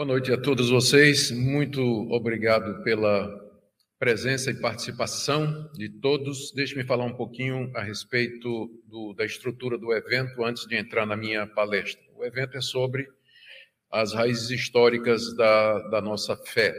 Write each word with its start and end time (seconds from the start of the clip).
Boa 0.00 0.08
noite 0.08 0.32
a 0.32 0.40
todos 0.40 0.70
vocês. 0.70 1.30
Muito 1.30 1.82
obrigado 2.10 2.82
pela 2.82 3.38
presença 3.98 4.50
e 4.50 4.58
participação 4.58 5.70
de 5.74 5.90
todos. 5.90 6.52
Deixe-me 6.52 6.84
falar 6.84 7.04
um 7.04 7.12
pouquinho 7.12 7.70
a 7.76 7.82
respeito 7.82 8.70
do, 8.86 9.12
da 9.12 9.26
estrutura 9.26 9.76
do 9.76 9.92
evento 9.92 10.42
antes 10.42 10.66
de 10.66 10.74
entrar 10.74 11.04
na 11.04 11.14
minha 11.18 11.46
palestra. 11.46 12.02
O 12.16 12.24
evento 12.24 12.56
é 12.56 12.62
sobre 12.62 13.06
as 13.90 14.14
raízes 14.14 14.48
históricas 14.48 15.36
da, 15.36 15.78
da 15.90 16.00
nossa 16.00 16.34
fé. 16.34 16.74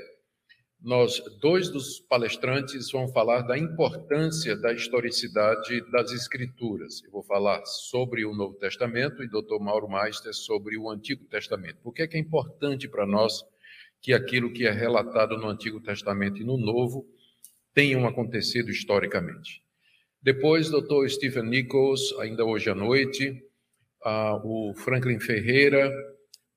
Nós, 0.84 1.22
dois 1.40 1.70
dos 1.70 2.00
palestrantes 2.00 2.90
vão 2.90 3.08
falar 3.08 3.44
da 3.44 3.56
importância 3.56 4.58
da 4.58 4.74
historicidade 4.74 5.80
das 5.92 6.12
Escrituras. 6.12 7.04
Eu 7.04 7.12
vou 7.12 7.22
falar 7.22 7.64
sobre 7.68 8.26
o 8.26 8.34
Novo 8.34 8.56
Testamento 8.56 9.24
e 9.24 9.28
Dr. 9.28 9.60
Mauro 9.60 9.88
Meister 9.88 10.34
sobre 10.34 10.80
o 10.80 10.90
Antigo 10.90 11.24
Testamento. 11.26 11.78
Por 11.84 11.94
que 11.94 12.02
é, 12.02 12.08
que 12.08 12.18
é 12.18 12.20
importante 12.20 12.88
para 12.88 13.06
nós 13.06 13.44
que 14.02 14.12
aquilo 14.12 14.52
que 14.52 14.66
é 14.66 14.72
relatado 14.72 15.38
no 15.38 15.50
Antigo 15.50 15.80
Testamento 15.80 16.42
e 16.42 16.44
no 16.44 16.58
Novo 16.58 17.06
tenham 17.76 18.08
acontecido 18.08 18.72
historicamente? 18.72 19.62
Depois, 20.20 20.72
Dr. 20.72 21.08
Stephen 21.10 21.44
Nichols, 21.44 22.12
ainda 22.20 22.44
hoje 22.44 22.72
à 22.72 22.76
noite, 22.76 23.30
uh, 24.04 24.42
o 24.44 24.74
Franklin 24.74 25.20
Ferreira, 25.20 25.94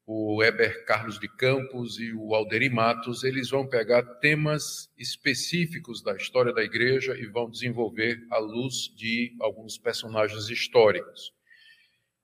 o 0.06 0.42
Heber 0.42 0.84
Carlos 0.84 1.18
de 1.18 1.28
Campos 1.28 1.98
e 1.98 2.12
o 2.12 2.34
Alderi 2.34 2.68
Matos, 2.68 3.24
eles 3.24 3.48
vão 3.48 3.66
pegar 3.66 4.02
temas 4.16 4.90
específicos 4.98 6.02
da 6.02 6.14
história 6.14 6.52
da 6.52 6.62
igreja 6.62 7.16
e 7.16 7.27
vão 7.27 7.48
desenvolver 7.48 8.20
à 8.30 8.38
luz 8.38 8.92
de 8.94 9.34
alguns 9.40 9.78
personagens 9.78 10.50
históricos. 10.50 11.32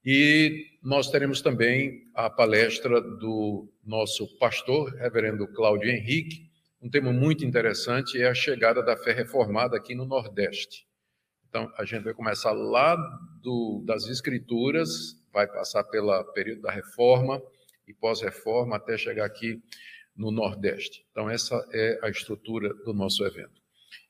E 0.04 0.66
nós 0.82 1.10
teremos 1.10 1.40
também 1.40 2.04
a 2.14 2.28
palestra 2.28 3.00
do 3.00 3.70
nosso 3.84 4.26
pastor, 4.38 4.94
reverendo 4.94 5.48
Cláudio 5.48 5.90
Henrique. 5.90 6.50
Um 6.82 6.88
tema 6.88 7.12
muito 7.12 7.44
interessante 7.44 8.20
é 8.20 8.26
a 8.26 8.34
chegada 8.34 8.82
da 8.82 8.96
fé 8.96 9.12
reformada 9.12 9.76
aqui 9.76 9.94
no 9.94 10.06
Nordeste. 10.06 10.86
Então, 11.48 11.70
a 11.76 11.84
gente 11.84 12.04
vai 12.04 12.14
começar 12.14 12.52
lá 12.52 12.96
do, 13.42 13.82
das 13.84 14.06
Escrituras, 14.06 15.16
vai 15.32 15.46
passar 15.46 15.84
pelo 15.84 16.24
período 16.32 16.62
da 16.62 16.70
Reforma, 16.70 17.42
e 17.90 17.94
pós-reforma 17.94 18.76
até 18.76 18.96
chegar 18.96 19.24
aqui 19.24 19.60
no 20.16 20.30
Nordeste. 20.30 21.04
Então, 21.10 21.28
essa 21.28 21.56
é 21.72 21.98
a 22.02 22.08
estrutura 22.08 22.72
do 22.84 22.94
nosso 22.94 23.24
evento. 23.24 23.60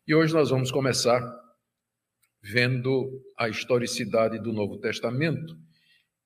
E 0.06 0.14
hoje 0.14 0.32
nós 0.34 0.50
vamos 0.50 0.70
começar 0.70 1.20
vendo 2.42 3.22
a 3.38 3.48
historicidade 3.48 4.38
do 4.38 4.52
Novo 4.52 4.78
Testamento 4.78 5.56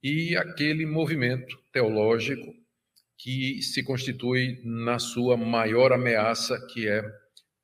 e 0.03 0.37
aquele 0.37 0.87
movimento 0.87 1.57
teológico 1.73 2.55
que 3.19 3.63
se 3.63 3.83
constitui 3.83 4.61
na 4.65 4.99
sua 4.99 5.37
maior 5.37 5.93
ameaça, 5.93 6.59
que 6.73 6.89
é 6.89 7.03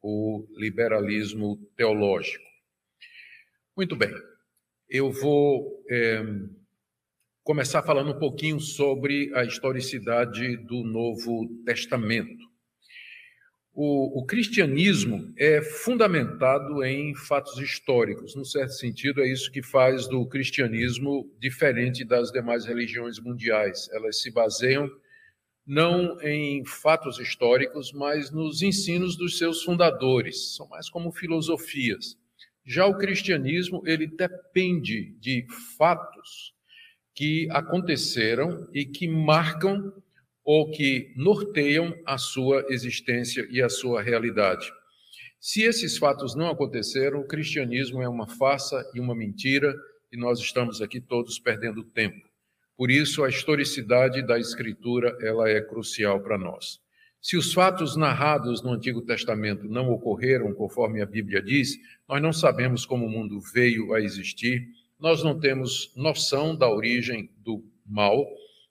o 0.02 0.46
liberalismo 0.56 1.56
teológico. 1.76 2.44
Muito 3.76 3.96
bem, 3.96 4.12
eu 4.88 5.10
vou 5.10 5.84
é, 5.88 6.22
começar 7.42 7.82
falando 7.82 8.10
um 8.10 8.18
pouquinho 8.18 8.60
sobre 8.60 9.30
a 9.34 9.44
historicidade 9.44 10.56
do 10.58 10.82
Novo 10.84 11.48
Testamento. 11.64 12.48
O, 13.72 14.20
o, 14.20 14.26
cristianismo 14.26 15.32
é 15.38 15.62
fundamentado 15.62 16.84
em 16.84 17.14
fatos 17.14 17.56
históricos. 17.58 18.34
Num 18.34 18.44
certo 18.44 18.72
sentido, 18.72 19.22
é 19.22 19.28
isso 19.28 19.50
que 19.50 19.62
faz 19.62 20.06
do 20.06 20.26
cristianismo 20.26 21.32
diferente 21.38 22.04
das 22.04 22.30
demais 22.30 22.66
religiões 22.66 23.18
mundiais. 23.18 23.88
Elas 23.92 24.20
se 24.20 24.30
baseiam 24.30 24.90
não 25.66 26.20
em 26.20 26.64
fatos 26.64 27.18
históricos, 27.18 27.92
mas 27.92 28.30
nos 28.30 28.60
ensinos 28.60 29.16
dos 29.16 29.38
seus 29.38 29.62
fundadores. 29.62 30.56
São 30.56 30.68
mais 30.68 30.90
como 30.90 31.12
filosofias. 31.12 32.18
Já 32.64 32.86
o 32.86 32.98
cristianismo, 32.98 33.82
ele 33.86 34.06
depende 34.06 35.12
de 35.20 35.46
fatos 35.78 36.52
que 37.20 37.46
aconteceram 37.50 38.66
e 38.72 38.86
que 38.86 39.06
marcam 39.06 39.92
ou 40.42 40.70
que 40.70 41.12
norteiam 41.14 41.94
a 42.06 42.16
sua 42.16 42.64
existência 42.70 43.46
e 43.50 43.60
a 43.60 43.68
sua 43.68 44.00
realidade. 44.00 44.72
Se 45.38 45.60
esses 45.60 45.98
fatos 45.98 46.34
não 46.34 46.48
aconteceram, 46.48 47.20
o 47.20 47.26
cristianismo 47.26 48.00
é 48.00 48.08
uma 48.08 48.26
farsa 48.26 48.82
e 48.94 49.00
uma 49.00 49.14
mentira 49.14 49.76
e 50.10 50.16
nós 50.16 50.40
estamos 50.40 50.80
aqui 50.80 50.98
todos 50.98 51.38
perdendo 51.38 51.84
tempo. 51.84 52.26
Por 52.74 52.90
isso, 52.90 53.22
a 53.22 53.28
historicidade 53.28 54.26
da 54.26 54.38
Escritura 54.38 55.14
ela 55.20 55.46
é 55.46 55.60
crucial 55.60 56.22
para 56.22 56.38
nós. 56.38 56.80
Se 57.20 57.36
os 57.36 57.52
fatos 57.52 57.96
narrados 57.96 58.62
no 58.62 58.72
Antigo 58.72 59.02
Testamento 59.02 59.68
não 59.68 59.90
ocorreram 59.90 60.54
conforme 60.54 61.02
a 61.02 61.06
Bíblia 61.06 61.42
diz, 61.42 61.76
nós 62.08 62.22
não 62.22 62.32
sabemos 62.32 62.86
como 62.86 63.04
o 63.04 63.10
mundo 63.10 63.38
veio 63.52 63.92
a 63.92 64.00
existir, 64.00 64.66
nós 65.00 65.22
não 65.22 65.38
temos 65.38 65.92
noção 65.96 66.54
da 66.54 66.68
origem 66.68 67.30
do 67.38 67.64
mal 67.86 68.26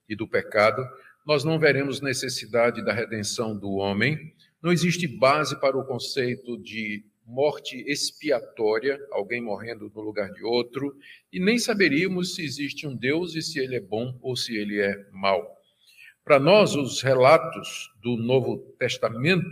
e 0.08 0.16
do 0.16 0.28
pecado, 0.28 0.86
nós 1.26 1.44
não 1.44 1.60
veremos 1.60 2.02
necessidade 2.02 2.84
da 2.84 2.94
redenção 2.94 3.58
do 3.58 3.72
homem, 3.74 4.34
não 4.62 4.72
existe 4.72 5.08
base 5.08 5.60
para 5.60 5.78
o 5.78 5.86
conceito 5.86 6.58
de 6.58 7.04
morte 7.26 7.84
expiatória, 7.88 9.00
alguém 9.12 9.42
morrendo 9.42 9.92
no 9.94 10.02
lugar 10.02 10.32
de 10.32 10.44
outro, 10.44 10.96
e 11.32 11.40
nem 11.40 11.60
saberíamos 11.60 12.36
se 12.36 12.44
existe 12.44 12.88
um 12.88 12.96
Deus 12.96 13.36
e 13.36 13.42
se 13.42 13.60
ele 13.60 13.76
é 13.76 13.80
bom 13.80 14.18
ou 14.22 14.36
se 14.36 14.56
ele 14.56 14.82
é 14.82 14.96
mau. 15.12 15.56
Para 16.24 16.40
nós, 16.40 16.76
os 16.76 17.02
relatos 17.02 17.92
do 18.02 18.18
Novo 18.18 18.58
Testamento, 18.80 19.48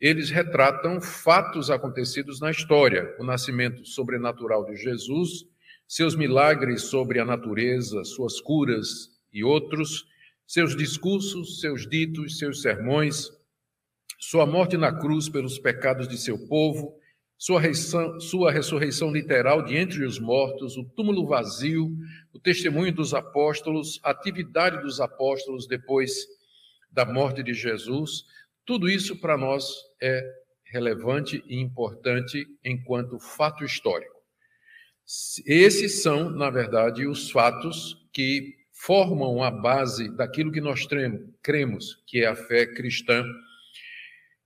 eles 0.00 0.30
retratam 0.30 1.00
fatos 1.00 1.70
acontecidos 1.70 2.40
na 2.40 2.50
história, 2.50 3.14
o 3.18 3.24
nascimento 3.24 3.86
sobrenatural 3.86 4.64
de 4.64 4.76
Jesus, 4.76 5.46
seus 5.86 6.16
milagres 6.16 6.82
sobre 6.82 7.20
a 7.20 7.24
natureza, 7.24 8.04
suas 8.04 8.40
curas 8.40 9.10
e 9.32 9.44
outros, 9.44 10.06
seus 10.46 10.76
discursos, 10.76 11.60
seus 11.60 11.88
ditos, 11.88 12.38
seus 12.38 12.62
sermões, 12.62 13.30
sua 14.18 14.46
morte 14.46 14.76
na 14.76 14.92
cruz 14.92 15.28
pelos 15.28 15.58
pecados 15.58 16.08
de 16.08 16.16
seu 16.16 16.38
povo, 16.48 16.94
sua, 17.36 17.60
ressurreição, 17.60 18.20
sua 18.20 18.50
ressurreição 18.52 19.12
literal 19.12 19.62
de 19.62 19.76
entre 19.76 20.04
os 20.04 20.18
mortos, 20.18 20.76
o 20.76 20.84
túmulo 20.84 21.26
vazio, 21.26 21.90
o 22.32 22.38
testemunho 22.38 22.92
dos 22.92 23.12
apóstolos, 23.12 24.00
a 24.02 24.10
atividade 24.10 24.80
dos 24.82 25.00
apóstolos 25.00 25.66
depois 25.66 26.26
da 26.90 27.04
morte 27.04 27.42
de 27.42 27.52
Jesus, 27.52 28.24
tudo 28.64 28.88
isso 28.88 29.20
para 29.20 29.36
nós 29.36 29.66
é 30.00 30.22
relevante 30.64 31.42
e 31.46 31.60
importante 31.60 32.46
enquanto 32.64 33.18
fato 33.18 33.64
histórico. 33.64 34.13
Esses 35.46 36.02
são, 36.02 36.30
na 36.30 36.48
verdade, 36.50 37.06
os 37.06 37.30
fatos 37.30 37.96
que 38.12 38.54
formam 38.72 39.42
a 39.42 39.50
base 39.50 40.14
daquilo 40.16 40.52
que 40.52 40.60
nós 40.60 40.86
cremos, 41.42 42.02
que 42.06 42.20
é 42.20 42.26
a 42.26 42.36
fé 42.36 42.66
cristã. 42.66 43.24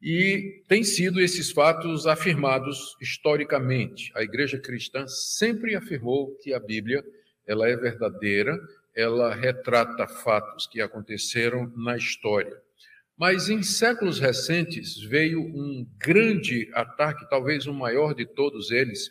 E 0.00 0.62
têm 0.68 0.84
sido 0.84 1.20
esses 1.20 1.50
fatos 1.50 2.06
afirmados 2.06 2.96
historicamente. 3.00 4.12
A 4.14 4.22
igreja 4.22 4.58
cristã 4.58 5.06
sempre 5.08 5.74
afirmou 5.74 6.36
que 6.36 6.52
a 6.54 6.60
Bíblia 6.60 7.04
ela 7.46 7.68
é 7.68 7.76
verdadeira, 7.76 8.56
ela 8.94 9.34
retrata 9.34 10.06
fatos 10.06 10.66
que 10.66 10.80
aconteceram 10.80 11.72
na 11.76 11.96
história. 11.96 12.56
Mas 13.16 13.48
em 13.48 13.62
séculos 13.62 14.20
recentes 14.20 14.96
veio 15.00 15.40
um 15.40 15.84
grande 15.98 16.70
ataque, 16.72 17.28
talvez 17.28 17.66
o 17.66 17.74
maior 17.74 18.14
de 18.14 18.24
todos 18.24 18.70
eles, 18.70 19.10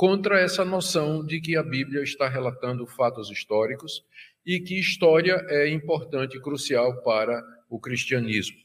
contra 0.00 0.40
essa 0.40 0.64
noção 0.64 1.22
de 1.22 1.42
que 1.42 1.58
a 1.58 1.62
Bíblia 1.62 2.02
está 2.02 2.26
relatando 2.26 2.86
fatos 2.86 3.30
históricos 3.30 4.02
e 4.46 4.58
que 4.58 4.80
história 4.80 5.44
é 5.50 5.68
importante 5.68 6.38
e 6.38 6.40
crucial 6.40 7.02
para 7.02 7.44
o 7.68 7.78
cristianismo. 7.78 8.56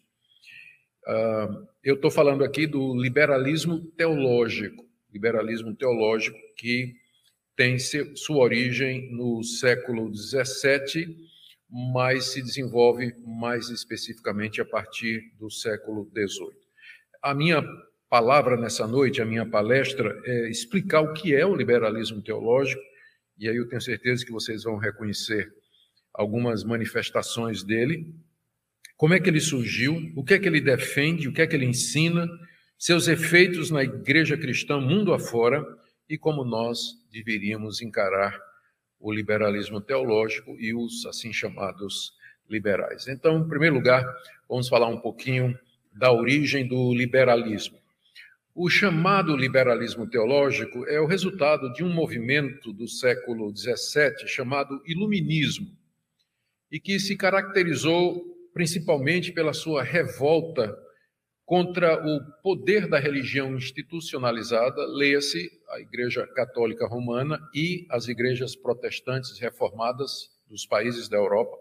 Uh, 1.05 1.67
eu 1.83 1.95
estou 1.95 2.09
falando 2.09 2.41
aqui 2.41 2.65
do 2.65 2.95
liberalismo 2.95 3.81
teológico, 3.97 4.85
liberalismo 5.11 5.75
teológico 5.75 6.37
que 6.55 6.95
tem 7.53 7.77
sua 7.79 8.37
origem 8.37 9.11
no 9.11 9.43
século 9.43 10.09
XVII, 10.15 11.17
mas 11.69 12.31
se 12.31 12.41
desenvolve 12.41 13.13
mais 13.27 13.67
especificamente 13.67 14.61
a 14.61 14.65
partir 14.65 15.33
do 15.37 15.51
século 15.51 16.09
XVIII. 16.15 16.55
A 17.21 17.33
minha 17.33 17.61
palavra 18.15 18.55
nessa 18.55 18.87
noite, 18.87 19.21
a 19.21 19.25
minha 19.25 19.45
palestra, 19.45 20.17
é 20.23 20.49
explicar 20.49 21.01
o 21.01 21.11
que 21.11 21.35
é 21.35 21.45
o 21.45 21.53
liberalismo 21.53 22.21
teológico, 22.21 22.81
e 23.37 23.49
aí 23.49 23.57
eu 23.57 23.67
tenho 23.67 23.81
certeza 23.81 24.25
que 24.25 24.31
vocês 24.31 24.63
vão 24.63 24.77
reconhecer 24.77 25.51
algumas 26.13 26.63
manifestações 26.63 27.61
dele, 27.61 28.15
como 28.95 29.13
é 29.13 29.19
que 29.19 29.29
ele 29.29 29.41
surgiu, 29.41 30.13
o 30.15 30.23
que 30.23 30.33
é 30.33 30.39
que 30.39 30.47
ele 30.47 30.61
defende, 30.61 31.27
o 31.27 31.33
que 31.33 31.41
é 31.41 31.47
que 31.47 31.57
ele 31.57 31.65
ensina, 31.65 32.25
seus 32.79 33.09
efeitos 33.09 33.69
na 33.69 33.83
igreja 33.83 34.37
cristã 34.37 34.79
mundo 34.79 35.13
afora 35.13 35.61
e 36.09 36.17
como 36.17 36.45
nós 36.45 36.79
deveríamos 37.11 37.81
encarar 37.81 38.39
o 38.97 39.11
liberalismo 39.11 39.81
teológico 39.81 40.55
e 40.57 40.73
os 40.73 41.05
assim 41.05 41.33
chamados 41.33 42.13
liberais. 42.49 43.09
Então, 43.09 43.39
em 43.39 43.49
primeiro 43.49 43.75
lugar, 43.75 44.05
vamos 44.47 44.69
falar 44.69 44.87
um 44.87 45.01
pouquinho 45.01 45.53
da 45.91 46.13
origem 46.13 46.65
do 46.65 46.93
liberalismo. 46.93 47.83
O 48.57 48.69
chamado 48.69 49.35
liberalismo 49.35 50.07
teológico 50.09 50.87
é 50.87 50.97
o 50.97 51.05
resultado 51.05 51.73
de 51.73 51.83
um 51.83 51.93
movimento 51.93 52.71
do 52.71 52.87
século 52.87 53.53
XVII 53.53 54.25
chamado 54.29 54.81
Iluminismo, 54.87 55.67
e 56.71 56.79
que 56.79 56.97
se 56.97 57.17
caracterizou 57.17 58.23
principalmente 58.53 59.33
pela 59.33 59.51
sua 59.51 59.83
revolta 59.83 60.73
contra 61.43 62.01
o 62.07 62.21
poder 62.41 62.87
da 62.87 62.97
religião 62.97 63.57
institucionalizada, 63.57 64.85
leia-se 64.87 65.51
a 65.71 65.81
Igreja 65.81 66.25
Católica 66.27 66.87
Romana 66.87 67.37
e 67.53 67.85
as 67.89 68.07
igrejas 68.07 68.55
protestantes 68.55 69.37
reformadas 69.37 70.29
dos 70.49 70.65
países 70.65 71.09
da 71.09 71.17
Europa. 71.17 71.57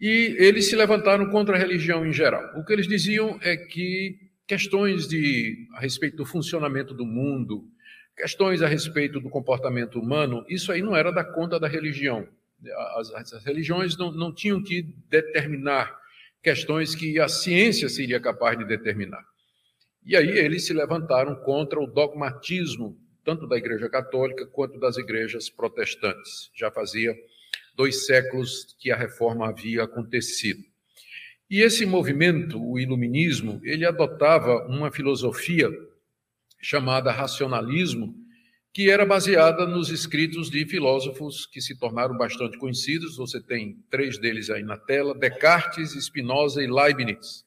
E 0.00 0.36
eles 0.38 0.70
se 0.70 0.74
levantaram 0.74 1.30
contra 1.30 1.54
a 1.54 1.58
religião 1.58 2.06
em 2.06 2.14
geral. 2.14 2.58
O 2.58 2.64
que 2.64 2.72
eles 2.72 2.88
diziam 2.88 3.38
é 3.42 3.58
que 3.58 4.21
questões 4.46 5.08
de, 5.08 5.68
a 5.74 5.80
respeito 5.80 6.16
do 6.16 6.26
funcionamento 6.26 6.94
do 6.94 7.04
mundo, 7.04 7.64
questões 8.16 8.62
a 8.62 8.68
respeito 8.68 9.20
do 9.20 9.30
comportamento 9.30 9.98
humano, 9.98 10.44
isso 10.48 10.70
aí 10.72 10.82
não 10.82 10.96
era 10.96 11.10
da 11.10 11.24
conta 11.24 11.58
da 11.58 11.68
religião. 11.68 12.26
As, 12.96 13.32
as 13.32 13.44
religiões 13.44 13.96
não, 13.96 14.12
não 14.12 14.32
tinham 14.32 14.62
que 14.62 14.82
determinar 15.08 15.96
questões 16.42 16.94
que 16.94 17.18
a 17.18 17.28
ciência 17.28 17.88
seria 17.88 18.20
capaz 18.20 18.58
de 18.58 18.64
determinar. 18.64 19.24
E 20.04 20.16
aí 20.16 20.28
eles 20.30 20.66
se 20.66 20.72
levantaram 20.72 21.36
contra 21.36 21.80
o 21.80 21.86
dogmatismo, 21.86 22.98
tanto 23.24 23.46
da 23.46 23.56
Igreja 23.56 23.88
Católica 23.88 24.44
quanto 24.46 24.78
das 24.78 24.96
igrejas 24.96 25.48
protestantes. 25.48 26.50
Já 26.54 26.70
fazia 26.72 27.14
dois 27.76 28.06
séculos 28.06 28.76
que 28.80 28.90
a 28.90 28.96
reforma 28.96 29.48
havia 29.48 29.84
acontecido. 29.84 30.71
E 31.52 31.60
esse 31.60 31.84
movimento, 31.84 32.58
o 32.58 32.78
iluminismo, 32.78 33.60
ele 33.62 33.84
adotava 33.84 34.66
uma 34.68 34.90
filosofia 34.90 35.68
chamada 36.62 37.12
racionalismo, 37.12 38.14
que 38.72 38.88
era 38.88 39.04
baseada 39.04 39.66
nos 39.66 39.90
escritos 39.90 40.48
de 40.48 40.64
filósofos 40.64 41.44
que 41.44 41.60
se 41.60 41.78
tornaram 41.78 42.16
bastante 42.16 42.56
conhecidos. 42.56 43.18
Você 43.18 43.38
tem 43.38 43.76
três 43.90 44.16
deles 44.16 44.48
aí 44.48 44.62
na 44.62 44.78
tela: 44.78 45.14
Descartes, 45.14 45.90
Spinoza 45.90 46.64
e 46.64 46.66
Leibniz. 46.66 47.44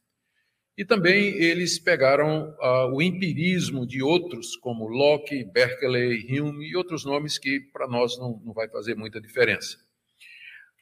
E 0.78 0.86
também 0.86 1.42
eles 1.42 1.80
pegaram 1.80 2.56
uh, 2.62 2.94
o 2.94 3.02
empirismo 3.02 3.88
de 3.88 4.04
outros, 4.04 4.56
como 4.56 4.88
Locke, 4.88 5.44
Berkeley, 5.46 6.28
Hume 6.30 6.70
e 6.70 6.76
outros 6.76 7.06
nomes 7.06 7.40
que 7.40 7.60
para 7.60 7.88
nós 7.88 8.20
não, 8.20 8.40
não 8.46 8.54
vai 8.54 8.70
fazer 8.70 8.94
muita 8.94 9.20
diferença. 9.20 9.84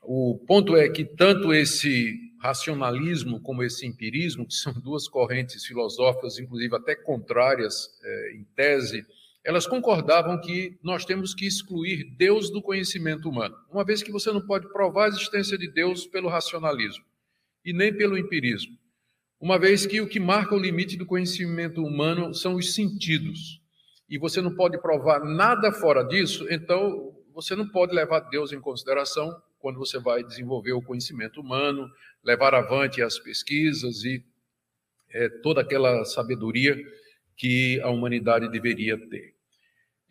O 0.06 0.38
ponto 0.46 0.76
é 0.76 0.90
que 0.90 1.06
tanto 1.06 1.54
esse 1.54 2.20
racionalismo 2.42 3.40
como 3.40 3.64
esse 3.64 3.86
empirismo, 3.88 4.46
que 4.46 4.54
são 4.54 4.74
duas 4.74 5.08
correntes 5.08 5.66
filosóficas, 5.66 6.38
inclusive 6.38 6.76
até 6.76 6.94
contrárias 6.94 7.90
é, 8.04 8.36
em 8.36 8.44
tese, 8.54 9.06
elas 9.46 9.66
concordavam 9.66 10.40
que 10.42 10.78
nós 10.84 11.06
temos 11.06 11.34
que 11.34 11.46
excluir 11.46 12.04
Deus 12.18 12.50
do 12.50 12.62
conhecimento 12.62 13.30
humano, 13.30 13.56
uma 13.70 13.86
vez 13.86 14.04
que 14.04 14.12
você 14.12 14.32
não 14.32 14.46
pode 14.46 14.70
provar 14.74 15.06
a 15.06 15.08
existência 15.08 15.58
de 15.58 15.70
Deus 15.72 16.06
pelo 16.06 16.28
racionalismo 16.28 17.04
e 17.64 17.72
nem 17.72 17.96
pelo 17.96 18.18
empirismo, 18.18 18.78
uma 19.40 19.58
vez 19.58 19.86
que 19.86 20.02
o 20.02 20.08
que 20.08 20.20
marca 20.20 20.54
o 20.54 20.60
limite 20.60 20.98
do 20.98 21.06
conhecimento 21.06 21.82
humano 21.82 22.34
são 22.34 22.56
os 22.56 22.74
sentidos, 22.74 23.62
e 24.10 24.18
você 24.18 24.42
não 24.42 24.54
pode 24.54 24.82
provar 24.82 25.24
nada 25.24 25.72
fora 25.72 26.04
disso, 26.04 26.46
então 26.50 27.14
você 27.34 27.56
não 27.56 27.68
pode 27.68 27.94
levar 27.94 28.20
Deus 28.22 28.52
em 28.52 28.60
consideração 28.60 29.34
quando 29.64 29.80
você 29.80 29.98
vai 29.98 30.22
desenvolver 30.26 30.74
o 30.74 30.82
conhecimento 30.82 31.40
humano, 31.40 31.90
levar 32.22 32.54
avante 32.54 33.02
as 33.02 33.18
pesquisas 33.18 34.04
e 34.04 34.22
é, 35.10 35.30
toda 35.42 35.62
aquela 35.62 36.04
sabedoria 36.04 36.78
que 37.38 37.80
a 37.80 37.90
humanidade 37.90 38.52
deveria 38.52 38.98
ter. 39.08 39.34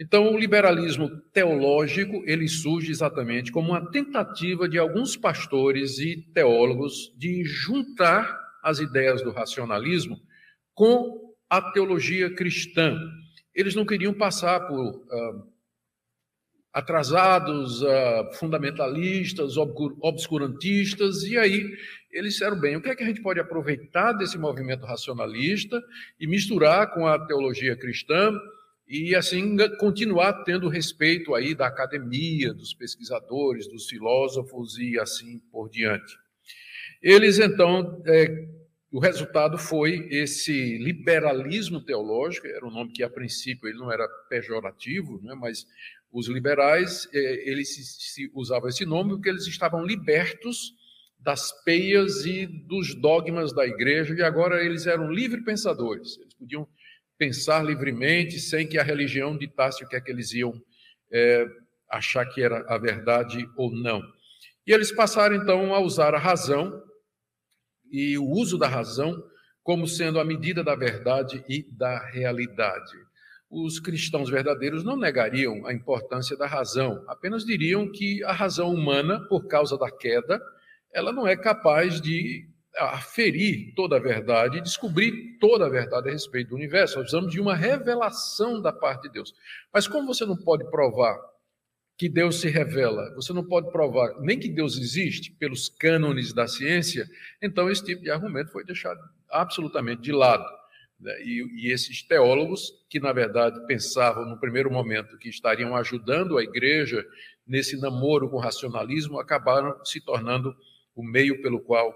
Então, 0.01 0.33
o 0.33 0.39
liberalismo 0.39 1.11
teológico 1.35 2.23
ele 2.25 2.49
surge 2.49 2.91
exatamente 2.91 3.53
como 3.53 3.73
uma 3.73 3.91
tentativa 3.91 4.67
de 4.67 4.79
alguns 4.79 5.19
pastores 5.19 5.99
e 5.99 6.17
teólogos 6.33 7.15
de 7.19 7.45
juntar 7.45 8.41
as 8.63 8.79
ideias 8.79 9.23
do 9.23 9.33
racionalismo 9.33 10.19
com 10.73 11.35
a 11.51 11.61
teologia 11.73 12.35
cristã. 12.35 12.99
Eles 13.55 13.75
não 13.75 13.85
queriam 13.85 14.15
passar 14.15 14.67
por 14.67 14.97
uh, 14.97 15.52
atrasados, 16.73 17.83
uh, 17.83 18.33
fundamentalistas, 18.39 19.57
obscurantistas, 19.57 21.23
e 21.25 21.37
aí 21.37 21.69
eles 22.11 22.35
disseram 22.35 22.59
bem, 22.59 22.77
o 22.77 22.81
que 22.81 22.89
é 22.89 22.95
que 22.95 23.03
a 23.03 23.07
gente 23.07 23.23
pode 23.23 23.41
aproveitar 23.41 24.13
desse 24.13 24.39
movimento 24.39 24.87
racionalista 24.87 25.83
e 26.19 26.27
misturar 26.27 26.93
com 26.93 27.07
a 27.07 27.19
teologia 27.27 27.77
cristã 27.77 28.33
e 28.89 29.15
assim 29.15 29.57
continuar 29.79 30.45
tendo 30.45 30.69
respeito 30.69 31.35
aí 31.35 31.55
da 31.55 31.67
academia, 31.67 32.53
dos 32.53 32.75
pesquisadores, 32.75 33.67
dos 33.67 33.87
filósofos 33.87 34.79
e 34.79 34.99
assim 34.99 35.39
por 35.51 35.69
diante. 35.71 36.19
Eles 37.03 37.39
então, 37.39 38.03
é, 38.07 38.47
o 38.93 38.99
resultado 38.99 39.57
foi 39.57 40.07
esse 40.11 40.77
liberalismo 40.79 41.81
teológico, 41.81 42.47
era 42.47 42.67
um 42.67 42.71
nome 42.71 42.93
que 42.93 43.03
a 43.03 43.09
princípio 43.09 43.69
ele 43.69 43.79
não 43.79 43.91
era 43.91 44.07
pejorativo, 44.29 45.19
né, 45.23 45.35
mas 45.35 45.67
os 46.13 46.29
liberais, 46.29 47.09
eh, 47.13 47.51
eles 47.51 47.75
se, 47.75 47.85
se 47.85 48.31
usavam 48.35 48.69
esse 48.69 48.85
nome 48.85 49.15
porque 49.15 49.31
eles 49.31 49.47
estavam 49.47 49.85
libertos 49.85 50.75
das 51.19 51.53
peias 51.65 52.27
e 52.27 52.47
dos 52.47 52.95
dogmas 52.95 53.53
da 53.53 53.67
igreja, 53.67 54.15
e 54.15 54.23
agora 54.23 54.63
eles 54.63 54.87
eram 54.87 55.11
livre 55.11 55.43
pensadores. 55.43 56.19
Eles 56.19 56.35
podiam 56.35 56.69
pensar 57.17 57.65
livremente, 57.65 58.41
sem 58.41 58.67
que 58.67 58.77
a 58.77 58.83
religião 58.83 59.39
ditasse 59.39 59.85
o 59.85 59.89
que 59.89 59.97
é 59.97 60.01
que 60.01 60.11
eles 60.11 60.33
iam 60.33 60.53
é, 61.11 61.47
achar 61.89 62.27
que 62.27 62.43
era 62.43 62.65
a 62.69 62.77
verdade 62.77 63.49
ou 63.57 63.73
não. 63.73 64.03
E 64.67 64.73
eles 64.73 64.93
passaram 64.93 65.37
então 65.37 65.75
a 65.75 65.81
usar 65.81 66.15
a 66.15 66.19
razão 66.19 66.83
e 67.91 68.19
o 68.19 68.29
uso 68.29 68.59
da 68.59 68.67
razão 68.67 69.23
como 69.63 69.87
sendo 69.87 70.19
a 70.19 70.25
medida 70.25 70.65
da 70.65 70.75
verdade 70.75 71.45
e 71.49 71.63
da 71.63 72.05
realidade 72.07 72.97
os 73.53 73.79
cristãos 73.79 74.31
verdadeiros 74.31 74.83
não 74.83 74.97
negariam 74.97 75.67
a 75.67 75.75
importância 75.75 76.35
da 76.35 76.47
razão, 76.47 77.05
apenas 77.07 77.45
diriam 77.45 77.93
que 77.93 78.25
a 78.25 78.33
razão 78.33 78.73
humana, 78.73 79.21
por 79.29 79.47
causa 79.47 79.77
da 79.77 79.91
queda, 79.91 80.41
ela 80.91 81.13
não 81.13 81.27
é 81.27 81.37
capaz 81.37 82.01
de 82.01 82.49
aferir 82.79 83.75
toda 83.75 83.97
a 83.97 84.01
verdade 84.01 84.57
e 84.57 84.63
descobrir 84.63 85.37
toda 85.39 85.67
a 85.67 85.69
verdade 85.69 86.09
a 86.09 86.13
respeito 86.13 86.49
do 86.49 86.57
universo. 86.57 86.95
Nós 86.95 87.05
precisamos 87.05 87.31
de 87.31 87.39
uma 87.39 87.55
revelação 87.55 88.59
da 88.59 88.73
parte 88.73 89.03
de 89.03 89.11
Deus. 89.11 89.35
Mas 89.71 89.87
como 89.87 90.07
você 90.07 90.25
não 90.25 90.37
pode 90.37 90.65
provar 90.71 91.19
que 91.99 92.09
Deus 92.09 92.41
se 92.41 92.49
revela, 92.49 93.15
você 93.15 93.35
não 93.35 93.45
pode 93.45 93.71
provar 93.71 94.19
nem 94.21 94.39
que 94.39 94.49
Deus 94.49 94.79
existe 94.79 95.31
pelos 95.33 95.69
cânones 95.69 96.33
da 96.33 96.49
ciência, 96.49 97.07
então 97.43 97.71
esse 97.71 97.85
tipo 97.85 98.03
de 98.03 98.11
argumento 98.11 98.51
foi 98.51 98.65
deixado 98.65 98.99
absolutamente 99.29 100.01
de 100.01 100.11
lado. 100.11 100.62
Né? 101.03 101.21
E, 101.23 101.67
e, 101.67 101.73
esses 101.73 102.03
teólogos, 102.03 102.73
que 102.89 103.01
na 103.01 103.13
verdade 103.13 103.67
pensavam 103.67 104.25
no 104.25 104.39
primeiro 104.39 104.71
momento 104.71 105.19
que 105.19 105.29
estariam 105.29 105.77
ajudando 105.77 106.39
a 106.39 106.43
igreja 106.43 107.05
nesse 107.47 107.77
namoro 107.77 108.31
com 108.31 108.37
o 108.37 108.41
racionalismo, 108.41 109.19
acabaram 109.19 109.85
se 109.85 110.01
tornando 110.01 110.55
o 110.95 111.03
meio 111.03 111.43
pelo 111.43 111.61
qual 111.61 111.93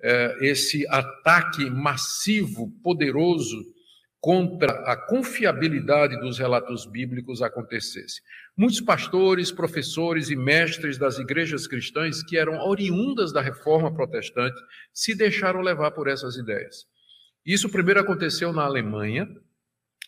é, 0.00 0.36
esse 0.40 0.86
ataque 0.88 1.70
massivo, 1.70 2.70
poderoso, 2.82 3.64
contra 4.20 4.72
a 4.90 4.96
confiabilidade 4.96 6.18
dos 6.18 6.40
relatos 6.40 6.84
bíblicos 6.84 7.40
acontecesse. 7.40 8.20
Muitos 8.56 8.80
pastores, 8.80 9.52
professores 9.52 10.28
e 10.28 10.34
mestres 10.34 10.98
das 10.98 11.18
igrejas 11.18 11.68
cristãs 11.68 12.20
que 12.24 12.36
eram 12.36 12.58
oriundas 12.66 13.32
da 13.32 13.40
reforma 13.40 13.94
protestante 13.94 14.60
se 14.92 15.14
deixaram 15.14 15.60
levar 15.60 15.92
por 15.92 16.08
essas 16.08 16.36
ideias. 16.36 16.84
Isso 17.44 17.68
primeiro 17.68 18.00
aconteceu 18.00 18.52
na 18.52 18.62
Alemanha, 18.62 19.28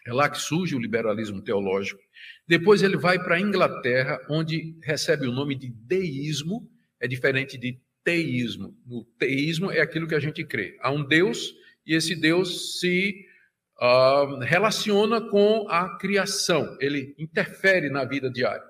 é 0.06 0.12
lá 0.12 0.28
que 0.28 0.38
surge 0.38 0.75
o 0.75 0.78
liberalismo 0.78 1.42
teológico. 1.42 2.00
Depois 2.46 2.82
ele 2.82 2.96
vai 2.96 3.18
para 3.22 3.37
a 3.37 3.40
Inglaterra, 3.40 4.18
onde 4.28 4.76
recebe 4.82 5.26
o 5.26 5.32
nome 5.32 5.54
de 5.54 5.68
deísmo, 5.68 6.68
é 6.99 7.06
diferente 7.06 7.58
de 7.58 7.78
teísmo. 8.02 8.75
O 8.88 9.04
teísmo 9.18 9.70
é 9.70 9.80
aquilo 9.80 10.08
que 10.08 10.14
a 10.14 10.20
gente 10.20 10.44
crê. 10.44 10.76
Há 10.80 10.90
um 10.90 11.04
Deus 11.04 11.54
e 11.87 11.94
esse 11.94 12.14
Deus 12.14 12.80
se 12.80 13.26
uh, 13.80 14.38
relaciona 14.40 15.20
com 15.20 15.66
a 15.68 15.96
criação, 15.99 16.76
ele 16.80 17.14
interfere 17.18 17.88
na 17.90 18.04
vida 18.04 18.30
diária. 18.30 18.68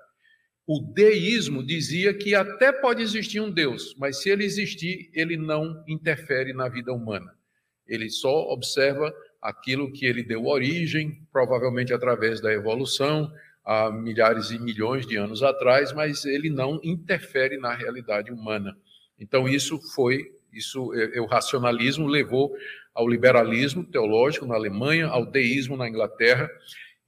O 0.65 0.79
deísmo 0.79 1.65
dizia 1.65 2.13
que 2.13 2.33
até 2.33 2.71
pode 2.71 3.01
existir 3.01 3.39
um 3.41 3.51
Deus, 3.51 3.95
mas 3.97 4.21
se 4.21 4.29
ele 4.29 4.45
existir, 4.45 5.09
ele 5.13 5.35
não 5.35 5.83
interfere 5.87 6.53
na 6.53 6.69
vida 6.69 6.93
humana. 6.93 7.35
Ele 7.91 8.09
só 8.09 8.49
observa 8.49 9.13
aquilo 9.41 9.91
que 9.91 10.05
ele 10.05 10.23
deu 10.23 10.45
origem, 10.45 11.21
provavelmente 11.29 11.93
através 11.93 12.39
da 12.39 12.53
evolução, 12.53 13.29
há 13.65 13.91
milhares 13.91 14.49
e 14.49 14.57
milhões 14.57 15.05
de 15.05 15.17
anos 15.17 15.43
atrás, 15.43 15.91
mas 15.91 16.23
ele 16.23 16.49
não 16.49 16.79
interfere 16.83 17.57
na 17.57 17.73
realidade 17.73 18.31
humana. 18.31 18.77
Então 19.19 19.45
isso 19.45 19.77
foi, 19.93 20.23
isso 20.53 20.93
é, 20.93 21.17
é, 21.17 21.21
o 21.21 21.25
racionalismo 21.25 22.07
levou 22.07 22.55
ao 22.95 23.07
liberalismo 23.07 23.83
teológico 23.83 24.45
na 24.45 24.55
Alemanha, 24.55 25.07
ao 25.07 25.25
deísmo 25.25 25.75
na 25.75 25.89
Inglaterra, 25.89 26.49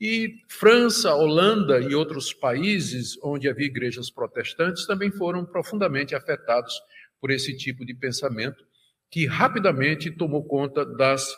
e 0.02 0.42
França, 0.50 1.16
Holanda 1.16 1.80
e 1.80 1.96
outros 1.96 2.34
países 2.34 3.18
onde 3.24 3.48
havia 3.48 3.68
igrejas 3.68 4.10
protestantes 4.10 4.86
também 4.86 5.10
foram 5.10 5.46
profundamente 5.46 6.14
afetados 6.14 6.74
por 7.22 7.32
esse 7.32 7.56
tipo 7.56 7.86
de 7.86 7.94
pensamento 7.94 8.66
que 9.14 9.28
rapidamente 9.28 10.10
tomou 10.10 10.44
conta 10.44 10.84
das 10.84 11.38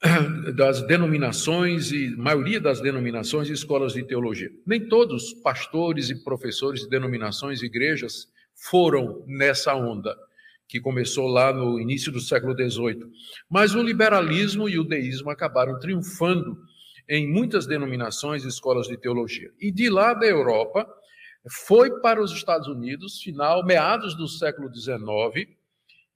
das 0.54 0.80
denominações 0.86 1.90
e 1.90 2.16
maioria 2.16 2.60
das 2.60 2.80
denominações 2.80 3.48
e 3.48 3.52
escolas 3.52 3.94
de 3.94 4.04
teologia. 4.04 4.48
Nem 4.64 4.88
todos 4.88 5.34
pastores 5.42 6.08
e 6.08 6.22
professores 6.22 6.82
de 6.82 6.88
denominações 6.88 7.62
e 7.62 7.66
igrejas 7.66 8.28
foram 8.54 9.24
nessa 9.26 9.74
onda 9.74 10.16
que 10.68 10.80
começou 10.80 11.26
lá 11.26 11.52
no 11.52 11.80
início 11.80 12.12
do 12.12 12.20
século 12.20 12.54
XVIII. 12.54 13.10
Mas 13.50 13.74
o 13.74 13.82
liberalismo 13.82 14.68
e 14.68 14.78
o 14.78 14.84
deísmo 14.84 15.30
acabaram 15.30 15.80
triunfando 15.80 16.56
em 17.08 17.26
muitas 17.26 17.66
denominações 17.66 18.44
e 18.44 18.48
escolas 18.48 18.86
de 18.86 18.96
teologia. 18.96 19.50
E 19.60 19.72
de 19.72 19.90
lá 19.90 20.14
da 20.14 20.26
Europa, 20.26 20.86
foi 21.66 22.00
para 22.00 22.22
os 22.22 22.30
Estados 22.30 22.68
Unidos, 22.68 23.20
final, 23.20 23.66
meados 23.66 24.16
do 24.16 24.28
século 24.28 24.72
XIX, 24.72 25.58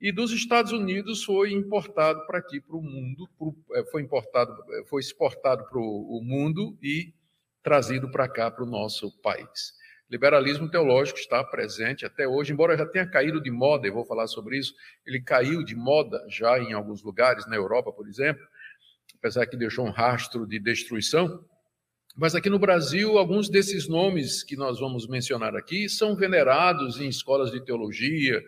e 0.04 0.12
dos 0.12 0.32
Estados 0.32 0.70
Unidos 0.70 1.24
foi 1.24 1.50
importado 1.50 2.26
para 2.26 2.38
aqui, 2.38 2.60
para 2.60 2.76
o 2.76 2.82
mundo, 2.82 3.26
é, 3.72 3.84
foi 3.86 4.02
importado, 4.02 4.52
é, 4.74 4.84
foi 4.84 5.00
exportado 5.00 5.64
para 5.64 5.78
o 5.78 6.20
mundo 6.22 6.76
e 6.82 7.14
trazido 7.62 8.10
para 8.10 8.28
cá, 8.28 8.50
para 8.50 8.64
o 8.64 8.66
nosso 8.66 9.10
país. 9.22 9.72
Liberalismo 10.10 10.70
teológico 10.70 11.18
está 11.18 11.42
presente 11.42 12.04
até 12.04 12.28
hoje, 12.28 12.52
embora 12.52 12.76
já 12.76 12.84
tenha 12.84 13.06
caído 13.06 13.40
de 13.40 13.50
moda, 13.50 13.86
eu 13.86 13.94
vou 13.94 14.04
falar 14.04 14.26
sobre 14.26 14.58
isso, 14.58 14.74
ele 15.06 15.22
caiu 15.22 15.64
de 15.64 15.74
moda 15.74 16.22
já 16.28 16.58
em 16.58 16.74
alguns 16.74 17.02
lugares, 17.02 17.46
na 17.46 17.56
Europa, 17.56 17.90
por 17.90 18.06
exemplo, 18.06 18.46
apesar 19.14 19.46
que 19.46 19.56
deixou 19.56 19.86
um 19.86 19.90
rastro 19.90 20.46
de 20.46 20.58
destruição. 20.58 21.42
Mas 22.14 22.34
aqui 22.34 22.50
no 22.50 22.58
Brasil, 22.58 23.16
alguns 23.16 23.48
desses 23.48 23.88
nomes 23.88 24.44
que 24.44 24.54
nós 24.54 24.78
vamos 24.78 25.08
mencionar 25.08 25.56
aqui 25.56 25.88
são 25.88 26.14
venerados 26.14 27.00
em 27.00 27.08
escolas 27.08 27.50
de 27.50 27.64
teologia, 27.64 28.44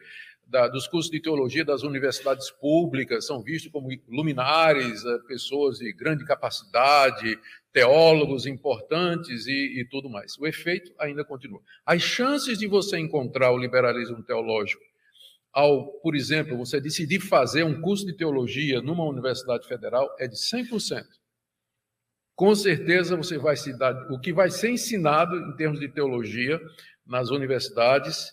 da, 0.46 0.68
dos 0.68 0.86
cursos 0.86 1.10
de 1.10 1.20
teologia 1.20 1.64
das 1.64 1.82
universidades 1.82 2.50
públicas, 2.50 3.26
são 3.26 3.42
vistos 3.42 3.70
como 3.72 3.88
luminares, 4.08 5.04
eh, 5.04 5.18
pessoas 5.26 5.78
de 5.78 5.92
grande 5.92 6.24
capacidade, 6.24 7.38
teólogos 7.72 8.46
importantes 8.46 9.46
e, 9.46 9.80
e 9.80 9.84
tudo 9.90 10.08
mais. 10.08 10.38
O 10.38 10.46
efeito 10.46 10.92
ainda 10.98 11.24
continua. 11.24 11.60
As 11.84 12.00
chances 12.00 12.58
de 12.58 12.66
você 12.66 12.98
encontrar 12.98 13.50
o 13.50 13.58
liberalismo 13.58 14.22
teológico 14.22 14.82
ao, 15.52 15.86
por 16.00 16.14
exemplo, 16.14 16.56
você 16.56 16.80
decidir 16.80 17.18
fazer 17.18 17.64
um 17.64 17.80
curso 17.80 18.04
de 18.04 18.12
teologia 18.12 18.82
numa 18.82 19.04
universidade 19.04 19.66
federal 19.66 20.14
é 20.18 20.28
de 20.28 20.36
100%. 20.36 21.02
Com 22.34 22.54
certeza 22.54 23.16
você 23.16 23.38
vai 23.38 23.56
se 23.56 23.72
dar 23.76 23.94
o 24.12 24.20
que 24.20 24.34
vai 24.34 24.50
ser 24.50 24.70
ensinado 24.70 25.34
em 25.34 25.56
termos 25.56 25.80
de 25.80 25.88
teologia 25.88 26.60
nas 27.06 27.30
universidades, 27.30 28.30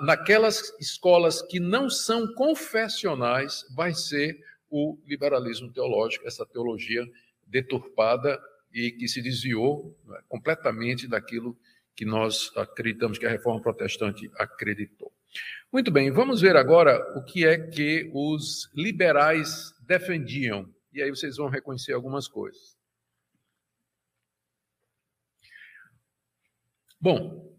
naquelas 0.00 0.74
escolas 0.80 1.40
que 1.42 1.60
não 1.60 1.88
são 1.88 2.34
confessionais, 2.34 3.64
vai 3.74 3.94
ser 3.94 4.38
o 4.68 4.98
liberalismo 5.06 5.70
teológico, 5.72 6.26
essa 6.26 6.44
teologia 6.46 7.06
deturpada 7.46 8.40
e 8.72 8.90
que 8.90 9.06
se 9.06 9.20
desviou 9.20 9.96
né, 10.06 10.18
completamente 10.28 11.06
daquilo 11.06 11.56
que 11.94 12.04
nós 12.04 12.50
acreditamos 12.56 13.18
que 13.18 13.26
a 13.26 13.30
reforma 13.30 13.60
protestante 13.60 14.30
acreditou. 14.36 15.12
Muito 15.70 15.90
bem, 15.90 16.10
vamos 16.10 16.40
ver 16.40 16.56
agora 16.56 16.98
o 17.18 17.22
que 17.22 17.46
é 17.46 17.58
que 17.58 18.10
os 18.14 18.70
liberais 18.74 19.72
defendiam. 19.80 20.68
E 20.92 21.02
aí 21.02 21.10
vocês 21.10 21.36
vão 21.36 21.48
reconhecer 21.48 21.92
algumas 21.92 22.26
coisas. 22.26 22.76
Bom, 27.00 27.51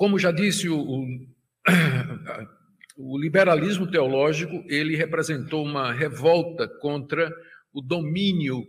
como 0.00 0.18
já 0.18 0.30
disse 0.30 0.66
o, 0.66 0.80
o, 0.80 1.06
o 2.96 3.18
liberalismo 3.18 3.86
teológico, 3.86 4.64
ele 4.66 4.96
representou 4.96 5.62
uma 5.62 5.92
revolta 5.92 6.66
contra 6.66 7.30
o 7.70 7.82
domínio 7.82 8.66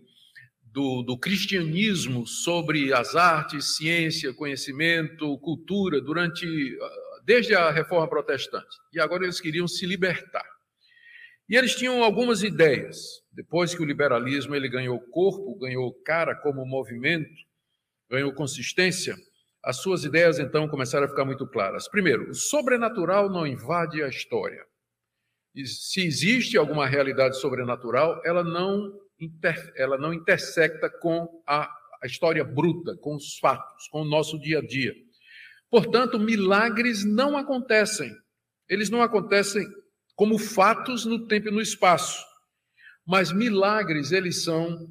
do, 0.62 1.02
do, 1.04 1.18
cristianismo 1.18 2.28
sobre 2.28 2.94
as 2.94 3.16
artes, 3.16 3.78
ciência, 3.78 4.34
conhecimento, 4.34 5.38
cultura 5.38 6.02
durante 6.02 6.46
desde 7.24 7.56
a 7.56 7.72
reforma 7.72 8.10
protestante. 8.10 8.76
E 8.94 9.00
agora 9.00 9.24
eles 9.24 9.40
queriam 9.40 9.70
se 9.70 9.86
libertar. 9.86 10.46
E 11.48 11.56
eles 11.56 11.76
tinham 11.76 12.04
algumas 12.04 12.44
ideias. 12.44 13.24
Depois 13.32 13.74
que 13.74 13.82
o 13.82 13.86
liberalismo 13.86 14.54
ele 14.54 14.68
ganhou 14.68 15.00
corpo, 15.00 15.58
ganhou 15.58 15.94
cara 16.04 16.36
como 16.36 16.66
movimento, 16.66 17.32
ganhou 18.10 18.34
consistência, 18.34 19.16
as 19.63 19.77
suas 19.77 20.03
ideias 20.03 20.39
então 20.39 20.68
começaram 20.68 21.06
a 21.06 21.10
ficar 21.10 21.25
muito 21.25 21.46
claras. 21.48 21.88
Primeiro, 21.88 22.30
o 22.30 22.34
sobrenatural 22.34 23.30
não 23.30 23.46
invade 23.46 24.01
a 24.01 24.08
história. 24.08 24.65
E 25.53 25.65
se 25.65 26.06
existe 26.06 26.58
alguma 26.58 26.88
realidade 26.88 27.38
sobrenatural, 27.39 28.22
ela 28.25 28.44
não, 28.44 28.91
inter, 29.20 29.72
ela 29.75 29.98
não 29.98 30.13
intersecta 30.13 30.89
com 30.89 31.27
a, 31.46 31.70
a 32.01 32.08
história 32.08 32.44
bruta, 32.44 32.98
com 32.98 33.15
os 33.15 33.38
fatos, 33.38 33.88
com 33.89 34.01
o 34.01 34.06
nosso 34.06 34.39
dia 34.39 34.60
a 34.60 34.65
dia. 34.65 34.94
Portanto, 35.70 36.18
milagres 36.18 37.06
não 37.06 37.38
acontecem. 37.38 38.12
Eles 38.68 38.89
não 38.89 39.01
acontecem 39.01 39.65
como 40.15 40.38
fatos 40.38 41.06
no 41.06 41.27
tempo 41.27 41.50
e 41.50 41.51
no 41.51 41.62
espaço. 41.62 42.25
Mas 43.06 43.32
milagres, 43.32 44.12
eles 44.12 44.44
são 44.44 44.88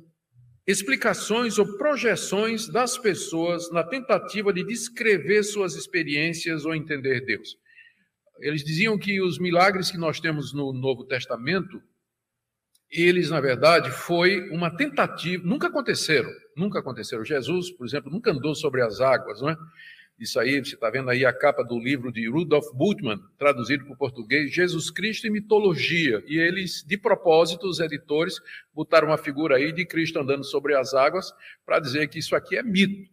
explicações 0.70 1.58
ou 1.58 1.76
projeções 1.76 2.68
das 2.68 2.96
pessoas 2.96 3.70
na 3.70 3.82
tentativa 3.82 4.52
de 4.52 4.64
descrever 4.64 5.42
suas 5.42 5.74
experiências 5.74 6.64
ou 6.64 6.74
entender 6.74 7.24
Deus. 7.24 7.56
Eles 8.40 8.64
diziam 8.64 8.98
que 8.98 9.20
os 9.20 9.38
milagres 9.38 9.90
que 9.90 9.98
nós 9.98 10.20
temos 10.20 10.52
no 10.52 10.72
Novo 10.72 11.04
Testamento, 11.04 11.82
eles, 12.90 13.30
na 13.30 13.40
verdade, 13.40 13.90
foi 13.90 14.48
uma 14.50 14.74
tentativa, 14.74 15.46
nunca 15.46 15.68
aconteceram, 15.68 16.30
nunca 16.56 16.78
aconteceram. 16.78 17.24
Jesus, 17.24 17.70
por 17.70 17.86
exemplo, 17.86 18.10
nunca 18.10 18.30
andou 18.30 18.54
sobre 18.54 18.82
as 18.82 19.00
águas, 19.00 19.40
não 19.40 19.50
é? 19.50 19.56
Isso 20.20 20.38
aí, 20.38 20.62
você 20.62 20.74
está 20.74 20.90
vendo 20.90 21.08
aí 21.08 21.24
a 21.24 21.32
capa 21.32 21.64
do 21.64 21.78
livro 21.78 22.12
de 22.12 22.28
Rudolf 22.28 22.66
Bultmann, 22.74 23.18
traduzido 23.38 23.86
para 23.86 23.94
o 23.94 23.96
português, 23.96 24.52
Jesus 24.52 24.90
Cristo 24.90 25.26
e 25.26 25.30
Mitologia. 25.30 26.22
E 26.26 26.38
eles, 26.38 26.84
de 26.86 26.98
propósito, 26.98 27.66
os 27.66 27.80
editores, 27.80 28.38
botaram 28.74 29.08
uma 29.08 29.16
figura 29.16 29.56
aí 29.56 29.72
de 29.72 29.86
Cristo 29.86 30.18
andando 30.18 30.44
sobre 30.44 30.76
as 30.76 30.92
águas 30.92 31.32
para 31.64 31.80
dizer 31.80 32.06
que 32.08 32.18
isso 32.18 32.36
aqui 32.36 32.58
é 32.58 32.62
mito. 32.62 33.10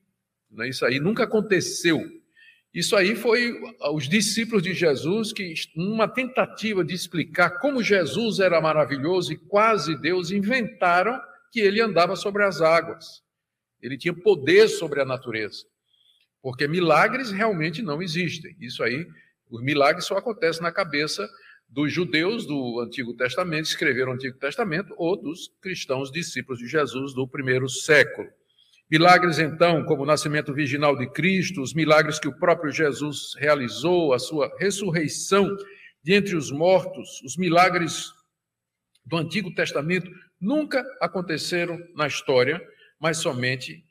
Né? 0.51 0.67
Isso 0.67 0.85
aí 0.85 0.99
nunca 0.99 1.23
aconteceu. 1.23 2.03
Isso 2.73 2.93
aí 2.93 3.15
foi 3.15 3.57
os 3.93 4.09
discípulos 4.09 4.61
de 4.61 4.73
Jesus 4.73 5.31
que, 5.31 5.53
numa 5.77 6.09
tentativa 6.09 6.83
de 6.83 6.93
explicar 6.93 7.51
como 7.61 7.81
Jesus 7.81 8.39
era 8.39 8.59
maravilhoso 8.59 9.31
e 9.31 9.37
quase 9.37 9.95
Deus, 10.01 10.29
inventaram 10.29 11.17
que 11.53 11.61
ele 11.61 11.79
andava 11.79 12.17
sobre 12.17 12.43
as 12.43 12.59
águas. 12.59 13.23
Ele 13.81 13.97
tinha 13.97 14.13
poder 14.13 14.67
sobre 14.67 14.99
a 15.01 15.05
natureza. 15.05 15.65
Porque 16.41 16.67
milagres 16.67 17.31
realmente 17.31 17.81
não 17.81 18.01
existem. 18.01 18.55
Isso 18.59 18.83
aí, 18.83 19.07
os 19.49 19.61
milagres 19.61 20.05
só 20.05 20.17
acontecem 20.17 20.61
na 20.61 20.71
cabeça 20.71 21.27
dos 21.69 21.91
judeus 21.91 22.45
do 22.45 22.79
Antigo 22.79 23.13
Testamento, 23.13 23.65
escreveram 23.65 24.11
o 24.11 24.15
Antigo 24.15 24.37
Testamento, 24.37 24.93
ou 24.97 25.21
dos 25.21 25.51
cristãos 25.61 26.11
discípulos 26.11 26.59
de 26.59 26.67
Jesus 26.67 27.13
do 27.13 27.27
primeiro 27.27 27.67
século. 27.67 28.29
Milagres, 28.89 29.37
então, 29.37 29.83
como 29.83 30.03
o 30.03 30.05
nascimento 30.05 30.53
virginal 30.53 30.95
de 30.95 31.07
Cristo, 31.07 31.61
os 31.61 31.73
milagres 31.73 32.19
que 32.19 32.27
o 32.27 32.37
próprio 32.37 32.71
Jesus 32.71 33.35
realizou, 33.37 34.13
a 34.13 34.19
sua 34.19 34.49
ressurreição 34.57 35.57
de 36.01 36.13
entre 36.13 36.37
os 36.37 36.51
mortos, 36.51 37.21
os 37.21 37.35
milagres 37.35 38.13
do 39.05 39.17
Antigo 39.17 39.53
Testamento 39.53 40.09
nunca 40.39 40.85
aconteceram 41.01 41.77
na 41.95 42.07
história, 42.07 42.61
mas 42.97 43.17
somente 43.17 43.83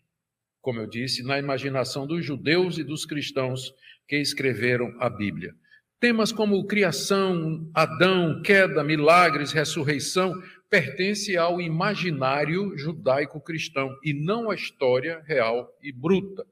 como 0.67 0.81
eu 0.81 0.87
disse, 0.89 1.23
na 1.23 1.39
imaginação 1.39 2.09
dos 2.09 2.25
judeus 2.25 2.77
e 2.77 2.83
dos 2.83 3.07
cristãos 3.07 3.73
que 4.09 4.17
escreveram 4.17 4.93
a 4.99 5.09
Bíblia. 5.09 5.55
Temas 6.01 6.33
como 6.33 6.67
criação, 6.67 7.71
Adão, 7.73 8.43
queda, 8.43 8.83
milagres, 8.83 9.53
ressurreição 9.53 10.35
pertencem 10.69 11.37
ao 11.37 11.61
imaginário 11.61 12.77
judaico-cristão 12.77 13.97
e 14.03 14.13
não 14.13 14.51
à 14.51 14.57
história 14.57 15.23
real 15.25 15.73
e 15.81 15.93
bruta. 15.93 16.45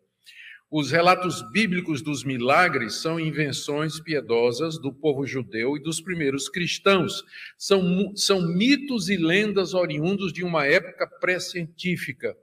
Os 0.71 0.93
relatos 0.93 1.43
bíblicos 1.51 2.01
dos 2.01 2.23
milagres 2.23 3.03
são 3.03 3.19
invenções 3.19 3.99
piedosas 3.99 4.79
do 4.79 4.93
povo 4.93 5.27
judeu 5.27 5.77
e 5.77 5.83
dos 5.83 6.01
primeiros 6.01 6.49
cristãos. 6.49 7.25
São, 7.59 8.15
são 8.15 8.47
mitos 8.47 9.09
e 9.09 9.17
lendas 9.17 9.75
oriundos 9.75 10.33
de 10.33 10.45
uma 10.45 10.65
época 10.67 11.05
pré-científica 11.19 12.37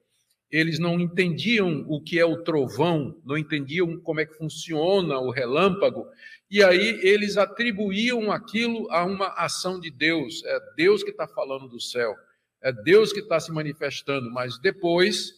eles 0.51 0.77
não 0.79 1.00
entendiam 1.00 1.86
o 1.88 2.01
que 2.01 2.20
é 2.20 2.25
o 2.25 2.43
trovão, 2.43 3.15
não 3.25 3.38
entendiam 3.38 3.98
como 4.01 4.20
é 4.20 4.25
que 4.25 4.38
funciona 4.38 5.17
o 5.20 5.31
relâmpago, 5.31 6.05
e 6.50 6.62
aí 6.62 7.00
eles 7.01 7.38
atribuíam 7.38 8.31
aquilo 8.31 8.91
a 8.91 9.05
uma 9.05 9.27
ação 9.29 9.79
de 9.79 9.89
Deus. 9.89 10.43
É 10.43 10.60
Deus 10.75 11.03
que 11.03 11.12
está 11.12 11.25
falando 11.25 11.70
do 11.70 11.79
céu, 11.79 12.13
é 12.62 12.74
Deus 12.74 13.13
que 13.13 13.20
está 13.20 13.39
se 13.39 13.51
manifestando, 13.51 14.29
mas 14.29 14.60
depois, 14.60 15.31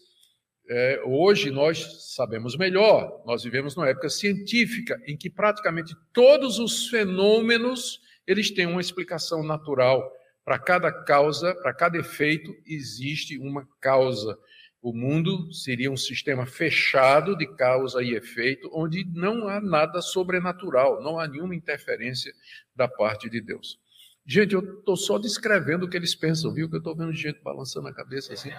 é, 0.67 1.01
hoje 1.05 1.51
nós 1.51 2.15
sabemos 2.15 2.58
melhor, 2.58 3.22
nós 3.25 3.43
vivemos 3.43 3.75
numa 3.75 3.89
época 3.89 4.10
científica 4.10 5.00
em 5.05 5.15
que 5.15 5.29
praticamente 5.29 5.96
todos 6.12 6.58
os 6.58 6.88
fenômenos 6.88 8.01
eles 8.25 8.50
têm 8.50 8.65
uma 8.65 8.82
explicação 8.82 9.43
natural. 9.43 10.12
Para 10.43 10.60
cada 10.60 10.91
causa, 10.91 11.55
para 11.55 11.74
cada 11.74 11.98
efeito, 11.98 12.53
existe 12.65 13.38
uma 13.38 13.67
causa. 13.79 14.38
O 14.84 14.92
mundo 14.92 15.50
seria 15.54 15.90
um 15.90 15.96
sistema 15.96 16.46
fechado 16.46 17.38
de 17.38 17.48
causa 17.48 18.04
e 18.04 18.16
efeito, 18.16 18.70
onde 18.74 19.06
não 19.13 19.48
há 19.48 19.62
nada 19.62 20.02
sobrenatural, 20.02 21.02
não 21.02 21.18
há 21.18 21.25
nenhuma 21.25 21.56
interferência 21.56 22.34
da 22.75 22.86
parte 22.86 23.30
de 23.30 23.40
Deus. 23.40 23.80
Gente, 24.25 24.54
eu 24.54 24.80
estou 24.80 24.98
só 24.98 25.18
descrevendo 25.18 25.86
o 25.86 25.90
que 25.90 25.96
eles 25.96 26.13
pensam, 26.13 26.54
viu? 26.54 26.70
Que 26.70 26.75
eu 26.75 26.80
estou 26.80 26.94
vendo 26.98 27.13
gente 27.13 27.42
balançando 27.42 27.88
a 27.88 27.94
cabeça 27.94 28.34
assim. 28.34 28.52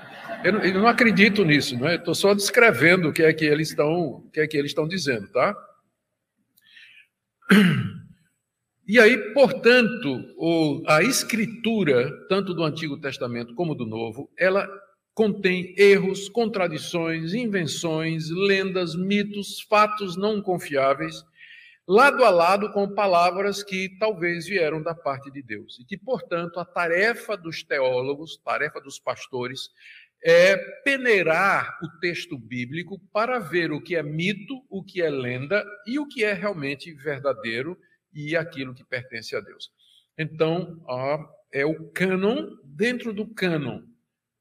Eu 0.43 0.55
não, 0.55 0.61
eu 0.61 0.75
não 0.75 0.87
acredito 0.87 1.45
nisso, 1.45 1.79
não 1.79 1.89
é? 1.89 1.97
Estou 1.97 2.15
só 2.15 2.33
descrevendo 2.33 3.11
o 3.11 3.13
que 3.13 3.23
é 3.23 3.31
que 3.35 3.45
eles 3.45 3.69
estão, 3.69 3.93
o 3.93 4.31
que 4.31 4.41
é 4.41 4.47
que 4.47 4.57
eles 4.57 4.71
estão 4.71 4.89
dizendo, 4.89 5.29
tá? 5.29 5.55
E 8.87 8.99
aí, 8.99 9.17
portanto, 9.33 10.25
a 10.87 11.03
escritura, 11.03 12.11
tanto 12.29 12.53
do 12.53 12.63
Antigo 12.63 12.99
Testamento 12.99 13.55
como 13.55 13.75
do 13.75 13.87
Novo, 13.87 14.31
ela 14.39 14.69
contém 15.15 15.75
erros, 15.79 16.29
contradições, 16.29 17.33
invenções, 17.35 18.29
lendas, 18.31 18.97
mitos, 18.97 19.61
fatos 19.61 20.17
não 20.17 20.43
confiáveis, 20.43 21.25
lado 21.87 22.25
a 22.25 22.31
lado 22.31 22.73
com 22.73 22.93
palavras 22.93 23.63
que 23.63 23.97
talvez 23.99 24.47
vieram 24.47 24.83
da 24.83 24.95
parte 24.95 25.31
de 25.31 25.41
Deus. 25.41 25.79
E 25.79 25.85
que, 25.85 25.97
portanto, 25.97 26.59
a 26.59 26.65
tarefa 26.65 27.37
dos 27.37 27.63
teólogos, 27.63 28.37
tarefa 28.39 28.81
dos 28.81 28.99
pastores, 28.99 29.71
é 30.27 30.57
peneirar 30.83 31.79
o 31.83 32.01
texto 32.01 32.37
bíblico 32.37 32.99
para 33.13 33.39
ver 33.39 33.71
o 33.71 33.81
que 33.81 33.95
é 33.95 34.03
mito, 34.03 34.65
o 34.71 34.83
que 34.83 35.03
é 35.03 35.11
lenda 35.11 35.65
e 35.87 35.99
o 35.99 36.09
que 36.09 36.25
é 36.25 36.33
realmente 36.33 36.93
verdadeiro 36.95 37.79
e 38.13 38.35
aquilo 38.35 38.75
que 38.75 38.85
pertence 38.85 39.37
a 39.37 39.41
Deus. 39.41 39.71
Então, 40.17 40.83
é 41.53 41.67
o 41.67 41.91
cânon 41.91 42.49
dentro 42.65 43.13
do 43.13 43.27
cânon. 43.27 43.83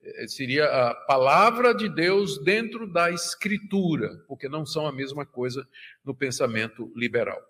É, 0.05 0.27
seria 0.27 0.65
a 0.65 0.93
palavra 0.93 1.73
de 1.73 1.87
Deus 1.87 2.37
dentro 2.43 2.85
da 2.85 3.09
escritura, 3.09 4.17
porque 4.27 4.49
não 4.49 4.65
são 4.65 4.85
a 4.85 4.91
mesma 4.91 5.25
coisa 5.25 5.65
no 6.03 6.13
pensamento 6.13 6.91
liberal. 6.93 7.41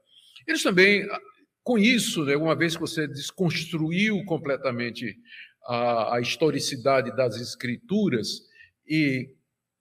Eles 0.48 0.62
também, 0.62 1.08
com 1.64 1.80
isso, 1.80 2.24
né, 2.24 2.36
uma 2.36 2.56
vez 2.56 2.76
que 2.76 2.82
você 2.82 3.08
desconstruiu 3.08 4.24
completamente 4.26 5.18
a, 5.66 6.18
a 6.18 6.22
historicidade 6.22 7.16
das 7.16 7.38
escrituras 7.38 8.44
e 8.88 9.34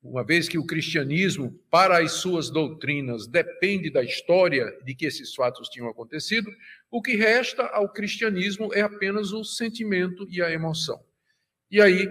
uma 0.03 0.25
vez 0.25 0.49
que 0.49 0.59
o 0.59 0.67
cristianismo, 0.67 1.53
para 1.71 1.99
as 1.99 2.13
suas 2.13 2.51
doutrinas, 2.51 3.27
depende 3.27 3.91
da 3.91 4.03
história 4.03 4.77
de 4.85 4.95
que 4.95 5.07
esses 5.07 5.33
fatos 5.35 5.69
tinham 5.69 5.89
acontecido, 5.89 6.51
o 6.91 7.01
que 7.01 7.15
resta 7.15 7.65
ao 7.67 7.89
cristianismo 7.89 8.73
é 8.75 8.81
apenas 8.81 9.33
o 9.33 9.45
sentimento 9.45 10.27
e 10.29 10.43
a 10.43 10.51
emoção. 10.51 11.01
E 11.71 11.81
aí, 11.81 12.09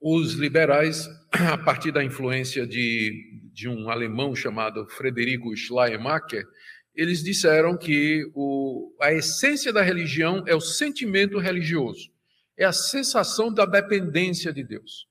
os 0.00 0.32
liberais, 0.32 1.08
a 1.30 1.58
partir 1.58 1.92
da 1.92 2.02
influência 2.02 2.66
de, 2.66 3.50
de 3.52 3.68
um 3.68 3.90
alemão 3.90 4.34
chamado 4.34 4.86
Frederico 4.88 5.54
Schleiermacher, 5.54 6.44
eles 6.94 7.22
disseram 7.22 7.76
que 7.76 8.30
o, 8.34 8.94
a 9.00 9.12
essência 9.12 9.72
da 9.72 9.82
religião 9.82 10.42
é 10.46 10.54
o 10.54 10.60
sentimento 10.60 11.38
religioso, 11.38 12.10
é 12.56 12.64
a 12.64 12.72
sensação 12.72 13.52
da 13.52 13.64
dependência 13.64 14.52
de 14.52 14.64
Deus. 14.64 15.06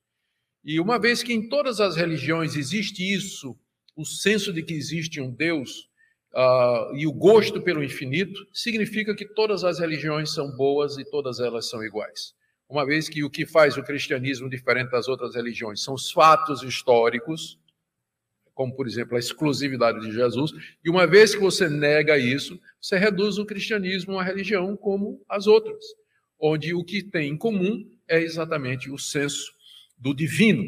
E 0.63 0.79
uma 0.79 0.99
vez 0.99 1.23
que 1.23 1.33
em 1.33 1.47
todas 1.47 1.79
as 1.79 1.95
religiões 1.95 2.55
existe 2.55 3.01
isso, 3.01 3.57
o 3.95 4.05
senso 4.05 4.51
de 4.51 4.61
que 4.61 4.73
existe 4.73 5.21
um 5.21 5.31
Deus 5.31 5.89
uh, 6.33 6.95
e 6.95 7.07
o 7.07 7.13
gosto 7.13 7.61
pelo 7.61 7.83
infinito, 7.83 8.39
significa 8.53 9.15
que 9.15 9.25
todas 9.25 9.63
as 9.63 9.79
religiões 9.79 10.33
são 10.33 10.51
boas 10.55 10.97
e 10.97 11.09
todas 11.09 11.39
elas 11.39 11.69
são 11.69 11.83
iguais. 11.83 12.33
Uma 12.69 12.85
vez 12.85 13.09
que 13.09 13.23
o 13.23 13.31
que 13.31 13.47
faz 13.47 13.77
o 13.77 13.83
cristianismo 13.83 14.47
diferente 14.47 14.91
das 14.91 15.07
outras 15.07 15.33
religiões 15.33 15.81
são 15.81 15.95
os 15.95 16.11
fatos 16.11 16.61
históricos, 16.61 17.59
como 18.53 18.75
por 18.75 18.85
exemplo 18.85 19.15
a 19.15 19.19
exclusividade 19.19 19.99
de 20.01 20.11
Jesus, 20.11 20.51
e 20.83 20.89
uma 20.89 21.07
vez 21.07 21.33
que 21.33 21.41
você 21.41 21.67
nega 21.67 22.15
isso, 22.17 22.61
você 22.79 22.95
reduz 22.95 23.39
o 23.39 23.45
cristianismo 23.45 24.11
a 24.11 24.15
uma 24.17 24.23
religião 24.23 24.77
como 24.77 25.19
as 25.27 25.47
outras, 25.47 25.83
onde 26.39 26.75
o 26.75 26.83
que 26.83 27.01
tem 27.01 27.31
em 27.31 27.37
comum 27.37 27.89
é 28.07 28.21
exatamente 28.21 28.91
o 28.91 28.99
senso 28.99 29.51
do 29.97 30.13
divino. 30.13 30.63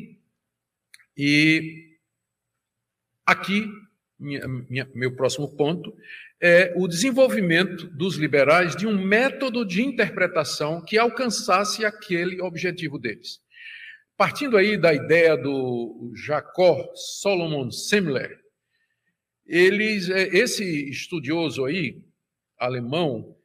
E 1.16 1.98
aqui, 3.26 3.68
minha, 4.18 4.48
minha, 4.48 4.90
meu 4.96 5.16
próximo 5.16 5.56
ponto 5.56 5.96
é 6.42 6.74
o 6.76 6.88
desenvolvimento 6.88 7.88
dos 7.88 8.16
liberais 8.16 8.76
de 8.76 8.88
um 8.88 9.00
método 9.00 9.64
de 9.64 9.84
interpretação 9.84 10.84
que 10.84 10.98
alcançasse 10.98 11.86
aquele 11.86 12.42
objetivo 12.42 12.98
deles. 12.98 13.40
Partindo 14.18 14.58
aí 14.58 14.76
da 14.76 14.92
ideia 14.92 15.38
do 15.38 16.12
Jacob 16.16 16.90
Solomon 16.96 17.70
Semler, 17.70 18.40
eles, 19.46 20.10
é, 20.10 20.30
esse 20.30 20.90
estudioso 20.90 21.66
aí, 21.66 22.02
alemão, 22.58 23.36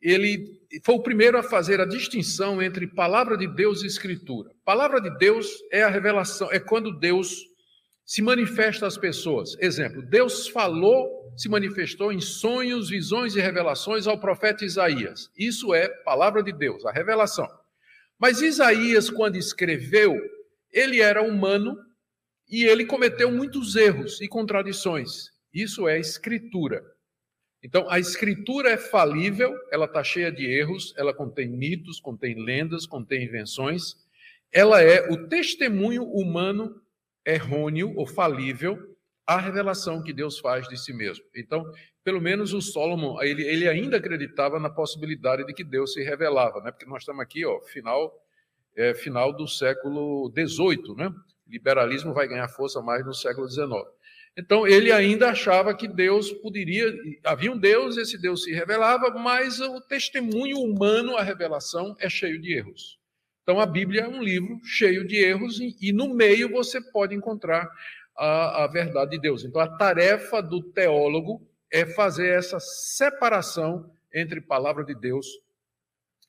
ele 0.00 0.60
foi 0.84 0.94
o 0.94 1.02
primeiro 1.02 1.38
a 1.38 1.42
fazer 1.42 1.80
a 1.80 1.86
distinção 1.86 2.62
entre 2.62 2.86
palavra 2.86 3.36
de 3.36 3.48
Deus 3.48 3.82
e 3.82 3.86
escritura. 3.86 4.50
Palavra 4.64 5.00
de 5.00 5.10
Deus 5.18 5.48
é 5.72 5.82
a 5.82 5.88
revelação, 5.88 6.52
é 6.52 6.60
quando 6.60 6.98
Deus 6.98 7.53
se 8.04 8.20
manifesta 8.20 8.86
às 8.86 8.98
pessoas. 8.98 9.56
Exemplo, 9.58 10.02
Deus 10.02 10.48
falou, 10.48 11.32
se 11.36 11.48
manifestou 11.48 12.12
em 12.12 12.20
sonhos, 12.20 12.90
visões 12.90 13.34
e 13.34 13.40
revelações 13.40 14.06
ao 14.06 14.18
profeta 14.18 14.64
Isaías. 14.64 15.30
Isso 15.36 15.74
é 15.74 15.88
palavra 15.88 16.42
de 16.42 16.52
Deus, 16.52 16.84
a 16.84 16.92
revelação. 16.92 17.48
Mas 18.18 18.42
Isaías, 18.42 19.10
quando 19.10 19.36
escreveu, 19.36 20.18
ele 20.72 21.00
era 21.00 21.22
humano 21.22 21.76
e 22.48 22.64
ele 22.64 22.84
cometeu 22.84 23.30
muitos 23.30 23.74
erros 23.74 24.20
e 24.20 24.28
contradições. 24.28 25.30
Isso 25.52 25.88
é 25.88 25.98
escritura. 25.98 26.84
Então, 27.62 27.88
a 27.88 27.98
escritura 27.98 28.70
é 28.70 28.76
falível, 28.76 29.56
ela 29.72 29.86
está 29.86 30.04
cheia 30.04 30.30
de 30.30 30.44
erros, 30.44 30.92
ela 30.98 31.14
contém 31.14 31.48
mitos, 31.48 31.98
contém 31.98 32.44
lendas, 32.44 32.84
contém 32.86 33.24
invenções. 33.24 33.96
Ela 34.52 34.82
é 34.82 35.10
o 35.10 35.26
testemunho 35.26 36.04
humano 36.04 36.78
errôneo 37.26 37.92
ou 37.96 38.06
falível 38.06 38.78
à 39.26 39.38
revelação 39.38 40.02
que 40.02 40.12
Deus 40.12 40.38
faz 40.38 40.68
de 40.68 40.76
si 40.76 40.92
mesmo. 40.92 41.24
Então, 41.34 41.64
pelo 42.02 42.20
menos 42.20 42.52
o 42.52 42.60
Solomon, 42.60 43.20
ele, 43.22 43.42
ele 43.42 43.66
ainda 43.68 43.96
acreditava 43.96 44.60
na 44.60 44.68
possibilidade 44.68 45.46
de 45.46 45.54
que 45.54 45.64
Deus 45.64 45.94
se 45.94 46.02
revelava, 46.02 46.60
né? 46.60 46.70
porque 46.70 46.86
nós 46.86 47.02
estamos 47.02 47.22
aqui, 47.22 47.44
ó, 47.46 47.60
final, 47.62 48.12
é, 48.76 48.94
final 48.94 49.32
do 49.32 49.48
século 49.48 50.30
XVIII, 50.36 50.94
né? 50.96 51.10
Liberalismo 51.46 52.12
vai 52.12 52.26
ganhar 52.26 52.48
força 52.48 52.80
mais 52.80 53.04
no 53.04 53.14
século 53.14 53.48
XIX. 53.48 53.70
Então, 54.36 54.66
ele 54.66 54.90
ainda 54.90 55.30
achava 55.30 55.74
que 55.74 55.86
Deus 55.86 56.32
poderia. 56.32 56.92
Havia 57.22 57.52
um 57.52 57.58
Deus, 57.58 57.96
esse 57.96 58.18
Deus 58.18 58.42
se 58.42 58.52
revelava, 58.52 59.10
mas 59.10 59.60
o 59.60 59.80
testemunho 59.80 60.58
humano, 60.58 61.16
a 61.16 61.22
revelação, 61.22 61.94
é 62.00 62.08
cheio 62.08 62.40
de 62.40 62.52
erros. 62.52 62.98
Então, 63.44 63.60
a 63.60 63.66
Bíblia 63.66 64.02
é 64.02 64.08
um 64.08 64.22
livro 64.22 64.58
cheio 64.64 65.06
de 65.06 65.16
erros, 65.16 65.60
e, 65.60 65.76
e 65.78 65.92
no 65.92 66.14
meio 66.14 66.50
você 66.50 66.80
pode 66.80 67.14
encontrar 67.14 67.70
a, 68.16 68.64
a 68.64 68.66
verdade 68.66 69.12
de 69.12 69.20
Deus. 69.20 69.44
Então, 69.44 69.60
a 69.60 69.68
tarefa 69.68 70.42
do 70.42 70.62
teólogo 70.72 71.46
é 71.70 71.84
fazer 71.84 72.28
essa 72.28 72.58
separação 72.58 73.92
entre 74.12 74.40
palavra 74.40 74.82
de 74.82 74.94
Deus 74.94 75.26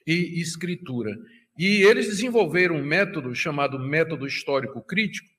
e 0.05 0.41
escritura. 0.41 1.15
E 1.57 1.83
eles 1.83 2.07
desenvolveram 2.07 2.75
um 2.75 2.83
método 2.83 3.33
chamado 3.33 3.79
método 3.79 4.27
histórico 4.27 4.81
crítico, 4.81 5.29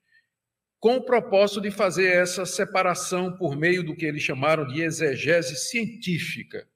com 0.81 0.97
o 0.97 1.05
propósito 1.05 1.61
de 1.61 1.71
fazer 1.71 2.07
essa 2.07 2.47
separação 2.47 3.37
por 3.37 3.55
meio 3.55 3.83
do 3.83 3.95
que 3.95 4.07
eles 4.07 4.23
chamaram 4.23 4.67
de 4.67 4.81
exegese 4.81 5.57
científica. 5.57 6.67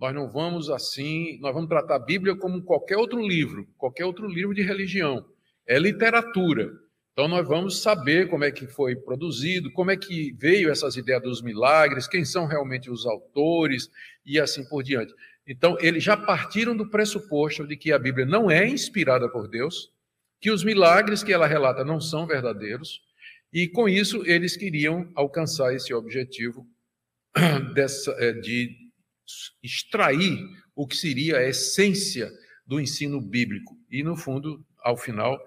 Nós 0.00 0.14
não 0.14 0.30
vamos 0.30 0.70
assim, 0.70 1.38
nós 1.40 1.52
vamos 1.52 1.68
tratar 1.68 1.96
a 1.96 1.98
Bíblia 1.98 2.34
como 2.34 2.62
qualquer 2.62 2.96
outro 2.96 3.20
livro, 3.20 3.68
qualquer 3.76 4.06
outro 4.06 4.26
livro 4.26 4.54
de 4.54 4.62
religião. 4.62 5.24
É 5.66 5.78
literatura. 5.78 6.72
Então 7.12 7.28
nós 7.28 7.46
vamos 7.46 7.82
saber 7.82 8.30
como 8.30 8.44
é 8.44 8.50
que 8.50 8.66
foi 8.66 8.96
produzido, 8.96 9.70
como 9.72 9.90
é 9.90 9.96
que 9.96 10.32
veio 10.38 10.70
essas 10.70 10.96
ideias 10.96 11.22
dos 11.22 11.42
milagres, 11.42 12.08
quem 12.08 12.24
são 12.24 12.46
realmente 12.46 12.90
os 12.90 13.04
autores 13.04 13.90
e 14.24 14.40
assim 14.40 14.66
por 14.68 14.82
diante. 14.82 15.12
Então 15.46 15.76
eles 15.80 16.02
já 16.02 16.16
partiram 16.16 16.74
do 16.74 16.88
pressuposto 16.88 17.66
de 17.66 17.76
que 17.76 17.92
a 17.92 17.98
Bíblia 17.98 18.24
não 18.24 18.50
é 18.50 18.66
inspirada 18.66 19.28
por 19.28 19.48
Deus, 19.48 19.92
que 20.40 20.50
os 20.50 20.64
milagres 20.64 21.22
que 21.22 21.32
ela 21.32 21.46
relata 21.46 21.84
não 21.84 22.00
são 22.00 22.26
verdadeiros, 22.26 23.02
e 23.52 23.68
com 23.68 23.88
isso, 23.88 24.22
eles 24.24 24.56
queriam 24.56 25.10
alcançar 25.14 25.74
esse 25.74 25.92
objetivo 25.92 26.66
dessa, 27.74 28.12
é, 28.12 28.32
de 28.32 28.89
extrair 29.62 30.38
o 30.74 30.86
que 30.86 30.96
seria 30.96 31.38
a 31.38 31.48
essência 31.48 32.30
do 32.66 32.80
ensino 32.80 33.20
bíblico. 33.20 33.76
E, 33.90 34.02
no 34.02 34.16
fundo, 34.16 34.64
ao 34.82 34.96
final, 34.96 35.38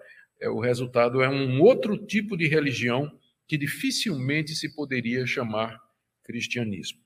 é, 0.41 0.49
o 0.49 0.59
resultado 0.59 1.21
é 1.21 1.29
um 1.29 1.61
outro 1.61 1.97
tipo 1.97 2.35
de 2.35 2.47
religião 2.47 3.11
que 3.47 3.57
dificilmente 3.57 4.53
se 4.55 4.73
poderia 4.75 5.25
chamar 5.25 5.79
cristianismo. 6.23 6.99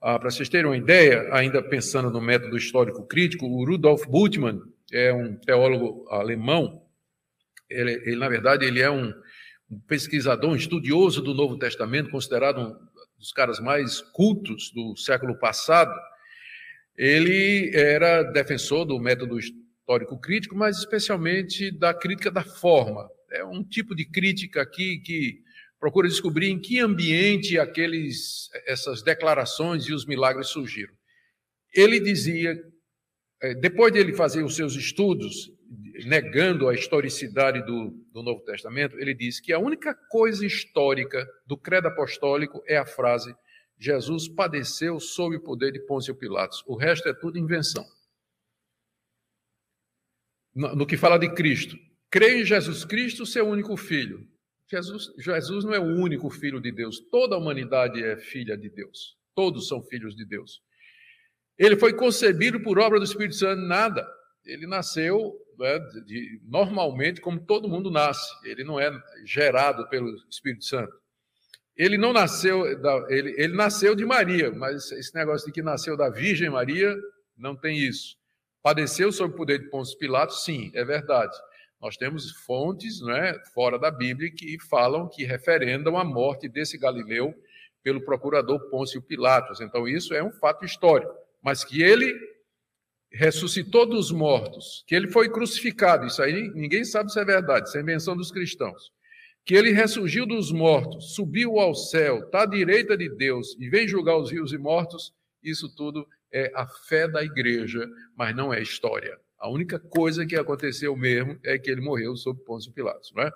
Ah, 0.00 0.18
Para 0.18 0.30
vocês 0.30 0.48
terem 0.48 0.66
uma 0.66 0.76
ideia, 0.76 1.28
ainda 1.32 1.62
pensando 1.62 2.10
no 2.10 2.20
método 2.20 2.56
histórico 2.56 3.06
crítico, 3.06 3.46
o 3.46 3.64
Rudolf 3.64 4.06
Bultmann 4.06 4.60
é 4.92 5.12
um 5.12 5.36
teólogo 5.36 6.06
alemão. 6.10 6.82
Ele, 7.68 7.92
ele 8.04 8.16
na 8.16 8.28
verdade, 8.28 8.64
ele 8.64 8.80
é 8.80 8.90
um, 8.90 9.12
um, 9.70 9.80
pesquisador, 9.80 10.50
um 10.50 10.56
estudioso 10.56 11.22
do 11.22 11.34
Novo 11.34 11.58
Testamento, 11.58 12.10
considerado 12.10 12.60
um 12.60 12.95
dos 13.18 13.32
caras 13.32 13.60
mais 13.60 14.00
cultos 14.00 14.70
do 14.70 14.96
século 14.96 15.38
passado. 15.38 15.94
Ele 16.96 17.70
era 17.74 18.22
defensor 18.22 18.84
do 18.84 18.98
método 18.98 19.38
histórico 19.38 20.18
crítico, 20.18 20.56
mas 20.56 20.78
especialmente 20.78 21.70
da 21.70 21.92
crítica 21.94 22.30
da 22.30 22.42
forma. 22.42 23.08
É 23.30 23.44
um 23.44 23.62
tipo 23.62 23.94
de 23.94 24.04
crítica 24.04 24.62
aqui 24.62 24.98
que 24.98 25.40
procura 25.78 26.08
descobrir 26.08 26.48
em 26.48 26.58
que 26.58 26.80
ambiente 26.80 27.58
aqueles, 27.58 28.48
essas 28.66 29.02
declarações 29.02 29.84
e 29.84 29.92
os 29.92 30.06
milagres 30.06 30.48
surgiram. 30.48 30.94
Ele 31.74 32.00
dizia, 32.00 32.58
eh, 33.42 33.54
depois 33.54 33.92
de 33.92 33.98
ele 33.98 34.14
fazer 34.14 34.42
os 34.42 34.56
seus 34.56 34.74
estudos, 34.74 35.50
negando 36.06 36.68
a 36.68 36.74
historicidade 36.74 37.64
do, 37.64 37.94
do 38.16 38.22
Novo 38.22 38.40
Testamento, 38.40 38.98
ele 38.98 39.12
diz 39.12 39.38
que 39.38 39.52
a 39.52 39.58
única 39.58 39.94
coisa 39.94 40.46
histórica 40.46 41.28
do 41.44 41.54
credo 41.54 41.88
apostólico 41.88 42.62
é 42.66 42.78
a 42.78 42.86
frase 42.86 43.36
Jesus 43.78 44.26
padeceu 44.26 44.98
sob 44.98 45.36
o 45.36 45.42
poder 45.42 45.70
de 45.70 45.80
Pôncio 45.80 46.14
Pilatos. 46.14 46.64
O 46.66 46.74
resto 46.74 47.06
é 47.10 47.12
tudo 47.12 47.38
invenção. 47.38 47.84
No, 50.54 50.86
que 50.86 50.96
fala 50.96 51.18
de 51.18 51.28
Cristo, 51.34 51.76
crê 52.10 52.40
em 52.40 52.44
Jesus 52.46 52.86
Cristo, 52.86 53.26
seu 53.26 53.46
único 53.46 53.76
filho. 53.76 54.26
Jesus, 54.66 55.12
Jesus 55.18 55.64
não 55.66 55.74
é 55.74 55.78
o 55.78 56.00
único 56.00 56.30
filho 56.30 56.58
de 56.58 56.72
Deus, 56.72 56.98
toda 57.10 57.36
a 57.36 57.38
humanidade 57.38 58.02
é 58.02 58.16
filha 58.16 58.56
de 58.56 58.70
Deus, 58.70 59.18
todos 59.34 59.68
são 59.68 59.82
filhos 59.82 60.16
de 60.16 60.24
Deus. 60.24 60.62
Ele 61.58 61.76
foi 61.76 61.92
concebido 61.92 62.62
por 62.62 62.78
obra 62.78 62.98
do 62.98 63.04
Espírito 63.04 63.34
Santo, 63.34 63.60
nada. 63.60 64.08
Ele 64.46 64.66
nasceu 64.66 65.34
né, 65.58 65.78
de, 66.06 66.40
normalmente 66.44 67.20
como 67.20 67.40
todo 67.40 67.68
mundo 67.68 67.90
nasce, 67.90 68.30
ele 68.44 68.64
não 68.64 68.78
é 68.78 68.90
gerado 69.24 69.88
pelo 69.88 70.14
Espírito 70.30 70.64
Santo. 70.64 70.92
Ele 71.76 71.98
não 71.98 72.12
nasceu, 72.12 72.80
da, 72.80 73.06
ele, 73.10 73.34
ele 73.36 73.54
nasceu 73.54 73.94
de 73.94 74.04
Maria, 74.04 74.50
mas 74.50 74.90
esse 74.92 75.14
negócio 75.14 75.46
de 75.46 75.52
que 75.52 75.62
nasceu 75.62 75.96
da 75.96 76.08
Virgem 76.08 76.48
Maria, 76.48 76.96
não 77.36 77.54
tem 77.54 77.78
isso. 77.78 78.16
Padeceu 78.62 79.12
sob 79.12 79.34
o 79.34 79.36
poder 79.36 79.58
de 79.58 79.68
Pôncio 79.68 79.98
Pilatos, 79.98 80.44
sim, 80.44 80.70
é 80.74 80.84
verdade. 80.84 81.36
Nós 81.80 81.96
temos 81.96 82.32
fontes 82.46 83.00
né, 83.02 83.38
fora 83.52 83.78
da 83.78 83.90
Bíblia 83.90 84.30
que 84.30 84.58
falam, 84.58 85.08
que 85.08 85.24
referendam 85.24 85.98
a 85.98 86.04
morte 86.04 86.48
desse 86.48 86.78
Galileu 86.78 87.34
pelo 87.82 88.00
procurador 88.00 88.58
Pôncio 88.70 89.00
Pilatos. 89.02 89.60
Então, 89.60 89.86
isso 89.86 90.14
é 90.14 90.22
um 90.22 90.32
fato 90.32 90.64
histórico. 90.64 91.12
Mas 91.42 91.62
que 91.62 91.82
ele 91.82 92.12
ressuscitou 93.16 93.86
dos 93.86 94.12
mortos, 94.12 94.84
que 94.86 94.94
ele 94.94 95.08
foi 95.08 95.28
crucificado, 95.28 96.06
isso 96.06 96.22
aí 96.22 96.50
ninguém 96.54 96.84
sabe 96.84 97.10
se 97.10 97.18
é 97.18 97.24
verdade, 97.24 97.68
isso 97.68 97.78
é 97.78 97.80
invenção 97.80 98.16
dos 98.16 98.30
cristãos. 98.30 98.92
Que 99.44 99.54
ele 99.54 99.70
ressurgiu 99.70 100.26
dos 100.26 100.52
mortos, 100.52 101.14
subiu 101.14 101.58
ao 101.58 101.74
céu, 101.74 102.18
está 102.18 102.42
à 102.42 102.46
direita 102.46 102.96
de 102.96 103.08
Deus 103.08 103.56
e 103.58 103.68
vem 103.70 103.88
julgar 103.88 104.18
os 104.18 104.30
vivos 104.30 104.52
e 104.52 104.58
mortos, 104.58 105.12
isso 105.42 105.74
tudo 105.74 106.06
é 106.32 106.52
a 106.54 106.66
fé 106.66 107.08
da 107.08 107.22
igreja, 107.22 107.88
mas 108.16 108.36
não 108.36 108.52
é 108.52 108.60
história. 108.60 109.16
A 109.38 109.48
única 109.48 109.78
coisa 109.78 110.26
que 110.26 110.36
aconteceu 110.36 110.94
mesmo 110.96 111.38
é 111.44 111.58
que 111.58 111.70
ele 111.70 111.80
morreu 111.80 112.16
sob 112.16 112.42
Pôncio 112.44 112.72
Pilatos, 112.72 113.12
não 113.14 113.22
é? 113.22 113.30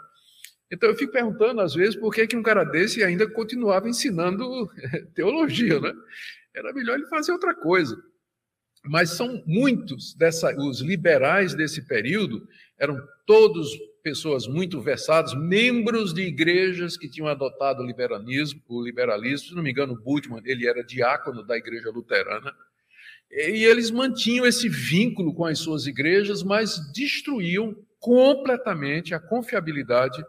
Então 0.70 0.88
eu 0.88 0.96
fico 0.96 1.12
perguntando 1.12 1.60
às 1.60 1.74
vezes 1.74 1.96
por 1.96 2.12
que, 2.14 2.26
que 2.26 2.36
um 2.36 2.42
cara 2.42 2.64
desse 2.64 3.02
ainda 3.02 3.28
continuava 3.30 3.88
ensinando 3.88 4.44
teologia, 5.14 5.80
né? 5.80 5.92
Era 6.54 6.72
melhor 6.72 6.98
ele 6.98 7.06
fazer 7.06 7.32
outra 7.32 7.54
coisa. 7.54 7.96
Mas 8.84 9.10
são 9.10 9.42
muitos 9.46 10.14
dessa, 10.14 10.54
os 10.56 10.80
liberais 10.80 11.54
desse 11.54 11.86
período 11.86 12.46
eram 12.78 12.98
todos 13.26 13.70
pessoas 14.02 14.46
muito 14.46 14.80
versadas, 14.80 15.34
membros 15.34 16.14
de 16.14 16.22
igrejas 16.22 16.96
que 16.96 17.08
tinham 17.08 17.28
adotado 17.28 17.82
o 17.82 17.86
liberalismo, 17.86 18.60
o 18.68 18.82
liberalismo, 18.82 19.48
se 19.48 19.54
não 19.54 19.62
me 19.62 19.70
engano, 19.70 19.94
Bultmann, 19.94 20.42
ele 20.44 20.66
era 20.66 20.82
diácono 20.82 21.42
da 21.42 21.56
igreja 21.56 21.90
luterana, 21.90 22.54
e 23.30 23.64
eles 23.64 23.90
mantinham 23.90 24.46
esse 24.46 24.68
vínculo 24.68 25.34
com 25.34 25.44
as 25.44 25.58
suas 25.58 25.86
igrejas, 25.86 26.42
mas 26.42 26.80
destruíam 26.92 27.76
completamente 27.98 29.14
a 29.14 29.20
confiabilidade 29.20 30.24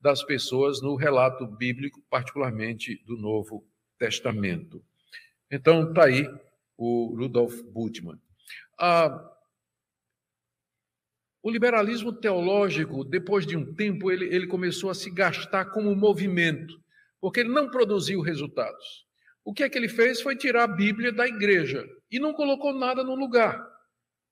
das 0.00 0.22
pessoas 0.24 0.82
no 0.82 0.96
relato 0.96 1.46
bíblico, 1.46 2.02
particularmente 2.10 3.00
do 3.06 3.16
Novo 3.16 3.64
Testamento. 3.96 4.82
Então, 5.50 5.88
está 5.88 6.04
aí 6.06 6.28
o 6.76 7.14
Rudolf 7.16 7.60
Bultmann. 7.62 8.18
Ah, 8.78 9.30
o 11.42 11.50
liberalismo 11.50 12.12
teológico, 12.12 13.04
depois 13.04 13.44
de 13.44 13.56
um 13.56 13.74
tempo, 13.74 14.10
ele, 14.12 14.26
ele 14.26 14.46
começou 14.46 14.90
a 14.90 14.94
se 14.94 15.10
gastar 15.10 15.66
como 15.66 15.94
movimento, 15.96 16.80
porque 17.20 17.40
ele 17.40 17.48
não 17.48 17.68
produziu 17.68 18.20
resultados. 18.20 19.04
O 19.44 19.52
que 19.52 19.64
é 19.64 19.68
que 19.68 19.76
ele 19.76 19.88
fez 19.88 20.20
foi 20.20 20.36
tirar 20.36 20.64
a 20.64 20.68
Bíblia 20.68 21.12
da 21.12 21.26
igreja 21.26 21.84
e 22.10 22.20
não 22.20 22.32
colocou 22.32 22.72
nada 22.72 23.02
no 23.02 23.16
lugar. 23.16 23.60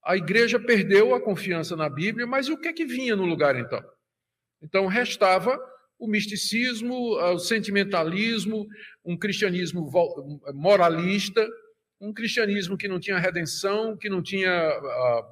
A 0.05 0.16
igreja 0.16 0.59
perdeu 0.59 1.12
a 1.12 1.20
confiança 1.20 1.74
na 1.74 1.88
Bíblia, 1.88 2.26
mas 2.26 2.48
o 2.48 2.57
que 2.57 2.68
é 2.68 2.72
que 2.72 2.87
vinha 2.87 3.16
no 3.16 3.24
lugar 3.24 3.57
então? 3.57 3.83
Então 4.62 4.87
restava 4.87 5.59
o 5.98 6.07
misticismo, 6.07 7.16
o 7.18 7.38
sentimentalismo, 7.38 8.66
um 9.05 9.18
cristianismo 9.18 9.90
moralista, 10.55 11.46
um 12.00 12.12
cristianismo 12.12 12.76
que 12.76 12.88
não 12.88 12.98
tinha 12.98 13.18
redenção, 13.18 13.96
que 13.96 14.08
não 14.08 14.22
tinha 14.22 14.50
uh, 14.50 15.24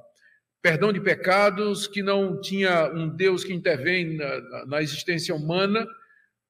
perdão 0.61 0.93
de 0.93 1.01
pecados, 1.01 1.87
que 1.87 2.03
não 2.03 2.39
tinha 2.39 2.91
um 2.93 3.09
Deus 3.09 3.43
que 3.43 3.53
intervém 3.53 4.15
na, 4.15 4.65
na 4.65 4.81
existência 4.81 5.33
humana. 5.33 5.87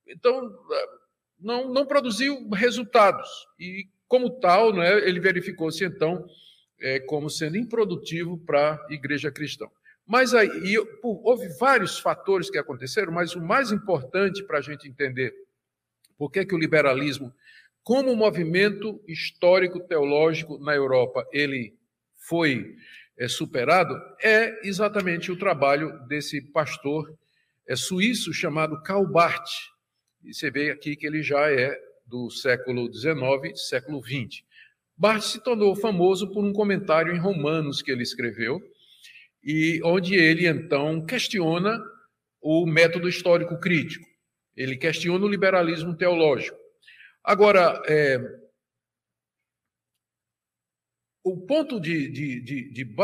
Então, 0.08 0.47
uh, 0.47 0.99
não, 1.39 1.71
não 1.71 1.86
produziu 1.86 2.49
resultados. 2.49 3.29
E, 3.58 3.88
como 4.08 4.39
tal, 4.39 4.73
né, 4.73 5.08
ele 5.08 5.19
verificou-se, 5.19 5.86
então, 5.86 6.25
é, 6.82 6.99
como 6.99 7.29
sendo 7.29 7.58
improdutivo 7.58 8.38
para 8.38 8.73
a 8.89 8.93
igreja 8.93 9.32
cristã. 9.32 9.67
Mas 10.05 10.34
aí, 10.34 10.47
e, 10.47 10.77
houve 11.03 11.47
vários 11.60 11.99
fatores 11.99 12.49
que 12.49 12.58
aconteceram, 12.58 13.13
mas 13.13 13.36
o 13.36 13.41
mais 13.41 13.71
importante 13.71 14.43
para 14.43 14.58
a 14.58 14.62
gente 14.62 14.88
entender 14.88 15.34
por 16.17 16.32
que, 16.32 16.43
que 16.45 16.55
o 16.55 16.58
liberalismo, 16.58 17.34
como 17.89 18.15
movimento 18.15 19.02
histórico 19.08 19.80
teológico 19.80 20.60
na 20.60 20.75
Europa, 20.75 21.28
ele 21.34 21.73
foi 22.15 22.75
é, 23.17 23.28
superado, 23.28 23.99
é 24.21 24.60
exatamente 24.63 25.32
o 25.32 25.36
trabalho 25.36 25.97
desse 26.08 26.39
pastor 26.39 27.12
é, 27.67 27.75
suíço 27.75 28.32
chamado 28.32 28.80
Karl 28.84 29.08
Barth, 29.08 29.49
e 30.23 30.32
você 30.32 30.52
vê 30.52 30.69
aqui 30.69 30.95
que 30.95 31.08
ele 31.08 31.23
já 31.23 31.52
é 31.52 31.75
do 32.06 32.30
século 32.30 32.93
XIX, 32.93 33.60
século 33.67 34.04
XX. 34.04 34.43
Barth 34.95 35.23
se 35.23 35.43
tornou 35.43 35.75
famoso 35.75 36.32
por 36.32 36.45
um 36.45 36.54
comentário 36.54 37.12
em 37.12 37.19
Romanos 37.19 37.82
que 37.82 37.89
ele 37.91 38.04
escreveu, 38.04 38.62
e 39.43 39.82
onde 39.84 40.13
ele 40.13 40.45
então 40.45 41.04
questiona 41.04 41.84
o 42.39 42.67
método 42.67 43.10
histórico 43.10 43.60
crítico. 43.60 44.06
Ele 44.56 44.78
questiona 44.78 45.25
o 45.25 45.28
liberalismo 45.28 45.97
teológico. 45.97 46.68
Agora, 47.23 47.82
é, 47.88 48.17
o 51.23 51.38
ponto 51.45 51.79
de, 51.79 52.10
de, 52.10 52.41
de, 52.41 52.71
de 52.71 52.95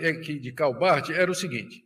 é 0.00 0.14
que, 0.14 0.38
de 0.38 0.52
Karl 0.52 0.78
Barth, 0.78 1.10
era 1.10 1.30
o 1.30 1.34
seguinte: 1.34 1.84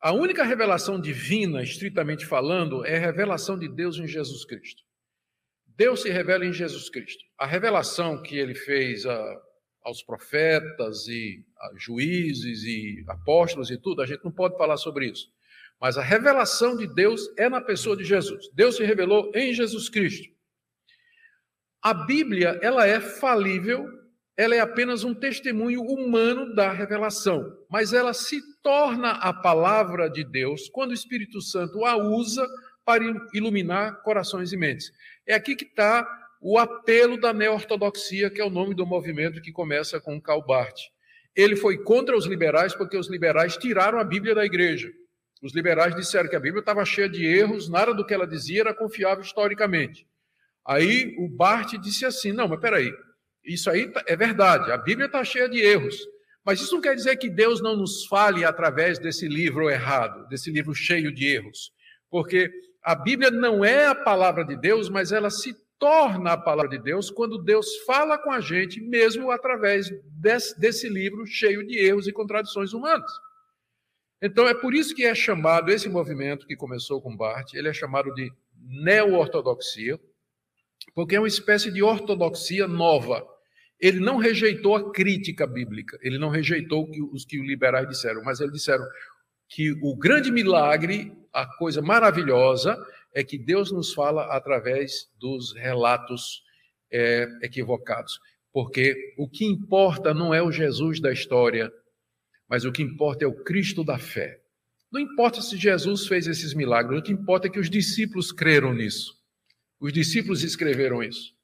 a 0.00 0.12
única 0.12 0.44
revelação 0.44 1.00
divina, 1.00 1.62
estritamente 1.62 2.24
falando, 2.26 2.84
é 2.84 2.96
a 2.96 3.00
revelação 3.00 3.58
de 3.58 3.68
Deus 3.68 3.98
em 3.98 4.06
Jesus 4.06 4.44
Cristo. 4.44 4.82
Deus 5.76 6.02
se 6.02 6.10
revela 6.10 6.44
em 6.44 6.52
Jesus 6.52 6.88
Cristo. 6.88 7.22
A 7.38 7.46
revelação 7.46 8.22
que 8.22 8.36
ele 8.36 8.54
fez 8.54 9.04
a, 9.04 9.42
aos 9.82 10.02
profetas 10.02 11.06
e 11.06 11.44
juízes 11.76 12.62
e 12.64 13.04
apóstolos 13.08 13.70
e 13.70 13.78
tudo, 13.78 14.02
a 14.02 14.06
gente 14.06 14.24
não 14.24 14.32
pode 14.32 14.56
falar 14.56 14.76
sobre 14.76 15.06
isso. 15.06 15.28
Mas 15.80 15.98
a 15.98 16.02
revelação 16.02 16.76
de 16.76 16.86
Deus 16.86 17.28
é 17.36 17.48
na 17.48 17.60
pessoa 17.60 17.96
de 17.96 18.04
Jesus. 18.04 18.48
Deus 18.54 18.76
se 18.76 18.84
revelou 18.84 19.30
em 19.34 19.52
Jesus 19.52 19.88
Cristo. 19.88 20.35
A 21.86 21.94
Bíblia, 21.94 22.58
ela 22.62 22.84
é 22.84 23.00
falível 23.00 23.88
ela 24.36 24.56
é 24.56 24.60
apenas 24.60 25.04
um 25.04 25.14
testemunho 25.14 25.80
humano 25.82 26.52
da 26.52 26.70
revelação, 26.72 27.56
mas 27.70 27.92
ela 27.92 28.12
se 28.12 28.40
torna 28.60 29.12
a 29.12 29.32
palavra 29.32 30.10
de 30.10 30.22
Deus 30.24 30.68
quando 30.68 30.90
o 30.90 30.94
Espírito 30.94 31.40
Santo 31.40 31.84
a 31.84 31.96
usa 31.96 32.44
para 32.84 33.04
iluminar 33.32 34.02
corações 34.02 34.52
e 34.52 34.56
mentes. 34.56 34.90
É 35.24 35.34
aqui 35.34 35.54
que 35.54 35.64
está 35.64 36.06
o 36.40 36.58
apelo 36.58 37.18
da 37.18 37.32
neo-ortodoxia, 37.32 38.28
que 38.28 38.40
é 38.40 38.44
o 38.44 38.50
nome 38.50 38.74
do 38.74 38.84
movimento 38.84 39.40
que 39.40 39.52
começa 39.52 40.00
com 40.00 40.20
Karl 40.20 40.44
Barth. 40.44 40.80
Ele 41.36 41.54
foi 41.54 41.78
contra 41.78 42.16
os 42.16 42.26
liberais 42.26 42.74
porque 42.74 42.96
os 42.96 43.08
liberais 43.08 43.56
tiraram 43.56 43.98
a 43.98 44.04
Bíblia 44.04 44.34
da 44.34 44.44
igreja. 44.44 44.90
Os 45.42 45.54
liberais 45.54 45.94
disseram 45.94 46.28
que 46.28 46.36
a 46.36 46.40
Bíblia 46.40 46.60
estava 46.60 46.84
cheia 46.84 47.08
de 47.08 47.24
erros, 47.24 47.70
nada 47.70 47.94
do 47.94 48.04
que 48.04 48.12
ela 48.12 48.26
dizia 48.26 48.62
era 48.62 48.74
confiável 48.74 49.22
historicamente. 49.22 50.06
Aí 50.66 51.14
o 51.18 51.28
Barth 51.28 51.78
disse 51.80 52.04
assim: 52.04 52.32
não, 52.32 52.48
mas 52.48 52.60
peraí, 52.60 52.92
isso 53.44 53.70
aí 53.70 53.90
tá, 53.90 54.02
é 54.06 54.16
verdade, 54.16 54.72
a 54.72 54.76
Bíblia 54.76 55.06
está 55.06 55.22
cheia 55.22 55.48
de 55.48 55.60
erros, 55.60 55.96
mas 56.44 56.60
isso 56.60 56.74
não 56.74 56.80
quer 56.80 56.94
dizer 56.94 57.16
que 57.16 57.28
Deus 57.28 57.62
não 57.62 57.76
nos 57.76 58.06
fale 58.06 58.44
através 58.44 58.98
desse 58.98 59.28
livro 59.28 59.70
errado, 59.70 60.28
desse 60.28 60.50
livro 60.50 60.74
cheio 60.74 61.12
de 61.14 61.26
erros, 61.26 61.70
porque 62.10 62.50
a 62.82 62.94
Bíblia 62.94 63.30
não 63.30 63.64
é 63.64 63.86
a 63.86 63.94
palavra 63.94 64.44
de 64.44 64.56
Deus, 64.56 64.88
mas 64.88 65.12
ela 65.12 65.30
se 65.30 65.54
torna 65.78 66.32
a 66.32 66.38
palavra 66.38 66.70
de 66.70 66.78
Deus 66.82 67.10
quando 67.10 67.42
Deus 67.42 67.76
fala 67.84 68.18
com 68.18 68.32
a 68.32 68.40
gente, 68.40 68.80
mesmo 68.80 69.30
através 69.30 69.90
desse, 70.20 70.58
desse 70.58 70.88
livro 70.88 71.26
cheio 71.26 71.66
de 71.66 71.78
erros 71.78 72.08
e 72.08 72.12
contradições 72.12 72.72
humanas. 72.72 73.10
Então 74.22 74.48
é 74.48 74.54
por 74.54 74.74
isso 74.74 74.94
que 74.94 75.04
é 75.04 75.14
chamado 75.14 75.70
esse 75.70 75.88
movimento 75.88 76.46
que 76.46 76.56
começou 76.56 77.00
com 77.02 77.16
Barth, 77.16 77.54
ele 77.54 77.68
é 77.68 77.72
chamado 77.72 78.12
de 78.14 78.32
neo-ortodoxia, 78.56 80.00
porque 80.96 81.14
é 81.14 81.20
uma 81.20 81.28
espécie 81.28 81.70
de 81.70 81.82
ortodoxia 81.82 82.66
nova. 82.66 83.22
Ele 83.78 84.00
não 84.00 84.16
rejeitou 84.16 84.74
a 84.74 84.90
crítica 84.90 85.46
bíblica, 85.46 85.98
ele 86.00 86.16
não 86.16 86.30
rejeitou 86.30 86.88
os 87.12 87.26
que 87.26 87.38
os 87.38 87.46
liberais 87.46 87.86
disseram, 87.86 88.24
mas 88.24 88.40
eles 88.40 88.54
disseram 88.54 88.82
que 89.46 89.72
o 89.82 89.94
grande 89.94 90.32
milagre, 90.32 91.12
a 91.34 91.46
coisa 91.58 91.82
maravilhosa, 91.82 92.74
é 93.14 93.22
que 93.22 93.36
Deus 93.36 93.70
nos 93.70 93.92
fala 93.92 94.34
através 94.34 95.10
dos 95.20 95.54
relatos 95.54 96.42
é, 96.90 97.28
equivocados. 97.42 98.18
Porque 98.50 99.14
o 99.18 99.28
que 99.28 99.44
importa 99.44 100.14
não 100.14 100.32
é 100.32 100.42
o 100.42 100.50
Jesus 100.50 100.98
da 100.98 101.12
história, 101.12 101.70
mas 102.48 102.64
o 102.64 102.72
que 102.72 102.82
importa 102.82 103.22
é 103.22 103.28
o 103.28 103.44
Cristo 103.44 103.84
da 103.84 103.98
fé. 103.98 104.40
Não 104.90 104.98
importa 104.98 105.42
se 105.42 105.58
Jesus 105.58 106.06
fez 106.06 106.26
esses 106.26 106.54
milagres, 106.54 106.98
o 106.98 107.02
que 107.02 107.12
importa 107.12 107.48
é 107.48 107.50
que 107.50 107.60
os 107.60 107.68
discípulos 107.68 108.32
creram 108.32 108.72
nisso. 108.72 109.15
Os 109.80 109.92
discípulos 109.92 110.42
escreveram 110.42 111.02
isso. 111.02 111.34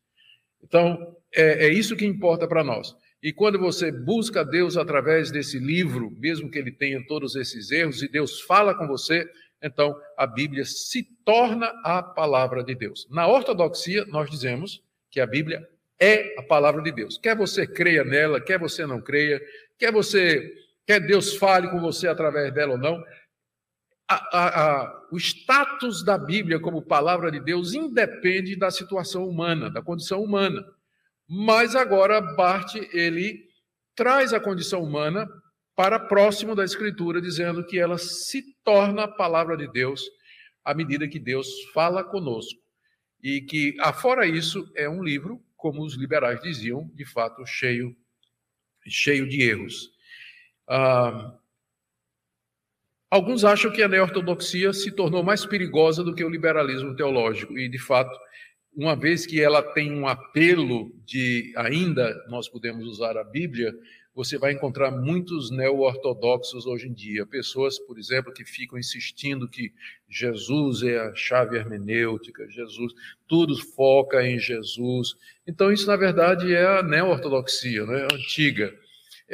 Então, 0.63 1.17
é, 1.35 1.67
é 1.67 1.69
isso 1.69 1.97
que 1.97 2.05
importa 2.05 2.47
para 2.47 2.65
nós. 2.65 2.95
E 3.23 3.33
quando 3.33 3.59
você 3.59 3.93
busca 3.93 4.45
Deus 4.45 4.77
através 4.77 5.31
desse 5.31 5.59
livro, 5.59 6.11
mesmo 6.19 6.51
que 6.51 6.59
ele 6.59 6.73
tenha 6.73 7.05
todos 7.07 7.37
esses 7.37 7.71
erros, 7.71 8.03
e 8.03 8.09
Deus 8.09 8.41
fala 8.41 8.75
com 8.75 8.87
você, 8.87 9.29
então 9.63 9.97
a 10.17 10.27
Bíblia 10.27 10.65
se 10.65 11.05
torna 11.25 11.67
a 11.85 12.03
palavra 12.03 12.65
de 12.65 12.75
Deus. 12.75 13.07
Na 13.11 13.29
ortodoxia, 13.29 14.05
nós 14.07 14.29
dizemos 14.29 14.83
que 15.11 15.21
a 15.21 15.27
Bíblia 15.27 15.67
é 16.01 16.35
a 16.37 16.43
palavra 16.43 16.83
de 16.83 16.91
Deus. 16.91 17.17
Quer 17.17 17.37
você 17.37 17.65
creia 17.65 18.03
nela, 18.03 18.41
quer 18.41 18.59
você 18.59 18.85
não 18.85 19.01
creia, 19.01 19.41
quer 19.79 19.93
você 19.93 20.53
quer 20.85 20.99
Deus 20.99 21.37
fale 21.37 21.71
com 21.71 21.81
você 21.81 22.09
através 22.09 22.53
dela 22.53 22.73
ou 22.73 22.79
não, 22.79 23.01
a, 24.13 24.39
a, 24.39 24.83
a, 24.83 25.09
o 25.11 25.17
status 25.17 26.05
da 26.05 26.19
Bíblia 26.19 26.61
como 26.61 26.83
palavra 26.83 27.31
de 27.31 27.41
Deus 27.41 27.73
independe 27.73 28.57
da 28.57 28.71
situação 28.71 29.29
humana, 29.29 29.71
da 29.71 29.83
condição 29.83 30.23
humana. 30.23 30.65
Mas 31.29 31.75
agora 31.75 32.21
Bart 32.21 32.75
ele 32.93 33.49
traz 33.95 34.33
a 34.33 34.41
condição 34.41 34.83
humana 34.83 35.29
para 35.75 35.99
próximo 35.99 36.55
da 36.55 36.65
Escritura, 36.65 37.21
dizendo 37.21 37.65
que 37.65 37.79
ela 37.79 37.97
se 37.97 38.43
torna 38.63 39.05
a 39.05 39.09
palavra 39.09 39.57
de 39.57 39.71
Deus 39.71 40.03
à 40.65 40.75
medida 40.75 41.09
que 41.09 41.19
Deus 41.19 41.49
fala 41.73 42.05
conosco. 42.05 42.61
E 43.23 43.41
que, 43.41 43.77
afora 43.81 44.27
isso, 44.27 44.71
é 44.75 44.89
um 44.89 45.03
livro, 45.03 45.43
como 45.57 45.83
os 45.83 45.95
liberais 45.95 46.43
diziam, 46.43 46.91
de 46.95 47.05
fato, 47.05 47.45
cheio, 47.47 47.97
cheio 48.87 49.29
de 49.29 49.43
erros. 49.43 49.91
Ah, 50.69 51.39
alguns 53.13 53.45
acham 53.45 53.71
que 53.71 53.83
a 53.83 53.89
neo-ortodoxia 53.89 54.73
se 54.73 54.91
tornou 54.91 55.23
mais 55.23 55.45
perigosa 55.45 56.03
do 56.03 56.15
que 56.15 56.25
o 56.25 56.31
liberalismo 56.31 56.97
teológico, 56.97 57.59
e, 57.59 57.69
de 57.69 57.79
fato, 57.79 58.19
uma 58.75 58.97
vez 58.97 59.27
que 59.27 59.39
ela 59.39 59.63
tem 59.63 59.93
um 59.93 60.09
apelo 60.09 60.91
de 61.05 61.53
ainda 61.59 62.11
nós 62.31 62.49
podemos 62.49 62.87
usar 62.87 63.19
a 63.19 63.23
Bíblia, 63.23 63.71
você 64.15 64.39
vai 64.39 64.53
encontrar 64.53 64.91
muitos 64.91 65.51
neo-ortodoxos 65.51 66.65
hoje 66.65 66.89
em 66.89 66.93
dia. 66.95 67.27
Pessoas, 67.27 67.79
por 67.79 67.99
exemplo, 67.99 68.33
que 68.33 68.47
ficam 68.47 68.79
insistindo 68.79 69.47
que 69.47 69.73
Jesus 70.09 70.83
é 70.83 70.99
a 70.99 71.15
chave 71.15 71.59
hermenêutica, 71.59 72.49
Jesus, 72.49 72.95
tudo 73.29 73.59
foca 73.75 74.27
em 74.27 74.39
Jesus. 74.39 75.15
Então, 75.47 75.71
isso, 75.71 75.87
na 75.87 75.97
verdade, 75.97 76.55
é 76.55 76.79
a 76.79 76.83
neo-ortodoxia, 76.83 77.85
né? 77.85 78.09
antiga. 78.11 78.73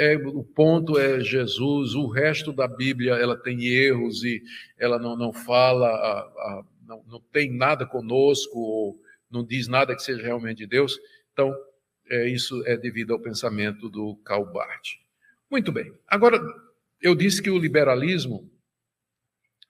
É, 0.00 0.16
o 0.16 0.44
ponto 0.44 0.96
é 0.96 1.18
Jesus, 1.18 1.96
o 1.96 2.06
resto 2.06 2.52
da 2.52 2.68
Bíblia 2.68 3.14
ela 3.14 3.36
tem 3.36 3.66
erros 3.66 4.22
e 4.22 4.40
ela 4.78 4.96
não, 4.96 5.16
não 5.16 5.32
fala, 5.32 5.88
a, 5.88 6.20
a, 6.20 6.64
não, 6.86 7.02
não 7.04 7.20
tem 7.32 7.52
nada 7.52 7.84
conosco, 7.84 8.56
ou 8.56 9.02
não 9.28 9.44
diz 9.44 9.66
nada 9.66 9.96
que 9.96 10.02
seja 10.04 10.22
realmente 10.22 10.58
de 10.58 10.68
Deus. 10.68 10.96
Então, 11.32 11.52
é, 12.08 12.28
isso 12.28 12.64
é 12.64 12.76
devido 12.76 13.12
ao 13.12 13.20
pensamento 13.20 13.88
do 13.88 14.14
Karl 14.24 14.46
Barth. 14.52 14.86
Muito 15.50 15.72
bem. 15.72 15.92
Agora, 16.06 16.40
eu 17.00 17.16
disse 17.16 17.42
que 17.42 17.50
o 17.50 17.58
liberalismo, 17.58 18.48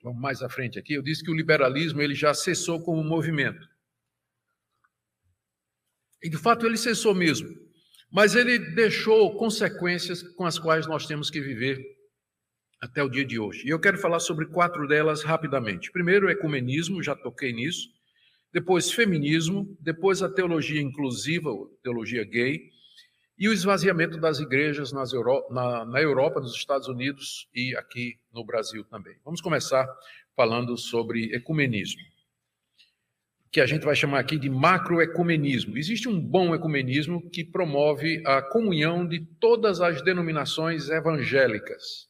vamos 0.02 0.20
mais 0.20 0.42
à 0.42 0.48
frente 0.50 0.78
aqui, 0.78 0.92
eu 0.92 1.02
disse 1.02 1.24
que 1.24 1.30
o 1.30 1.34
liberalismo 1.34 2.02
ele 2.02 2.14
já 2.14 2.34
cessou 2.34 2.82
como 2.82 3.02
movimento. 3.02 3.66
E 6.22 6.28
de 6.28 6.36
fato 6.36 6.66
ele 6.66 6.76
cessou 6.76 7.14
mesmo. 7.14 7.67
Mas 8.10 8.34
ele 8.34 8.58
deixou 8.58 9.36
consequências 9.36 10.22
com 10.22 10.44
as 10.44 10.58
quais 10.58 10.86
nós 10.86 11.06
temos 11.06 11.30
que 11.30 11.40
viver 11.40 11.78
até 12.80 13.02
o 13.02 13.08
dia 13.08 13.24
de 13.24 13.38
hoje. 13.38 13.66
E 13.66 13.70
eu 13.70 13.80
quero 13.80 13.98
falar 13.98 14.20
sobre 14.20 14.46
quatro 14.46 14.86
delas 14.86 15.22
rapidamente. 15.22 15.90
Primeiro, 15.90 16.30
ecumenismo, 16.30 17.02
já 17.02 17.14
toquei 17.14 17.52
nisso 17.52 17.88
depois 18.52 18.90
feminismo, 18.90 19.76
depois 19.80 20.22
a 20.22 20.28
teologia 20.28 20.80
inclusiva, 20.80 21.50
teologia 21.82 22.24
gay, 22.24 22.70
e 23.38 23.48
o 23.48 23.52
esvaziamento 23.52 24.18
das 24.18 24.40
igrejas 24.40 24.92
Euro, 25.12 25.46
na, 25.50 25.84
na 25.84 26.00
Europa, 26.00 26.40
nos 26.40 26.56
Estados 26.56 26.88
Unidos 26.88 27.48
e 27.54 27.76
aqui 27.76 28.18
no 28.32 28.44
Brasil 28.44 28.84
também. 28.84 29.16
Vamos 29.24 29.40
começar 29.40 29.86
falando 30.34 30.76
sobre 30.76 31.32
ecumenismo, 31.34 32.00
que 33.50 33.60
a 33.60 33.66
gente 33.66 33.84
vai 33.84 33.96
chamar 33.96 34.20
aqui 34.20 34.38
de 34.38 34.50
macroecumenismo. 34.50 35.78
Existe 35.78 36.08
um 36.08 36.20
bom 36.20 36.54
ecumenismo 36.54 37.28
que 37.30 37.44
promove 37.44 38.22
a 38.26 38.42
comunhão 38.42 39.06
de 39.06 39.20
todas 39.40 39.80
as 39.80 40.02
denominações 40.02 40.88
evangélicas, 40.90 42.08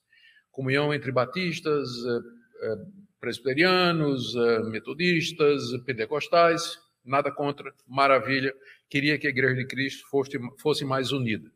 comunhão 0.50 0.92
entre 0.92 1.12
batistas, 1.12 1.88
eh, 2.04 2.20
eh, 2.62 2.76
presbiterianos, 3.20 4.34
eh, 4.34 4.62
metodistas, 4.64 5.70
pentecostais, 5.86 6.78
nada 7.04 7.30
contra, 7.30 7.72
maravilha. 7.86 8.52
Queria 8.90 9.16
que 9.18 9.26
a 9.26 9.30
Igreja 9.30 9.54
de 9.54 9.66
Cristo 9.66 10.08
fosse, 10.08 10.38
fosse 10.60 10.84
mais 10.84 11.12
unida. 11.12 11.50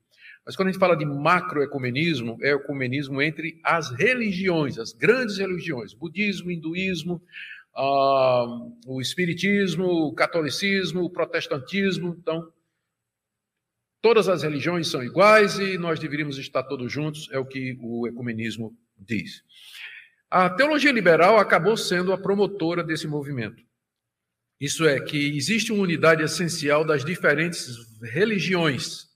Mas 0.45 0.57
quando 0.57 0.69
a 0.69 0.73
gente 0.73 0.81
fala 0.81 0.97
de 0.97 1.05
macroecumenismo, 1.05 2.37
é 2.43 2.53
ecumenismo 2.53 3.23
entre 3.23 3.61
as 3.65 3.91
religiões, 3.91 4.79
as 4.79 4.93
grandes 4.93 5.39
religiões, 5.39 5.95
budismo, 5.95 6.51
hinduísmo, 6.51 7.23
ah, 7.75 8.47
o 8.87 9.01
espiritismo, 9.01 9.85
o 9.85 10.15
catolicismo, 10.15 11.03
o 11.03 11.11
protestantismo. 11.11 12.17
Então, 12.19 12.53
todas 14.01 14.29
as 14.29 14.43
religiões 14.43 14.89
são 14.89 15.03
iguais 15.03 15.59
e 15.59 15.79
nós 15.79 15.99
deveríamos 15.99 16.39
estar 16.39 16.63
todos 16.65 16.93
juntos, 16.93 17.29
é 17.31 17.39
o 17.39 17.47
que 17.47 17.79
o 17.81 18.07
ecumenismo 18.07 18.77
diz. 18.97 19.43
A 20.31 20.49
teologia 20.49 20.93
liberal 20.93 21.39
acabou 21.39 21.77
sendo 21.77 22.13
a 22.13 22.19
promotora 22.19 22.83
desse 22.83 23.07
movimento. 23.07 23.63
Isso 24.61 24.87
é, 24.87 25.01
que 25.01 25.37
existe 25.37 25.73
uma 25.73 25.83
unidade 25.83 26.23
essencial 26.23 26.85
das 26.85 27.05
diferentes 27.05 27.69
religiões. 28.01 29.12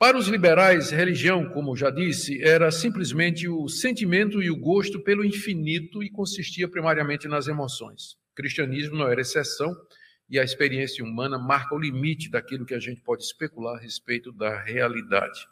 Para 0.00 0.16
os 0.16 0.28
liberais, 0.28 0.90
religião, 0.90 1.50
como 1.50 1.76
já 1.76 1.90
disse, 1.90 2.42
era 2.42 2.70
simplesmente 2.70 3.46
o 3.46 3.68
sentimento 3.68 4.42
e 4.42 4.50
o 4.50 4.56
gosto 4.56 4.98
pelo 4.98 5.22
infinito 5.22 6.02
e 6.02 6.08
consistia 6.08 6.66
primariamente 6.66 7.28
nas 7.28 7.48
emoções. 7.48 8.12
O 8.32 8.34
cristianismo 8.34 8.96
não 8.96 9.08
era 9.08 9.20
exceção 9.20 9.76
e 10.26 10.38
a 10.38 10.42
experiência 10.42 11.04
humana 11.04 11.38
marca 11.38 11.74
o 11.74 11.78
limite 11.78 12.30
daquilo 12.30 12.64
que 12.64 12.72
a 12.72 12.78
gente 12.78 13.02
pode 13.02 13.24
especular 13.24 13.76
a 13.76 13.78
respeito 13.78 14.32
da 14.32 14.58
realidade. 14.62 15.46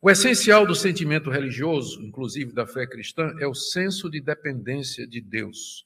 O 0.00 0.08
essencial 0.08 0.64
do 0.64 0.76
sentimento 0.76 1.28
religioso, 1.28 2.00
inclusive 2.00 2.52
da 2.52 2.68
fé 2.68 2.86
cristã, 2.86 3.34
é 3.40 3.46
o 3.48 3.54
senso 3.54 4.08
de 4.08 4.20
dependência 4.20 5.04
de 5.04 5.20
Deus. 5.20 5.84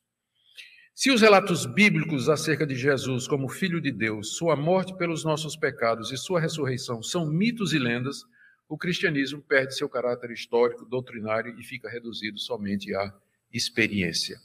Se 1.00 1.12
os 1.12 1.20
relatos 1.20 1.64
bíblicos 1.64 2.28
acerca 2.28 2.66
de 2.66 2.74
Jesus 2.74 3.28
como 3.28 3.48
Filho 3.48 3.80
de 3.80 3.92
Deus, 3.92 4.36
sua 4.36 4.56
morte 4.56 4.92
pelos 4.96 5.24
nossos 5.24 5.54
pecados 5.54 6.10
e 6.10 6.16
sua 6.16 6.40
ressurreição 6.40 7.00
são 7.04 7.24
mitos 7.24 7.72
e 7.72 7.78
lendas, 7.78 8.24
o 8.68 8.76
cristianismo 8.76 9.40
perde 9.40 9.76
seu 9.76 9.88
caráter 9.88 10.32
histórico, 10.32 10.84
doutrinário 10.84 11.56
e 11.56 11.62
fica 11.62 11.88
reduzido 11.88 12.36
somente 12.40 12.92
à 12.96 13.14
experiência. 13.52 14.38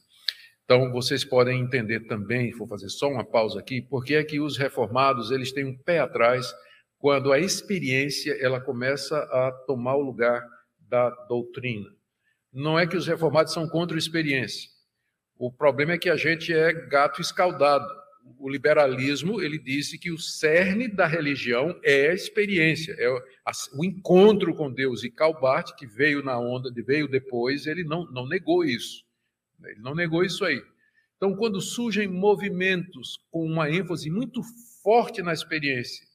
Então, 0.63 0.91
vocês 0.91 1.25
podem 1.25 1.59
entender 1.59 2.01
também, 2.01 2.51
vou 2.51 2.67
fazer 2.67 2.89
só 2.89 3.09
uma 3.09 3.25
pausa 3.25 3.59
aqui, 3.59 3.81
porque 3.81 4.13
é 4.13 4.23
que 4.23 4.39
os 4.39 4.55
reformados, 4.55 5.31
eles 5.31 5.51
têm 5.51 5.65
um 5.65 5.75
pé 5.75 6.01
atrás 6.01 6.53
quando 6.99 7.33
a 7.33 7.39
experiência 7.39 8.37
ela 8.39 8.61
começa 8.61 9.17
a 9.17 9.51
tomar 9.65 9.95
o 9.95 10.03
lugar 10.03 10.47
da 10.87 11.09
doutrina. 11.27 11.89
Não 12.53 12.77
é 12.77 12.85
que 12.85 12.95
os 12.95 13.07
reformados 13.07 13.51
são 13.51 13.67
contra 13.67 13.97
a 13.97 13.99
experiência. 13.99 14.72
O 15.37 15.51
problema 15.51 15.93
é 15.93 15.97
que 15.97 16.09
a 16.09 16.15
gente 16.15 16.53
é 16.53 16.71
gato 16.71 17.21
escaldado. 17.21 17.87
O 18.39 18.49
liberalismo, 18.49 19.41
ele 19.41 19.57
disse 19.57 19.97
que 19.97 20.11
o 20.11 20.17
cerne 20.17 20.87
da 20.87 21.05
religião 21.05 21.77
é 21.83 22.09
a 22.09 22.13
experiência, 22.13 22.95
é 22.97 23.09
o 23.73 23.83
encontro 23.83 24.55
com 24.55 24.71
Deus. 24.71 25.03
E 25.03 25.11
Calbart, 25.11 25.75
que 25.75 25.85
veio 25.85 26.23
na 26.23 26.39
onda, 26.39 26.69
veio 26.85 27.07
depois, 27.07 27.65
ele 27.65 27.83
não, 27.83 28.05
não 28.11 28.27
negou 28.27 28.63
isso. 28.63 29.03
Ele 29.63 29.79
não 29.79 29.95
negou 29.95 30.23
isso 30.23 30.43
aí. 30.45 30.61
Então, 31.17 31.35
quando 31.35 31.61
surgem 31.61 32.07
movimentos 32.07 33.17
com 33.31 33.45
uma 33.45 33.69
ênfase 33.69 34.09
muito 34.09 34.41
forte 34.83 35.21
na 35.21 35.31
experiência, 35.31 36.05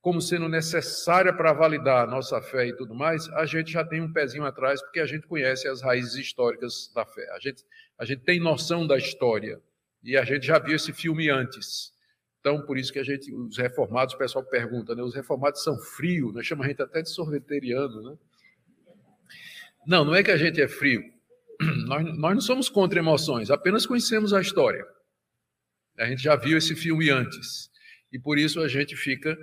como 0.00 0.20
sendo 0.20 0.48
necessária 0.48 1.32
para 1.32 1.52
validar 1.52 2.04
a 2.04 2.10
nossa 2.10 2.40
fé 2.40 2.66
e 2.66 2.76
tudo 2.76 2.94
mais, 2.94 3.28
a 3.30 3.44
gente 3.44 3.72
já 3.72 3.84
tem 3.84 4.00
um 4.00 4.12
pezinho 4.12 4.44
atrás, 4.44 4.80
porque 4.82 5.00
a 5.00 5.06
gente 5.06 5.26
conhece 5.26 5.68
as 5.68 5.82
raízes 5.82 6.14
históricas 6.14 6.90
da 6.94 7.04
fé. 7.04 7.26
A 7.34 7.38
gente, 7.38 7.64
a 8.00 8.06
gente 8.06 8.22
tem 8.22 8.40
noção 8.40 8.86
da 8.86 8.96
história 8.96 9.60
e 10.02 10.16
a 10.16 10.24
gente 10.24 10.46
já 10.46 10.58
viu 10.58 10.74
esse 10.74 10.90
filme 10.90 11.28
antes. 11.28 11.92
Então, 12.40 12.64
por 12.64 12.78
isso 12.78 12.90
que 12.90 12.98
a 12.98 13.04
gente, 13.04 13.30
os 13.30 13.58
reformados, 13.58 14.14
o 14.14 14.18
pessoal 14.18 14.42
pergunta, 14.42 14.94
né? 14.94 15.02
Os 15.02 15.14
reformados 15.14 15.62
são 15.62 15.78
frios, 15.78 16.32
nós 16.32 16.46
chamamos 16.46 16.68
a 16.68 16.70
gente 16.70 16.82
até 16.82 17.02
de 17.02 17.10
sorveteriano, 17.10 18.02
né? 18.02 18.16
Não, 19.86 20.02
não 20.02 20.14
é 20.14 20.22
que 20.22 20.30
a 20.30 20.38
gente 20.38 20.62
é 20.62 20.66
frio. 20.66 21.02
Nós, 21.86 22.02
nós 22.16 22.34
não 22.34 22.40
somos 22.40 22.70
contra 22.70 22.98
emoções, 22.98 23.50
apenas 23.50 23.84
conhecemos 23.84 24.32
a 24.32 24.40
história. 24.40 24.82
A 25.98 26.06
gente 26.06 26.22
já 26.22 26.34
viu 26.34 26.56
esse 26.56 26.74
filme 26.74 27.10
antes. 27.10 27.70
E 28.10 28.18
por 28.18 28.38
isso 28.38 28.60
a 28.60 28.68
gente 28.68 28.96
fica 28.96 29.36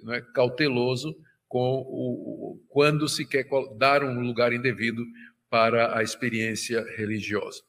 né, 0.00 0.20
cauteloso 0.34 1.16
com 1.46 1.84
o, 1.86 2.60
quando 2.68 3.08
se 3.08 3.24
quer 3.24 3.46
dar 3.78 4.02
um 4.02 4.20
lugar 4.20 4.52
indevido 4.52 5.04
para 5.48 5.96
a 5.96 6.02
experiência 6.02 6.84
religiosa. 6.96 7.62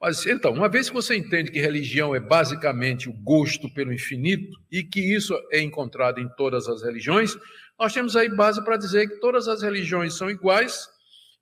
Mas 0.00 0.26
então, 0.26 0.52
uma 0.52 0.68
vez 0.68 0.88
que 0.88 0.94
você 0.94 1.16
entende 1.16 1.50
que 1.50 1.58
religião 1.58 2.14
é 2.14 2.20
basicamente 2.20 3.08
o 3.08 3.12
gosto 3.12 3.72
pelo 3.72 3.92
infinito 3.92 4.58
e 4.70 4.82
que 4.84 5.00
isso 5.00 5.34
é 5.50 5.60
encontrado 5.60 6.20
em 6.20 6.28
todas 6.36 6.68
as 6.68 6.82
religiões, 6.82 7.34
nós 7.78 7.92
temos 7.92 8.14
aí 8.14 8.28
base 8.28 8.62
para 8.62 8.76
dizer 8.76 9.08
que 9.08 9.20
todas 9.20 9.48
as 9.48 9.62
religiões 9.62 10.14
são 10.14 10.30
iguais 10.30 10.86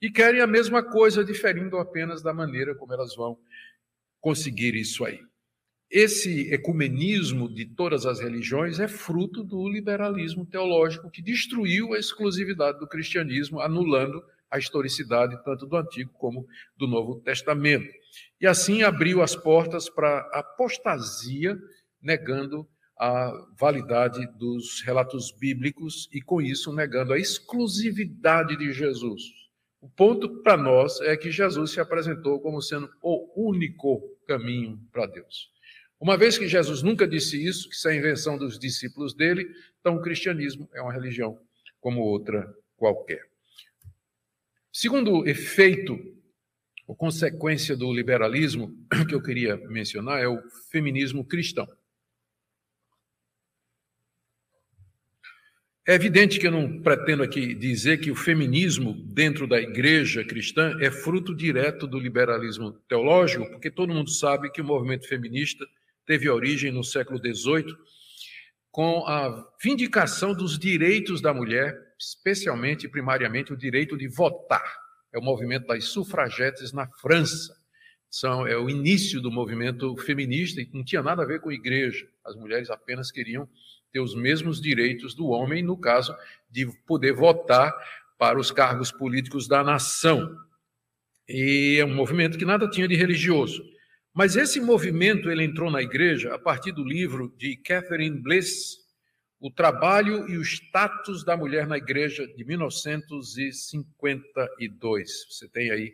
e 0.01 0.11
querem 0.11 0.41
a 0.41 0.47
mesma 0.47 0.83
coisa, 0.83 1.25
diferindo 1.25 1.79
apenas 1.79 2.23
da 2.23 2.33
maneira 2.33 2.75
como 2.75 2.93
elas 2.93 3.15
vão 3.17 3.39
conseguir 4.21 4.75
isso 4.75 5.05
aí. 5.05 5.21
Esse 5.91 6.53
ecumenismo 6.53 7.49
de 7.53 7.67
todas 7.67 8.07
as 8.07 8.21
religiões 8.21 8.81
é 8.81 8.89
fruto 8.89 9.45
do 9.45 9.69
liberalismo 9.69 10.45
teológico 10.45 11.11
que 11.11 11.23
destruiu 11.23 11.95
a 11.95 11.99
exclusividade 11.99 12.79
do 12.79 12.89
cristianismo, 12.89 13.61
anulando 13.61 14.23
a 14.51 14.59
historicidade 14.59 15.43
tanto 15.45 15.67
do 15.67 15.77
Antigo 15.77 16.11
como 16.15 16.47
do 16.77 16.87
Novo 16.87 17.21
Testamento. 17.21 17.89
E 18.41 18.47
assim 18.47 18.83
abriu 18.83 19.23
as 19.23 19.35
portas 19.35 19.89
para 19.89 20.19
apostasia, 20.33 21.59
negando 22.01 22.69
a 22.99 23.33
validade 23.59 24.27
dos 24.39 24.81
relatos 24.83 25.33
bíblicos 25.33 26.09
e, 26.13 26.21
com 26.21 26.41
isso, 26.41 26.73
negando 26.73 27.13
a 27.13 27.19
exclusividade 27.19 28.57
de 28.57 28.73
Jesus. 28.73 29.23
O 29.81 29.89
ponto 29.89 30.43
para 30.43 30.57
nós 30.57 31.01
é 31.01 31.17
que 31.17 31.31
Jesus 31.31 31.73
se 31.73 31.81
apresentou 31.81 32.41
como 32.41 32.63
sendo 32.63 32.89
o 33.03 33.49
único 33.49 34.01
caminho 34.27 34.81
para 34.91 35.07
Deus. 35.07 35.51
Uma 36.01 36.17
vez 36.17 36.39
que 36.39 36.49
Jesus 36.49 36.83
nunca 36.83 37.07
disse 37.07 37.43
isso, 37.43 37.69
que 37.69 37.75
isso 37.75 37.89
é 37.89 37.97
invenção 37.97 38.39
dos 38.39 38.59
discípulos 38.59 39.15
dele, 39.15 39.47
então 39.81 39.97
o 39.97 40.03
cristianismo 40.03 40.69
é 40.73 40.81
uma 40.81 40.93
religião 40.93 41.39
como 41.81 42.01
outra 42.01 42.51
qualquer. 42.77 43.23
Segundo 44.73 45.27
efeito 45.29 45.99
ou 46.87 46.95
consequência 46.95 47.77
do 47.77 47.93
liberalismo 47.93 48.75
que 49.09 49.15
eu 49.15 49.23
queria 49.23 49.57
mencionar 49.69 50.21
é 50.21 50.29
o 50.29 50.41
feminismo 50.71 51.25
cristão. 51.25 51.69
É 55.87 55.93
evidente 55.93 56.41
que 56.41 56.47
eu 56.47 56.51
não 56.51 56.81
pretendo 56.81 57.23
aqui 57.23 57.55
dizer 57.55 57.99
que 57.99 58.11
o 58.11 58.17
feminismo 58.17 58.95
dentro 58.95 59.47
da 59.47 59.61
igreja 59.61 60.25
cristã 60.25 60.75
é 60.81 60.91
fruto 60.91 61.35
direto 61.35 61.87
do 61.87 61.99
liberalismo 61.99 62.73
teológico, 62.89 63.51
porque 63.51 63.71
todo 63.71 63.93
mundo 63.93 64.09
sabe 64.09 64.51
que 64.51 64.63
o 64.63 64.65
movimento 64.65 65.07
feminista 65.07 65.67
teve 66.07 66.29
origem 66.31 66.73
no 66.73 66.83
século 66.83 67.19
XVIII, 67.19 67.77
com 68.71 69.07
a 69.07 69.47
vindicação 69.63 70.33
dos 70.33 70.59
direitos 70.59 71.21
da 71.21 71.35
mulher, 71.35 71.79
especialmente 71.99 72.87
e 72.87 72.89
primariamente 72.89 73.53
o 73.53 73.57
direito 73.57 73.95
de 73.95 74.09
votar. 74.09 74.84
É 75.15 75.19
o 75.19 75.23
movimento 75.23 75.69
das 75.69 75.85
sufragetes 75.85 76.73
na 76.73 76.89
França. 76.89 77.57
São, 78.11 78.47
é 78.47 78.57
o 78.57 78.69
início 78.69 79.21
do 79.21 79.31
movimento 79.31 79.97
feminista 79.99 80.61
e 80.61 80.69
não 80.73 80.85
tinha 80.85 81.03
nada 81.03 81.23
a 81.23 81.27
ver 81.27 81.41
com 81.41 81.51
a 81.51 81.55
igreja. 81.55 82.07
As 82.25 82.35
mulheres 82.35 82.69
apenas 82.69 83.13
queriam 83.13 83.49
ter 83.93 84.01
os 84.01 84.15
mesmos 84.15 84.61
direitos 84.61 85.15
do 85.15 85.29
homem, 85.29 85.63
no 85.63 85.77
caso 85.77 86.15
de 86.51 86.67
poder 86.85 87.13
votar 87.13 87.73
para 88.19 88.39
os 88.39 88.51
cargos 88.51 88.91
políticos 88.91 89.47
da 89.47 89.63
nação. 89.63 90.37
E 91.29 91.77
é 91.79 91.85
um 91.85 91.95
movimento 91.95 92.37
que 92.37 92.45
nada 92.45 92.69
tinha 92.69 92.89
de 92.89 92.97
religioso. 92.97 93.63
Mas 94.13 94.35
esse 94.35 94.61
movimento 94.61 95.31
ele 95.31 95.45
entrou 95.45 95.71
na 95.71 95.81
igreja 95.81 96.35
a 96.35 96.39
partir 96.39 96.73
do 96.73 96.85
livro 96.85 97.33
de 97.39 97.57
Catherine 97.57 98.21
Bliss, 98.21 98.84
O 99.45 99.51
Trabalho 99.51 100.27
e 100.27 100.39
o 100.39 100.43
Status 100.43 101.23
da 101.23 101.37
Mulher 101.37 101.67
na 101.67 101.77
Igreja, 101.77 102.27
de 102.27 102.43
1952. 102.47 105.27
Você 105.29 105.47
tem 105.51 105.71
aí 105.71 105.93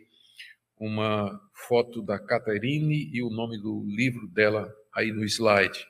uma 0.79 1.37
foto 1.67 2.01
da 2.01 2.17
Catherine 2.17 3.09
e 3.11 3.21
o 3.21 3.29
nome 3.29 3.61
do 3.61 3.83
livro 3.85 4.25
dela 4.29 4.73
aí 4.95 5.11
no 5.11 5.25
slide. 5.25 5.85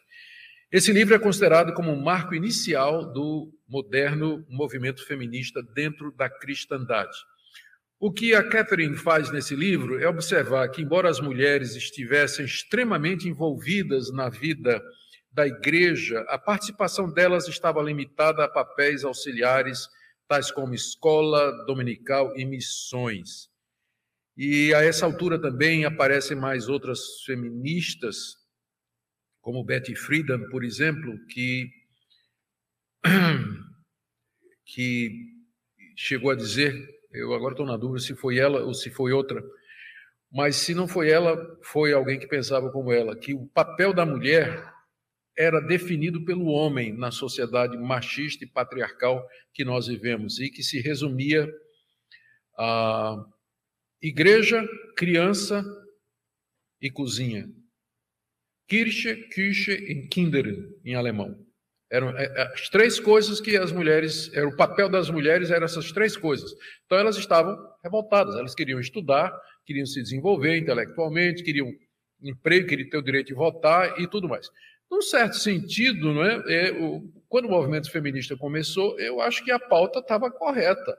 Esse 0.71 0.91
livro 0.91 1.13
é 1.13 1.19
considerado 1.19 1.71
como 1.75 1.91
um 1.91 2.01
marco 2.01 2.33
inicial 2.33 3.13
do 3.13 3.53
moderno 3.69 4.43
movimento 4.49 5.05
feminista 5.05 5.61
dentro 5.61 6.11
da 6.13 6.27
cristandade. 6.27 7.15
O 7.99 8.11
que 8.11 8.33
a 8.33 8.41
Catherine 8.41 8.97
faz 8.97 9.31
nesse 9.31 9.55
livro 9.55 9.99
é 9.99 10.07
observar 10.07 10.67
que, 10.69 10.81
embora 10.81 11.07
as 11.07 11.19
mulheres 11.19 11.75
estivessem 11.75 12.43
extremamente 12.43 13.29
envolvidas 13.29 14.11
na 14.11 14.29
vida 14.29 14.81
da 15.31 15.47
igreja, 15.47 16.21
a 16.27 16.37
participação 16.37 17.11
delas 17.11 17.47
estava 17.47 17.81
limitada 17.81 18.43
a 18.43 18.49
papéis 18.49 19.03
auxiliares, 19.03 19.87
tais 20.27 20.51
como 20.51 20.73
escola 20.73 21.65
dominical 21.65 22.35
e 22.37 22.45
missões. 22.45 23.49
E 24.35 24.73
a 24.73 24.81
essa 24.83 25.05
altura 25.05 25.39
também 25.39 25.85
aparecem 25.85 26.35
mais 26.35 26.67
outras 26.67 27.21
feministas, 27.25 28.37
como 29.41 29.63
Betty 29.63 29.95
Friedan, 29.95 30.49
por 30.49 30.63
exemplo, 30.63 31.17
que, 31.27 31.69
que 34.65 35.09
chegou 35.95 36.31
a 36.31 36.35
dizer 36.35 37.01
eu 37.13 37.33
agora 37.33 37.53
estou 37.53 37.65
na 37.65 37.75
dúvida 37.75 37.99
se 37.99 38.15
foi 38.15 38.37
ela 38.37 38.63
ou 38.63 38.73
se 38.73 38.89
foi 38.89 39.11
outra. 39.11 39.43
Mas 40.31 40.55
se 40.55 40.73
não 40.73 40.87
foi 40.87 41.09
ela, 41.09 41.35
foi 41.61 41.91
alguém 41.91 42.17
que 42.17 42.27
pensava 42.27 42.71
como 42.71 42.91
ela, 42.91 43.15
que 43.17 43.33
o 43.33 43.45
papel 43.47 43.93
da 43.93 44.05
mulher 44.05 44.70
era 45.41 45.59
definido 45.59 46.23
pelo 46.23 46.45
homem 46.45 46.95
na 46.95 47.09
sociedade 47.09 47.75
machista 47.75 48.43
e 48.43 48.47
patriarcal 48.47 49.27
que 49.51 49.65
nós 49.65 49.87
vivemos 49.87 50.39
e 50.39 50.51
que 50.51 50.61
se 50.61 50.79
resumia 50.79 51.51
a 52.55 53.25
igreja, 53.99 54.63
criança 54.95 55.65
e 56.79 56.91
cozinha. 56.91 57.49
Kirche, 58.67 59.15
Küche 59.29 59.71
e 59.71 60.07
Kinder 60.07 60.45
em 60.85 60.93
alemão. 60.93 61.35
Eram 61.91 62.15
é, 62.15 62.23
é, 62.23 62.53
as 62.53 62.69
três 62.69 62.99
coisas 62.99 63.41
que 63.41 63.57
as 63.57 63.71
mulheres, 63.71 64.31
era 64.33 64.47
o 64.47 64.55
papel 64.55 64.89
das 64.89 65.09
mulheres 65.09 65.49
eram 65.49 65.65
essas 65.65 65.91
três 65.91 66.15
coisas. 66.15 66.51
Então 66.85 66.99
elas 66.99 67.17
estavam 67.17 67.57
revoltadas, 67.83 68.35
elas 68.35 68.53
queriam 68.53 68.79
estudar, 68.79 69.35
queriam 69.65 69.87
se 69.87 70.01
desenvolver 70.01 70.55
intelectualmente, 70.55 71.43
queriam 71.43 71.73
emprego, 72.21 72.67
queriam 72.67 72.89
ter 72.89 72.97
o 72.97 73.01
direito 73.01 73.27
de 73.27 73.33
votar 73.33 73.99
e 73.99 74.07
tudo 74.07 74.29
mais. 74.29 74.47
Num 74.91 75.01
certo 75.01 75.37
sentido, 75.37 76.13
não 76.13 76.25
é, 76.25 76.43
é 76.47 76.71
o, 76.73 77.09
quando 77.29 77.45
o 77.45 77.49
movimento 77.49 77.89
feminista 77.89 78.35
começou, 78.35 78.99
eu 78.99 79.21
acho 79.21 79.41
que 79.41 79.49
a 79.49 79.57
pauta 79.57 79.99
estava 79.99 80.29
correta. 80.29 80.97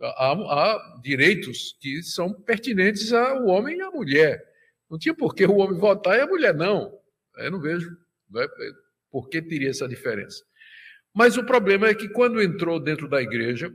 Há, 0.00 0.32
há, 0.32 1.00
direitos 1.02 1.76
que 1.80 2.00
são 2.04 2.32
pertinentes 2.32 3.12
ao 3.12 3.46
homem 3.46 3.78
e 3.78 3.82
à 3.82 3.90
mulher. 3.90 4.40
Não 4.88 4.96
tinha 4.96 5.12
por 5.12 5.34
que 5.34 5.44
o 5.44 5.56
homem 5.56 5.76
votar 5.76 6.16
e 6.16 6.20
a 6.20 6.26
mulher 6.28 6.54
não. 6.54 6.96
Eu 7.38 7.50
não 7.50 7.60
vejo. 7.60 7.90
Não 8.30 8.40
é? 8.40 8.48
Por 9.10 9.28
que 9.28 9.42
teria 9.42 9.70
essa 9.70 9.88
diferença? 9.88 10.44
Mas 11.12 11.36
o 11.36 11.42
problema 11.42 11.88
é 11.88 11.94
que 11.94 12.08
quando 12.08 12.40
entrou 12.40 12.78
dentro 12.78 13.08
da 13.08 13.20
igreja, 13.20 13.74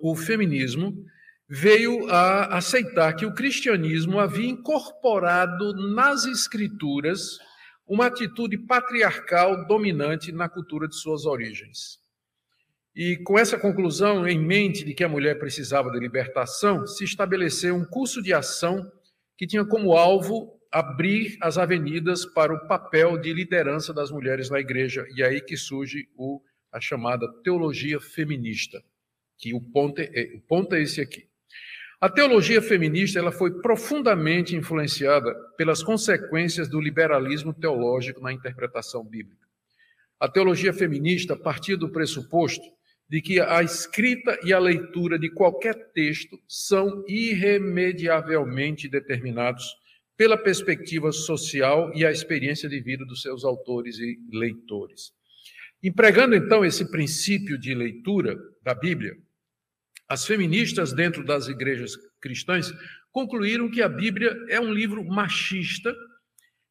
o 0.00 0.16
feminismo 0.16 1.04
veio 1.46 2.08
a 2.08 2.56
aceitar 2.56 3.12
que 3.12 3.26
o 3.26 3.34
cristianismo 3.34 4.18
havia 4.18 4.48
incorporado 4.48 5.74
nas 5.92 6.24
escrituras 6.24 7.38
uma 7.90 8.06
atitude 8.06 8.56
patriarcal 8.56 9.66
dominante 9.66 10.30
na 10.30 10.48
cultura 10.48 10.86
de 10.86 10.94
suas 10.94 11.26
origens. 11.26 11.98
E 12.94 13.16
com 13.16 13.36
essa 13.36 13.58
conclusão 13.58 14.28
em 14.28 14.38
mente 14.38 14.84
de 14.84 14.94
que 14.94 15.02
a 15.02 15.08
mulher 15.08 15.40
precisava 15.40 15.90
de 15.90 15.98
libertação, 15.98 16.86
se 16.86 17.02
estabeleceu 17.02 17.74
um 17.74 17.84
curso 17.84 18.22
de 18.22 18.32
ação 18.32 18.88
que 19.36 19.44
tinha 19.44 19.64
como 19.64 19.94
alvo 19.94 20.56
abrir 20.70 21.36
as 21.40 21.58
avenidas 21.58 22.24
para 22.24 22.54
o 22.54 22.68
papel 22.68 23.18
de 23.18 23.32
liderança 23.32 23.92
das 23.92 24.12
mulheres 24.12 24.48
na 24.48 24.60
igreja, 24.60 25.04
e 25.16 25.20
é 25.20 25.26
aí 25.26 25.40
que 25.40 25.56
surge 25.56 26.08
o, 26.16 26.40
a 26.70 26.80
chamada 26.80 27.26
teologia 27.42 27.98
feminista, 27.98 28.80
que 29.36 29.52
o 29.52 29.60
ponto 29.60 30.00
é, 30.00 30.30
o 30.36 30.40
ponto 30.42 30.76
é 30.76 30.82
esse 30.82 31.00
aqui. 31.00 31.29
A 32.00 32.08
teologia 32.08 32.62
feminista 32.62 33.18
ela 33.18 33.30
foi 33.30 33.60
profundamente 33.60 34.56
influenciada 34.56 35.34
pelas 35.58 35.82
consequências 35.82 36.66
do 36.66 36.80
liberalismo 36.80 37.52
teológico 37.52 38.22
na 38.22 38.32
interpretação 38.32 39.04
bíblica. 39.04 39.46
A 40.18 40.26
teologia 40.26 40.72
feminista 40.72 41.36
partia 41.36 41.76
do 41.76 41.90
pressuposto 41.90 42.64
de 43.06 43.20
que 43.20 43.38
a 43.38 43.62
escrita 43.62 44.38
e 44.42 44.50
a 44.50 44.58
leitura 44.58 45.18
de 45.18 45.28
qualquer 45.28 45.92
texto 45.92 46.38
são 46.48 47.04
irremediavelmente 47.06 48.88
determinados 48.88 49.66
pela 50.16 50.38
perspectiva 50.38 51.12
social 51.12 51.92
e 51.94 52.06
a 52.06 52.10
experiência 52.10 52.66
de 52.66 52.80
vida 52.80 53.04
dos 53.04 53.20
seus 53.20 53.44
autores 53.44 53.98
e 53.98 54.18
leitores. 54.32 55.12
Empregando 55.82 56.34
então 56.34 56.64
esse 56.64 56.90
princípio 56.90 57.58
de 57.58 57.74
leitura 57.74 58.38
da 58.62 58.74
Bíblia, 58.74 59.16
as 60.10 60.26
feministas 60.26 60.92
dentro 60.92 61.24
das 61.24 61.46
igrejas 61.46 61.92
cristãs 62.20 62.72
concluíram 63.12 63.70
que 63.70 63.80
a 63.80 63.88
Bíblia 63.88 64.36
é 64.48 64.60
um 64.60 64.74
livro 64.74 65.04
machista 65.04 65.94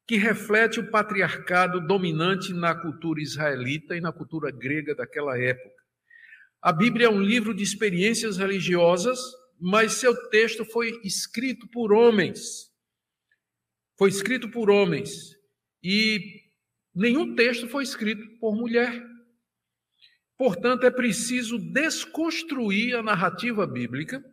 que 0.06 0.18
reflete 0.18 0.78
o 0.78 0.90
patriarcado 0.90 1.80
dominante 1.80 2.52
na 2.52 2.74
cultura 2.74 3.18
israelita 3.22 3.96
e 3.96 4.00
na 4.00 4.12
cultura 4.12 4.50
grega 4.50 4.94
daquela 4.94 5.38
época. 5.38 5.74
A 6.60 6.70
Bíblia 6.70 7.06
é 7.06 7.10
um 7.10 7.22
livro 7.22 7.54
de 7.54 7.62
experiências 7.62 8.36
religiosas, 8.36 9.18
mas 9.58 9.94
seu 9.94 10.14
texto 10.28 10.62
foi 10.66 11.00
escrito 11.02 11.66
por 11.68 11.94
homens. 11.94 12.70
Foi 13.96 14.10
escrito 14.10 14.50
por 14.50 14.68
homens. 14.68 15.34
E 15.82 16.42
nenhum 16.94 17.34
texto 17.34 17.66
foi 17.68 17.84
escrito 17.84 18.22
por 18.38 18.54
mulher. 18.54 19.02
Portanto, 20.40 20.86
é 20.86 20.90
preciso 20.90 21.58
desconstruir 21.58 22.96
a 22.96 23.02
narrativa 23.02 23.66
bíblica, 23.66 24.24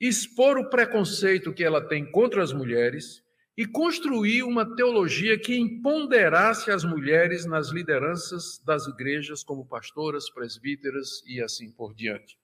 expor 0.00 0.58
o 0.58 0.68
preconceito 0.68 1.52
que 1.52 1.62
ela 1.62 1.80
tem 1.80 2.04
contra 2.10 2.42
as 2.42 2.52
mulheres 2.52 3.22
e 3.56 3.64
construir 3.64 4.42
uma 4.42 4.74
teologia 4.74 5.38
que 5.38 5.56
empoderasse 5.56 6.72
as 6.72 6.82
mulheres 6.82 7.46
nas 7.46 7.70
lideranças 7.70 8.60
das 8.66 8.88
igrejas, 8.88 9.44
como 9.44 9.64
pastoras, 9.64 10.28
presbíteras 10.28 11.22
e 11.24 11.40
assim 11.40 11.70
por 11.70 11.94
diante. 11.94 12.36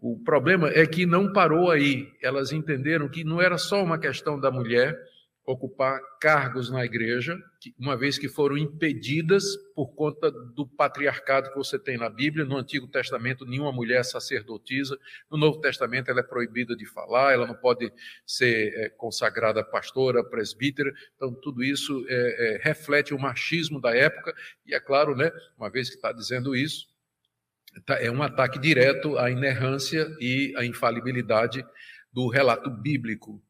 O 0.00 0.18
problema 0.24 0.70
é 0.70 0.84
que 0.88 1.06
não 1.06 1.32
parou 1.32 1.70
aí. 1.70 2.12
Elas 2.20 2.50
entenderam 2.50 3.08
que 3.08 3.22
não 3.22 3.40
era 3.40 3.56
só 3.56 3.80
uma 3.80 3.96
questão 3.96 4.40
da 4.40 4.50
mulher, 4.50 5.00
ocupar 5.48 5.98
cargos 6.20 6.70
na 6.70 6.84
igreja, 6.84 7.34
uma 7.78 7.96
vez 7.96 8.18
que 8.18 8.28
foram 8.28 8.58
impedidas 8.58 9.56
por 9.74 9.94
conta 9.94 10.30
do 10.30 10.66
patriarcado 10.66 11.50
que 11.50 11.56
você 11.56 11.78
tem 11.78 11.96
na 11.96 12.10
Bíblia. 12.10 12.44
No 12.44 12.58
Antigo 12.58 12.86
Testamento, 12.86 13.46
nenhuma 13.46 13.72
mulher 13.72 14.04
sacerdotisa. 14.04 14.98
No 15.30 15.38
Novo 15.38 15.58
Testamento, 15.58 16.10
ela 16.10 16.20
é 16.20 16.22
proibida 16.22 16.76
de 16.76 16.84
falar, 16.84 17.32
ela 17.32 17.46
não 17.46 17.54
pode 17.54 17.90
ser 18.26 18.74
é, 18.74 18.88
consagrada 18.90 19.64
pastora, 19.64 20.22
presbítera. 20.22 20.92
Então, 21.16 21.32
tudo 21.32 21.64
isso 21.64 22.04
é, 22.08 22.56
é, 22.56 22.60
reflete 22.62 23.14
o 23.14 23.18
machismo 23.18 23.80
da 23.80 23.96
época. 23.96 24.34
E 24.66 24.74
é 24.74 24.80
claro, 24.80 25.16
né, 25.16 25.32
uma 25.56 25.70
vez 25.70 25.88
que 25.88 25.96
está 25.96 26.12
dizendo 26.12 26.54
isso, 26.54 26.86
tá, 27.86 27.98
é 27.98 28.10
um 28.10 28.22
ataque 28.22 28.58
direto 28.58 29.16
à 29.16 29.30
inerrância 29.30 30.14
e 30.20 30.52
à 30.58 30.64
infalibilidade 30.66 31.64
do 32.12 32.28
relato 32.28 32.68
bíblico 32.70 33.42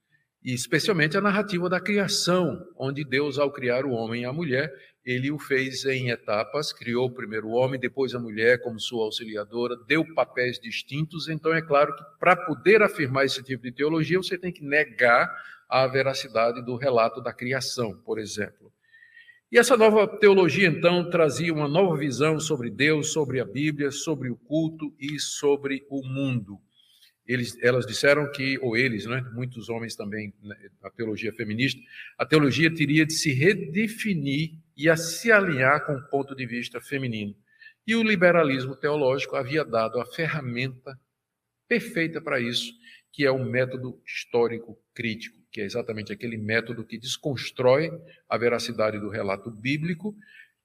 e 0.43 0.53
especialmente 0.53 1.17
a 1.17 1.21
narrativa 1.21 1.69
da 1.69 1.81
criação, 1.81 2.65
onde 2.77 3.05
Deus, 3.05 3.39
ao 3.39 3.53
criar 3.53 3.85
o 3.85 3.91
homem 3.91 4.23
e 4.23 4.25
a 4.25 4.33
mulher, 4.33 4.73
ele 5.05 5.31
o 5.31 5.39
fez 5.39 5.85
em 5.85 6.11
etapas, 6.11 6.73
criou 6.73 7.11
primeiro 7.11 7.49
o 7.49 7.53
homem, 7.53 7.81
depois 7.81 8.15
a 8.15 8.21
mulher 8.21 8.61
como 8.61 8.79
sua 8.79 9.05
auxiliadora, 9.05 9.75
deu 9.87 10.05
papéis 10.15 10.59
distintos. 10.61 11.29
Então, 11.29 11.53
é 11.55 11.63
claro 11.63 11.95
que 11.97 12.03
para 12.21 12.37
poder 12.37 12.83
afirmar 12.83 13.25
esse 13.25 13.43
tipo 13.43 13.63
de 13.63 13.73
teologia, 13.73 14.19
você 14.19 14.37
tem 14.37 14.53
que 14.53 14.63
negar 14.63 15.35
a 15.69 15.87
veracidade 15.87 16.65
do 16.65 16.77
relato 16.77 17.21
da 17.21 17.33
criação, 17.33 17.99
por 18.05 18.19
exemplo. 18.19 18.73
E 19.51 19.59
essa 19.59 19.79
nova 19.79 20.07
teologia, 20.07 20.69
então, 20.69 21.09
trazia 21.09 21.55
uma 21.55 21.67
nova 21.67 21.97
visão 21.97 22.39
sobre 22.39 22.71
Deus, 22.71 23.11
sobre 23.13 23.41
a 23.41 23.47
Bíblia, 23.47 23.91
sobre 23.91 24.29
o 24.31 24.37
culto 24.37 24.95
e 25.01 25.19
sobre 25.19 25.87
o 25.89 26.07
mundo. 26.07 26.59
Eles, 27.29 27.63
elas 27.63 27.85
disseram 27.85 28.33
que, 28.33 28.59
ou 28.61 28.75
eles, 28.75 29.05
né, 29.05 29.21
muitos 29.35 29.69
homens 29.69 29.95
também, 29.95 30.33
né, 30.43 30.57
teologia 30.97 31.33
feminista, 31.33 31.81
a 32.17 32.27
teologia 32.27 32.75
teria 32.75 33.07
de 33.07 33.13
se 33.13 33.33
redefinir 33.33 34.59
e 34.77 34.89
a 34.89 34.97
se 34.97 35.31
alinhar 35.31 35.87
com 35.87 35.93
o 35.95 36.09
ponto 36.09 36.35
de 36.35 36.45
vista 36.47 36.81
feminino. 36.81 37.37
E 37.87 37.95
o 37.95 38.03
liberalismo 38.03 38.75
teológico 38.75 39.37
havia 39.37 39.65
dado 39.65 40.01
a 40.01 40.07
ferramenta 40.07 40.99
perfeita 41.69 42.21
para 42.21 42.41
isso, 42.41 42.73
que 43.13 43.25
é 43.25 43.31
o 43.31 43.45
método 43.45 44.01
histórico 44.07 44.79
crítico, 44.93 45.39
que 45.51 45.61
é 45.61 45.65
exatamente 45.65 46.13
aquele 46.13 46.37
método 46.37 46.85
que 46.85 46.99
desconstrói 46.99 47.91
a 48.29 48.37
veracidade 48.37 48.99
do 48.99 49.09
relato 49.09 49.51
bíblico 49.51 50.17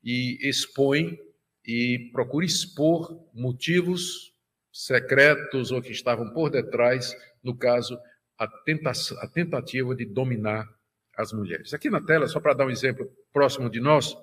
e 0.04 0.38
expõe 0.42 1.18
e 1.66 2.10
procura 2.12 2.46
expor 2.46 3.26
motivos 3.34 4.33
secretos 4.74 5.72
ou 5.72 5.82
que 5.82 5.92
estavam 5.92 6.34
por 6.34 6.50
detrás, 6.50 7.16
no 7.44 7.56
caso, 7.56 7.98
a, 8.40 8.46
a 8.46 9.28
tentativa 9.28 9.96
de 9.96 10.06
dominar 10.06 10.68
as 11.16 11.32
mulheres. 11.32 11.74
Aqui 11.74 11.92
na 11.92 12.02
tela, 12.02 12.28
só 12.28 12.40
para 12.40 12.56
dar 12.56 12.66
um 12.66 12.72
exemplo 12.72 13.08
próximo 13.32 13.70
de 13.70 13.80
nós, 13.80 14.18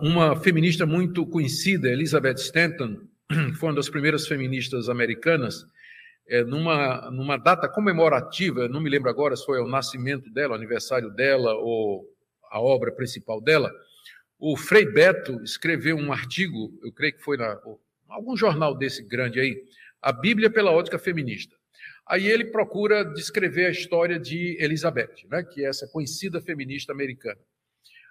uma 0.00 0.36
feminista 0.40 0.86
muito 0.86 1.26
conhecida, 1.26 1.88
Elizabeth 1.88 2.36
Stanton, 2.36 3.00
foi 3.58 3.68
uma 3.68 3.74
das 3.74 3.88
primeiras 3.88 4.26
feministas 4.28 4.88
americanas, 4.88 5.66
é, 6.28 6.44
numa, 6.44 7.10
numa 7.10 7.36
data 7.36 7.68
comemorativa, 7.68 8.68
não 8.68 8.80
me 8.80 8.88
lembro 8.88 9.10
agora 9.10 9.36
se 9.36 9.44
foi 9.44 9.60
o 9.60 9.66
nascimento 9.66 10.30
dela, 10.30 10.52
o 10.52 10.56
aniversário 10.56 11.10
dela 11.10 11.52
ou 11.54 12.04
a 12.50 12.60
obra 12.60 12.92
principal 12.92 13.40
dela, 13.40 13.70
o 14.38 14.56
Frei 14.56 14.86
Beto 14.86 15.42
escreveu 15.42 15.96
um 15.96 16.12
artigo, 16.12 16.72
eu 16.82 16.92
creio 16.92 17.14
que 17.14 17.22
foi 17.22 17.36
na, 17.36 17.60
algum 18.12 18.36
jornal 18.36 18.76
desse 18.76 19.02
grande 19.02 19.40
aí, 19.40 19.64
a 20.00 20.12
Bíblia 20.12 20.50
pela 20.50 20.70
ótica 20.70 20.98
feminista. 20.98 21.56
Aí 22.06 22.26
ele 22.26 22.46
procura 22.46 23.04
descrever 23.04 23.66
a 23.66 23.70
história 23.70 24.18
de 24.18 24.56
Elizabeth, 24.60 25.26
né, 25.28 25.42
que 25.42 25.64
é 25.64 25.68
essa 25.68 25.86
conhecida 25.88 26.40
feminista 26.40 26.92
americana. 26.92 27.40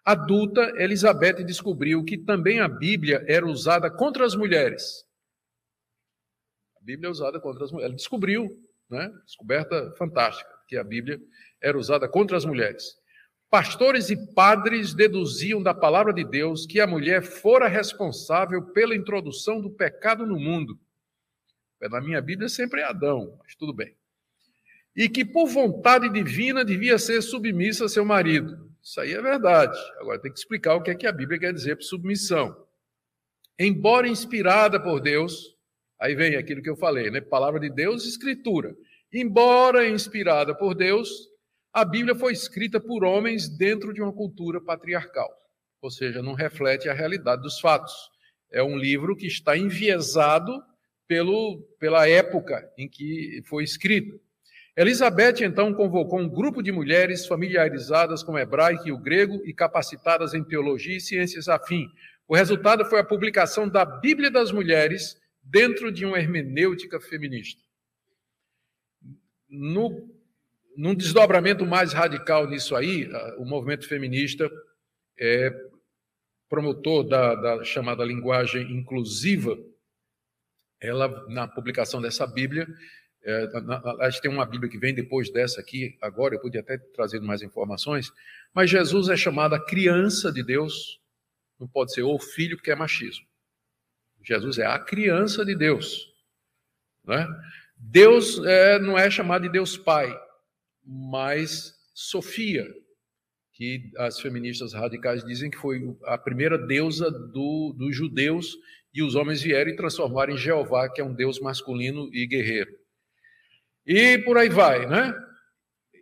Adulta, 0.04 0.62
Elizabeth 0.78 1.44
descobriu 1.44 2.04
que 2.04 2.18
também 2.18 2.60
a 2.60 2.68
Bíblia 2.68 3.24
era 3.28 3.46
usada 3.46 3.92
contra 3.92 4.26
as 4.26 4.36
mulheres. 4.36 5.06
A 6.76 6.84
Bíblia 6.84 7.08
é 7.08 7.12
usada 7.12 7.40
contra 7.40 7.64
as 7.64 7.72
mulheres. 7.72 7.92
Ela 7.92 7.98
descobriu, 7.98 8.50
né, 8.90 9.12
descoberta 9.26 9.94
fantástica, 9.98 10.50
que 10.68 10.78
a 10.78 10.84
Bíblia 10.84 11.22
era 11.62 11.78
usada 11.78 12.08
contra 12.08 12.36
as 12.36 12.46
mulheres. 12.46 13.00
Pastores 13.52 14.10
e 14.10 14.16
padres 14.34 14.94
deduziam 14.94 15.62
da 15.62 15.74
palavra 15.74 16.14
de 16.14 16.24
Deus 16.24 16.66
que 16.66 16.80
a 16.80 16.88
mulher 16.88 17.22
fora 17.22 17.68
responsável 17.68 18.64
pela 18.72 18.96
introdução 18.96 19.60
do 19.60 19.70
pecado 19.70 20.26
no 20.26 20.40
mundo. 20.40 20.80
Na 21.82 22.00
minha 22.00 22.22
Bíblia 22.22 22.48
sempre 22.48 22.80
é 22.80 22.86
Adão, 22.86 23.38
mas 23.44 23.54
tudo 23.54 23.74
bem. 23.74 23.94
E 24.96 25.10
que 25.10 25.26
por 25.26 25.48
vontade 25.48 26.08
divina 26.08 26.64
devia 26.64 26.98
ser 26.98 27.22
submissa 27.22 27.86
a 27.86 27.90
seu 27.90 28.06
marido. 28.06 28.72
Isso 28.82 29.02
aí 29.02 29.12
é 29.12 29.22
verdade. 29.22 29.78
Agora 30.00 30.22
tem 30.22 30.32
que 30.32 30.40
explicar 30.40 30.76
o 30.76 30.82
que 30.82 30.92
é 30.92 30.96
que 30.96 31.06
a 31.06 31.12
Bíblia 31.12 31.38
quer 31.38 31.54
dizer 31.54 31.76
por 31.76 31.84
submissão. 31.84 32.56
Embora 33.60 34.08
inspirada 34.08 34.80
por 34.80 35.02
Deus, 35.02 35.58
aí 36.00 36.16
vem 36.16 36.38
aquilo 36.38 36.62
que 36.62 36.70
eu 36.70 36.78
falei, 36.78 37.12
né? 37.12 37.20
Palavra 37.20 37.60
de 37.60 37.70
Deus, 37.70 38.06
escritura. 38.06 38.74
Embora 39.12 39.90
inspirada 39.90 40.56
por 40.56 40.74
Deus, 40.74 41.31
a 41.74 41.86
Bíblia 41.86 42.16
foi 42.16 42.34
escrita 42.34 42.80
por 42.80 43.04
homens 43.04 43.48
dentro 43.48 43.94
de 43.94 44.02
uma 44.02 44.12
cultura 44.12 44.60
patriarcal, 44.60 45.30
ou 45.82 45.90
seja, 45.90 46.22
não 46.22 46.34
reflete 46.34 46.90
a 46.90 46.94
realidade 46.94 47.42
dos 47.42 47.60
fatos. 47.60 47.94
É 48.52 48.62
um 48.62 48.78
livro 48.78 49.16
que 49.16 49.28
está 49.28 49.58
enviesado 49.58 50.62
pelo, 51.08 51.62
pela 51.80 52.08
época 52.08 52.70
em 52.78 52.90
que 52.90 53.42
foi 53.46 53.64
escrito. 53.64 54.20
Elizabeth 54.76 55.42
então 55.42 55.74
convocou 55.74 56.20
um 56.20 56.30
grupo 56.30 56.62
de 56.62 56.72
mulheres 56.72 57.26
familiarizadas 57.26 58.24
com 58.24 58.34
o 58.34 58.40
hebraico 58.40 58.88
e 58.88 58.92
o 58.92 58.98
grego 58.98 59.42
e 59.46 59.54
capacitadas 59.54 60.34
em 60.34 60.44
teologia 60.44 60.96
e 60.96 61.02
ciências 61.02 61.48
afim. 61.48 61.88
O 62.28 62.36
resultado 62.36 62.86
foi 62.86 63.00
a 63.00 63.04
publicação 63.04 63.68
da 63.68 63.84
Bíblia 63.84 64.32
das 64.32 64.52
Mulheres 64.52 65.18
dentro 65.44 65.92
de 65.92 66.06
uma 66.06 66.18
hermenêutica 66.18 67.00
feminista. 67.00 67.62
no, 69.50 70.10
num 70.82 70.96
desdobramento 70.96 71.64
mais 71.64 71.94
radical 71.94 72.50
nisso 72.50 72.76
aí, 72.76 73.08
o 73.38 73.46
movimento 73.46 73.88
feminista 73.88 74.50
é 75.16 75.54
promotor 76.50 77.04
da, 77.04 77.36
da 77.36 77.64
chamada 77.64 78.04
linguagem 78.04 78.64
inclusiva, 78.72 79.56
ela, 80.80 81.08
na 81.30 81.48
publicação 81.48 82.02
dessa 82.02 82.26
Bíblia, 82.26 82.68
é, 83.24 83.48
a 84.00 84.10
gente 84.10 84.24
tem 84.24 84.32
uma 84.32 84.44
Bíblia 84.44 84.72
que 84.72 84.80
vem 84.80 84.96
depois 84.96 85.32
dessa 85.32 85.62
aqui, 85.62 85.96
agora 86.02 86.34
eu 86.34 86.40
podia 86.40 86.62
até 86.62 86.80
trazer 86.80 87.20
mais 87.20 87.44
informações, 87.44 88.12
mas 88.52 88.68
Jesus 88.68 89.08
é 89.08 89.16
chamada 89.16 89.64
criança 89.64 90.32
de 90.32 90.42
Deus, 90.42 91.00
não 91.60 91.68
pode 91.68 91.94
ser 91.94 92.02
o 92.02 92.18
filho, 92.18 92.58
porque 92.58 92.72
é 92.72 92.76
machismo. 92.76 93.28
Jesus 94.24 94.58
é 94.58 94.66
a 94.66 94.80
criança 94.80 95.46
de 95.46 95.56
Deus. 95.56 96.12
Né? 97.06 97.28
Deus 97.78 98.44
é, 98.44 98.80
não 98.80 98.98
é 98.98 99.12
chamado 99.12 99.44
de 99.44 99.50
Deus 99.50 99.78
Pai, 99.78 100.12
mas 100.86 101.74
Sofia, 101.94 102.68
que 103.54 103.92
as 103.98 104.20
feministas 104.20 104.74
radicais 104.74 105.24
dizem 105.24 105.52
que 105.52 105.58
foi 105.58 105.82
a 106.06 106.18
primeira 106.18 106.58
deusa 106.58 107.12
do, 107.12 107.76
dos 107.78 107.96
judeus, 107.96 108.58
e 108.94 109.02
os 109.02 109.16
homens 109.16 109.42
vieram 109.42 109.72
e 109.72 109.76
transformaram 109.76 110.34
em 110.34 110.38
Jeová, 110.38 110.90
que 110.90 111.00
é 111.00 111.04
um 111.04 111.14
deus 111.14 111.40
masculino 111.40 112.10
e 112.14 112.28
guerreiro. 112.28 112.78
E 113.86 114.18
por 114.20 114.38
aí 114.38 114.50
vai, 114.50 114.86
né? 114.86 115.14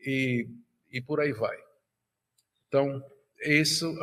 E, 0.05 0.47
e 0.91 1.01
por 1.01 1.19
aí 1.19 1.32
vai. 1.32 1.55
Então, 2.67 3.03
isso, 3.41 3.95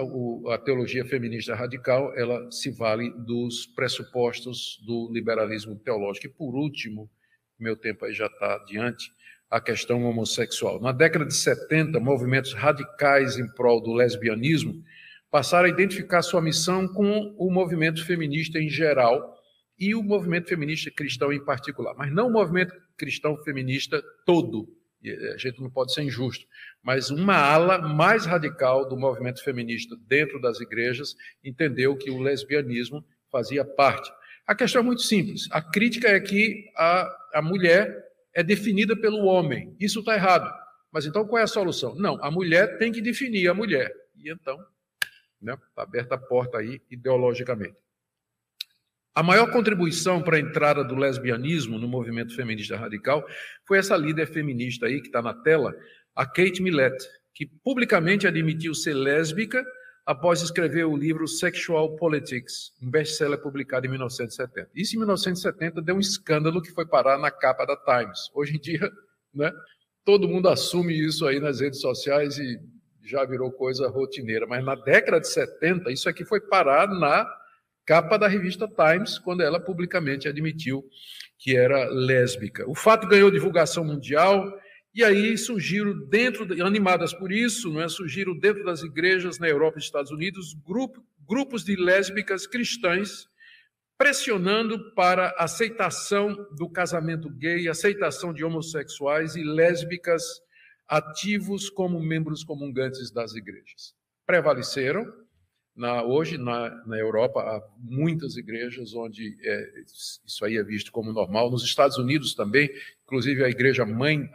a 0.50 0.58
teologia 0.58 1.04
feminista 1.04 1.54
radical, 1.54 2.16
ela 2.16 2.50
se 2.50 2.70
vale 2.70 3.10
dos 3.10 3.66
pressupostos 3.66 4.80
do 4.86 5.10
liberalismo 5.12 5.76
teológico. 5.76 6.26
E 6.26 6.30
por 6.30 6.54
último, 6.54 7.10
meu 7.58 7.76
tempo 7.76 8.04
aí 8.04 8.14
já 8.14 8.26
está 8.26 8.54
adiante, 8.54 9.10
a 9.50 9.60
questão 9.60 10.04
homossexual. 10.04 10.80
Na 10.80 10.92
década 10.92 11.24
de 11.24 11.34
70, 11.34 12.00
movimentos 12.00 12.52
radicais 12.52 13.38
em 13.38 13.46
prol 13.54 13.80
do 13.80 13.92
lesbianismo 13.92 14.82
passaram 15.30 15.66
a 15.66 15.70
identificar 15.70 16.22
sua 16.22 16.40
missão 16.40 16.88
com 16.88 17.34
o 17.38 17.50
movimento 17.50 18.04
feminista 18.04 18.58
em 18.58 18.68
geral 18.68 19.36
e 19.78 19.94
o 19.94 20.02
movimento 20.02 20.48
feminista 20.48 20.90
cristão 20.90 21.32
em 21.32 21.44
particular, 21.44 21.94
mas 21.96 22.12
não 22.12 22.28
o 22.28 22.32
movimento 22.32 22.74
cristão 22.96 23.36
feminista 23.44 24.02
todo, 24.24 24.66
eh, 25.04 25.34
a 25.34 25.36
gente 25.36 25.60
não 25.60 25.70
pode 25.70 25.92
ser 25.92 26.02
injusto, 26.02 26.46
mas 26.82 27.10
uma 27.10 27.36
ala 27.36 27.78
mais 27.78 28.24
radical 28.24 28.88
do 28.88 28.96
movimento 28.96 29.44
feminista 29.44 29.94
dentro 30.08 30.40
das 30.40 30.60
igrejas 30.60 31.14
entendeu 31.44 31.96
que 31.96 32.10
o 32.10 32.20
lesbianismo 32.20 33.04
fazia 33.30 33.64
parte. 33.64 34.10
A 34.46 34.54
questão 34.54 34.80
é 34.80 34.84
muito 34.84 35.02
simples. 35.02 35.46
A 35.50 35.60
crítica 35.60 36.08
é 36.08 36.20
que 36.20 36.70
a, 36.76 37.14
a 37.34 37.42
mulher 37.42 38.05
é 38.36 38.42
definida 38.42 38.94
pelo 38.94 39.24
homem. 39.24 39.74
Isso 39.80 40.00
está 40.00 40.14
errado. 40.14 40.52
Mas 40.92 41.06
então 41.06 41.26
qual 41.26 41.40
é 41.40 41.44
a 41.44 41.48
solução? 41.48 41.94
Não, 41.94 42.22
a 42.22 42.30
mulher 42.30 42.76
tem 42.76 42.92
que 42.92 43.00
definir 43.00 43.48
a 43.48 43.54
mulher. 43.54 43.90
E 44.14 44.30
então, 44.30 44.56
está 44.56 44.66
né, 45.40 45.56
tá 45.74 45.82
aberta 45.82 46.14
a 46.16 46.18
porta 46.18 46.58
aí 46.58 46.78
ideologicamente. 46.90 47.74
A 49.14 49.22
maior 49.22 49.50
contribuição 49.50 50.20
para 50.20 50.36
a 50.36 50.40
entrada 50.40 50.84
do 50.84 50.94
lesbianismo 50.94 51.78
no 51.78 51.88
movimento 51.88 52.36
feminista 52.36 52.76
radical 52.76 53.26
foi 53.66 53.78
essa 53.78 53.96
líder 53.96 54.26
feminista 54.26 54.84
aí 54.84 55.00
que 55.00 55.06
está 55.06 55.22
na 55.22 55.32
tela, 55.32 55.74
a 56.14 56.26
Kate 56.26 56.60
Millett, 56.62 56.94
que 57.32 57.46
publicamente 57.46 58.26
admitiu 58.26 58.74
ser 58.74 58.92
lésbica 58.92 59.64
após 60.06 60.40
escrever 60.40 60.84
o 60.84 60.96
livro 60.96 61.26
Sexual 61.26 61.96
Politics, 61.96 62.72
um 62.80 62.88
best-seller 62.88 63.38
publicado 63.40 63.86
em 63.86 63.90
1970. 63.90 64.70
Isso 64.72 64.94
em 64.94 64.98
1970 64.98 65.82
deu 65.82 65.96
um 65.96 66.00
escândalo 66.00 66.62
que 66.62 66.70
foi 66.70 66.86
parar 66.86 67.18
na 67.18 67.30
capa 67.30 67.66
da 67.66 67.76
Times. 67.76 68.30
Hoje 68.32 68.56
em 68.56 68.60
dia, 68.60 68.88
né, 69.34 69.52
todo 70.04 70.28
mundo 70.28 70.48
assume 70.48 70.96
isso 70.96 71.26
aí 71.26 71.40
nas 71.40 71.60
redes 71.60 71.80
sociais 71.80 72.38
e 72.38 72.60
já 73.02 73.24
virou 73.24 73.50
coisa 73.50 73.88
rotineira. 73.88 74.46
Mas 74.46 74.64
na 74.64 74.76
década 74.76 75.20
de 75.20 75.28
70, 75.28 75.90
isso 75.90 76.08
aqui 76.08 76.24
foi 76.24 76.40
parar 76.40 76.86
na 76.86 77.28
capa 77.84 78.16
da 78.16 78.28
revista 78.28 78.68
Times, 78.68 79.18
quando 79.18 79.42
ela 79.42 79.60
publicamente 79.60 80.28
admitiu 80.28 80.84
que 81.38 81.56
era 81.56 81.88
lésbica. 81.88 82.68
O 82.68 82.74
fato 82.74 83.06
ganhou 83.08 83.30
divulgação 83.30 83.84
mundial 83.84 84.52
e 84.96 85.04
aí 85.04 85.36
surgiram 85.36 85.92
dentro, 86.08 86.46
animadas 86.64 87.12
por 87.12 87.30
isso, 87.30 87.70
não 87.70 87.82
é? 87.82 87.88
surgiram 87.88 88.34
dentro 88.34 88.64
das 88.64 88.82
igrejas 88.82 89.38
na 89.38 89.46
Europa 89.46 89.78
e 89.78 89.82
Estados 89.82 90.10
Unidos 90.10 90.54
grupo, 90.66 91.04
grupos 91.28 91.62
de 91.62 91.76
lésbicas 91.76 92.46
cristãs 92.46 93.28
pressionando 93.98 94.94
para 94.94 95.34
aceitação 95.38 96.34
do 96.56 96.66
casamento 96.66 97.28
gay, 97.28 97.68
aceitação 97.68 98.32
de 98.32 98.42
homossexuais 98.42 99.36
e 99.36 99.42
lésbicas 99.42 100.22
ativos 100.88 101.68
como 101.68 102.00
membros 102.00 102.42
comungantes 102.42 103.10
das 103.10 103.34
igrejas. 103.34 103.94
Prevaleceram 104.24 105.04
na, 105.76 106.02
hoje, 106.02 106.38
na, 106.38 106.70
na, 106.86 106.96
Europa, 106.96 107.40
há 107.40 107.62
muitas 107.78 108.38
igrejas 108.38 108.94
onde 108.94 109.36
é, 109.42 109.82
isso 110.24 110.42
aí 110.42 110.56
é 110.56 110.64
visto 110.64 110.90
como 110.90 111.12
normal. 111.12 111.50
Nos 111.50 111.64
Estados 111.64 111.98
Unidos 111.98 112.34
também, 112.34 112.70
inclusive 113.04 113.44
a 113.44 113.48
igreja 113.50 113.84
mãe 113.84 114.26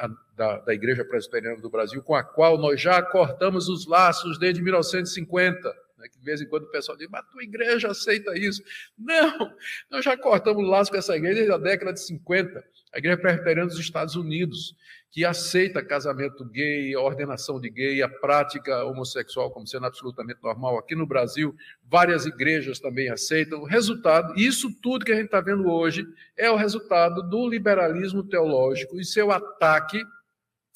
da, 0.41 0.57
da 0.57 0.73
Igreja 0.73 1.05
Presbiteriana 1.05 1.61
do 1.61 1.69
Brasil, 1.69 2.01
com 2.01 2.15
a 2.15 2.23
qual 2.23 2.57
nós 2.57 2.81
já 2.81 2.99
cortamos 2.99 3.69
os 3.69 3.85
laços 3.85 4.39
desde 4.39 4.59
1950. 4.59 5.69
Né, 5.99 6.07
que 6.09 6.17
de 6.17 6.25
vez 6.25 6.41
em 6.41 6.47
quando 6.47 6.63
o 6.63 6.71
pessoal 6.71 6.97
diz, 6.97 7.07
mas 7.11 7.21
a 7.21 7.25
tua 7.25 7.43
igreja 7.43 7.89
aceita 7.89 8.35
isso. 8.35 8.63
Não, 8.97 9.53
nós 9.91 10.03
já 10.03 10.17
cortamos 10.17 10.67
laços 10.67 10.89
com 10.89 10.97
essa 10.97 11.15
igreja 11.15 11.35
desde 11.35 11.53
a 11.53 11.57
década 11.59 11.93
de 11.93 12.01
50. 12.01 12.63
A 12.91 12.97
Igreja 12.97 13.17
Presbiteriana 13.17 13.69
dos 13.69 13.79
Estados 13.79 14.15
Unidos 14.15 14.75
que 15.11 15.25
aceita 15.25 15.83
casamento 15.83 16.43
gay, 16.45 16.95
a 16.95 17.01
ordenação 17.01 17.59
de 17.59 17.69
gay, 17.69 18.01
a 18.01 18.09
prática 18.09 18.85
homossexual 18.85 19.51
como 19.51 19.67
sendo 19.67 19.85
absolutamente 19.85 20.39
normal. 20.41 20.77
Aqui 20.77 20.95
no 20.95 21.05
Brasil, 21.05 21.53
várias 21.83 22.25
igrejas 22.25 22.79
também 22.79 23.09
aceitam. 23.09 23.59
O 23.59 23.65
resultado, 23.65 24.33
isso 24.39 24.73
tudo 24.81 25.05
que 25.05 25.11
a 25.11 25.15
gente 25.15 25.25
está 25.25 25.41
vendo 25.41 25.69
hoje, 25.69 26.07
é 26.37 26.49
o 26.49 26.55
resultado 26.55 27.21
do 27.29 27.47
liberalismo 27.47 28.23
teológico 28.23 28.99
e 28.99 29.05
seu 29.05 29.31
ataque 29.31 30.01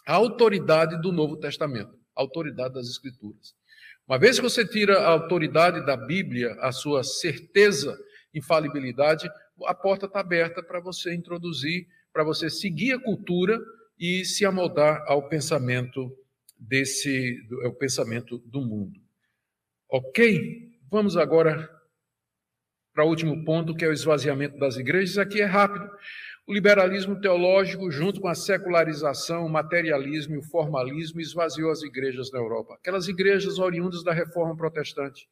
à 0.06 0.14
autoridade 0.14 1.02
do 1.02 1.12
Novo 1.12 1.38
Testamento, 1.38 1.98
à 2.16 2.22
autoridade 2.22 2.74
das 2.76 2.88
Escrituras. 2.88 3.56
Uma 4.08 4.20
vez 4.20 4.38
que 4.38 4.44
você 4.44 4.66
tira 4.66 5.00
a 5.00 5.10
autoridade 5.10 5.84
da 5.86 5.98
Bíblia, 5.98 6.56
a 6.60 6.72
sua 6.72 7.04
certeza, 7.04 7.98
infalibilidade, 8.34 9.30
a 9.66 9.74
porta 9.74 10.06
está 10.06 10.20
aberta 10.20 10.62
para 10.62 10.80
você 10.80 11.14
introduzir, 11.14 11.88
para 12.14 12.24
você 12.24 12.50
seguir 12.50 12.94
a 12.94 13.00
cultura 13.00 13.60
e 13.98 14.24
se 14.24 14.46
amoldar 14.46 15.04
ao 15.08 15.28
pensamento 15.28 16.16
desse, 16.58 17.40
ao 17.64 17.74
pensamento 17.74 18.38
do 18.40 18.62
mundo. 18.62 19.00
Ok? 19.90 20.72
Vamos 20.92 21.18
agora 21.18 21.70
para 22.94 23.06
o 23.06 23.10
último 23.10 23.44
ponto, 23.44 23.76
que 23.76 23.84
é 23.84 23.88
o 23.88 23.94
esvaziamento 23.94 24.58
das 24.58 24.78
igrejas. 24.78 25.18
Aqui 25.18 25.42
é 25.42 25.46
rápido. 25.46 25.90
O 26.48 26.54
liberalismo 26.54 27.20
teológico, 27.20 27.90
junto 27.90 28.22
com 28.22 28.28
a 28.28 28.36
secularização, 28.36 29.46
o 29.46 29.50
materialismo 29.50 30.36
e 30.36 30.38
o 30.38 30.44
formalismo, 30.44 31.20
esvaziou 31.20 31.72
as 31.72 31.82
igrejas 31.82 32.32
na 32.32 32.38
Europa. 32.38 32.76
Aquelas 32.76 33.08
igrejas 33.08 33.58
oriundas 33.58 34.04
da 34.04 34.14
reforma 34.14 34.56
protestante. 34.56 35.28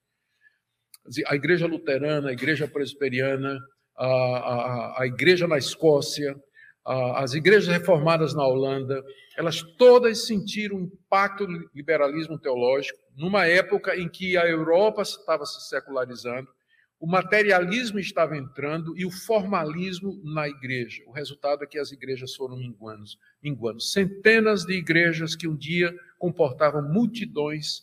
A 1.28 1.36
igreja 1.36 1.68
luterana, 1.68 2.30
a 2.30 2.34
igreja 2.34 2.68
presbiteriana, 2.68 3.59
a, 3.95 4.05
a, 4.05 5.01
a 5.01 5.05
igreja 5.05 5.47
na 5.47 5.57
Escócia, 5.57 6.36
as 6.86 7.34
igrejas 7.34 7.68
reformadas 7.68 8.34
na 8.34 8.45
Holanda, 8.45 9.01
elas 9.38 9.61
todas 9.78 10.26
sentiram 10.26 10.78
o 10.78 10.82
impacto 10.82 11.45
do 11.45 11.70
liberalismo 11.74 12.38
teológico 12.38 12.99
numa 13.16 13.45
época 13.45 13.95
em 13.95 14.09
que 14.09 14.36
a 14.36 14.47
Europa 14.47 15.01
estava 15.01 15.45
se 15.45 15.70
secularizando, 15.70 16.47
o 17.04 17.06
materialismo 17.06 17.99
estava 17.99 18.38
entrando 18.38 18.97
e 18.97 19.06
o 19.06 19.12
formalismo 19.12 20.22
na 20.24 20.47
igreja. 20.47 21.04
O 21.06 21.12
resultado 21.12 21.62
é 21.62 21.68
que 21.68 21.78
as 21.78 21.91
igrejas 21.91 22.34
foram 22.34 22.56
minguando, 22.56 23.04
minguando. 23.43 23.82
Centenas 23.82 24.64
de 24.64 24.72
igrejas 24.72 25.36
que 25.36 25.45
um 25.45 25.54
dia 25.54 25.93
comportavam 26.18 26.82
multidões 26.82 27.82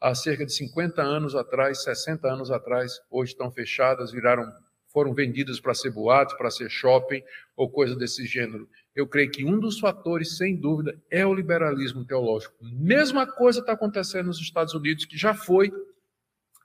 há 0.00 0.14
cerca 0.14 0.46
de 0.46 0.54
50 0.54 1.02
anos 1.02 1.34
atrás, 1.34 1.84
60 1.84 2.26
anos 2.26 2.50
atrás, 2.50 2.98
hoje 3.10 3.32
estão 3.32 3.50
fechadas, 3.50 4.10
viraram 4.10 4.50
foram 4.88 5.12
vendidas 5.12 5.60
para 5.60 5.74
ser 5.74 5.90
boate, 5.90 6.34
para 6.38 6.50
ser 6.50 6.70
shopping 6.70 7.22
ou 7.54 7.68
coisa 7.68 7.94
desse 7.94 8.24
gênero. 8.24 8.66
Eu 8.94 9.06
creio 9.06 9.30
que 9.30 9.44
um 9.44 9.60
dos 9.60 9.78
fatores, 9.78 10.38
sem 10.38 10.56
dúvida, 10.56 10.98
é 11.10 11.26
o 11.26 11.34
liberalismo 11.34 12.06
teológico. 12.06 12.54
Mesma 12.62 13.26
coisa 13.26 13.60
está 13.60 13.72
acontecendo 13.72 14.28
nos 14.28 14.40
Estados 14.40 14.72
Unidos, 14.72 15.04
que 15.04 15.18
já 15.18 15.34
foi 15.34 15.70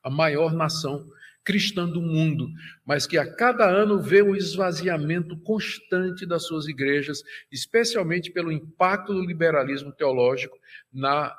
a 0.01 0.09
maior 0.09 0.53
nação 0.53 1.05
cristã 1.47 1.87
do 1.87 2.01
mundo, 2.01 2.49
mas 2.85 3.07
que 3.07 3.17
a 3.17 3.25
cada 3.25 3.65
ano 3.65 4.01
vê 4.01 4.21
o 4.21 4.35
esvaziamento 4.35 5.39
constante 5.43 6.25
das 6.25 6.43
suas 6.43 6.67
igrejas, 6.67 7.23
especialmente 7.49 8.29
pelo 8.29 8.51
impacto 8.51 9.13
do 9.13 9.25
liberalismo 9.25 9.93
teológico 9.93 10.57
na, 10.91 11.33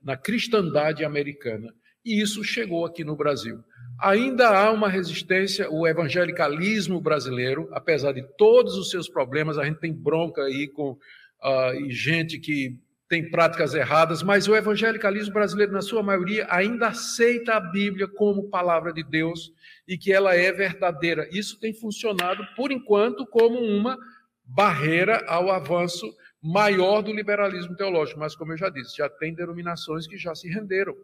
na 0.00 0.16
cristandade 0.16 1.04
americana. 1.04 1.74
E 2.04 2.22
isso 2.22 2.44
chegou 2.44 2.86
aqui 2.86 3.02
no 3.02 3.16
Brasil. 3.16 3.58
Ainda 4.00 4.50
há 4.50 4.70
uma 4.70 4.88
resistência, 4.88 5.68
o 5.68 5.84
evangelicalismo 5.84 7.00
brasileiro, 7.00 7.68
apesar 7.72 8.12
de 8.12 8.22
todos 8.38 8.76
os 8.76 8.88
seus 8.88 9.08
problemas, 9.08 9.58
a 9.58 9.64
gente 9.64 9.80
tem 9.80 9.92
bronca 9.92 10.42
aí 10.42 10.68
com 10.68 10.92
uh, 10.92 11.90
gente 11.90 12.38
que 12.38 12.78
tem 13.10 13.28
práticas 13.28 13.74
erradas, 13.74 14.22
mas 14.22 14.46
o 14.46 14.54
evangelicalismo 14.54 15.34
brasileiro, 15.34 15.72
na 15.72 15.82
sua 15.82 16.00
maioria, 16.00 16.46
ainda 16.48 16.86
aceita 16.86 17.54
a 17.54 17.60
Bíblia 17.60 18.06
como 18.06 18.48
palavra 18.48 18.92
de 18.92 19.02
Deus 19.02 19.52
e 19.86 19.98
que 19.98 20.12
ela 20.12 20.36
é 20.36 20.52
verdadeira. 20.52 21.28
Isso 21.32 21.58
tem 21.58 21.74
funcionado, 21.74 22.46
por 22.54 22.70
enquanto, 22.70 23.26
como 23.26 23.58
uma 23.58 23.98
barreira 24.44 25.24
ao 25.26 25.50
avanço 25.50 26.08
maior 26.40 27.02
do 27.02 27.12
liberalismo 27.12 27.74
teológico. 27.74 28.20
Mas, 28.20 28.36
como 28.36 28.52
eu 28.52 28.56
já 28.56 28.68
disse, 28.68 28.96
já 28.96 29.08
tem 29.08 29.34
denominações 29.34 30.06
que 30.06 30.16
já 30.16 30.32
se 30.32 30.48
renderam. 30.48 30.94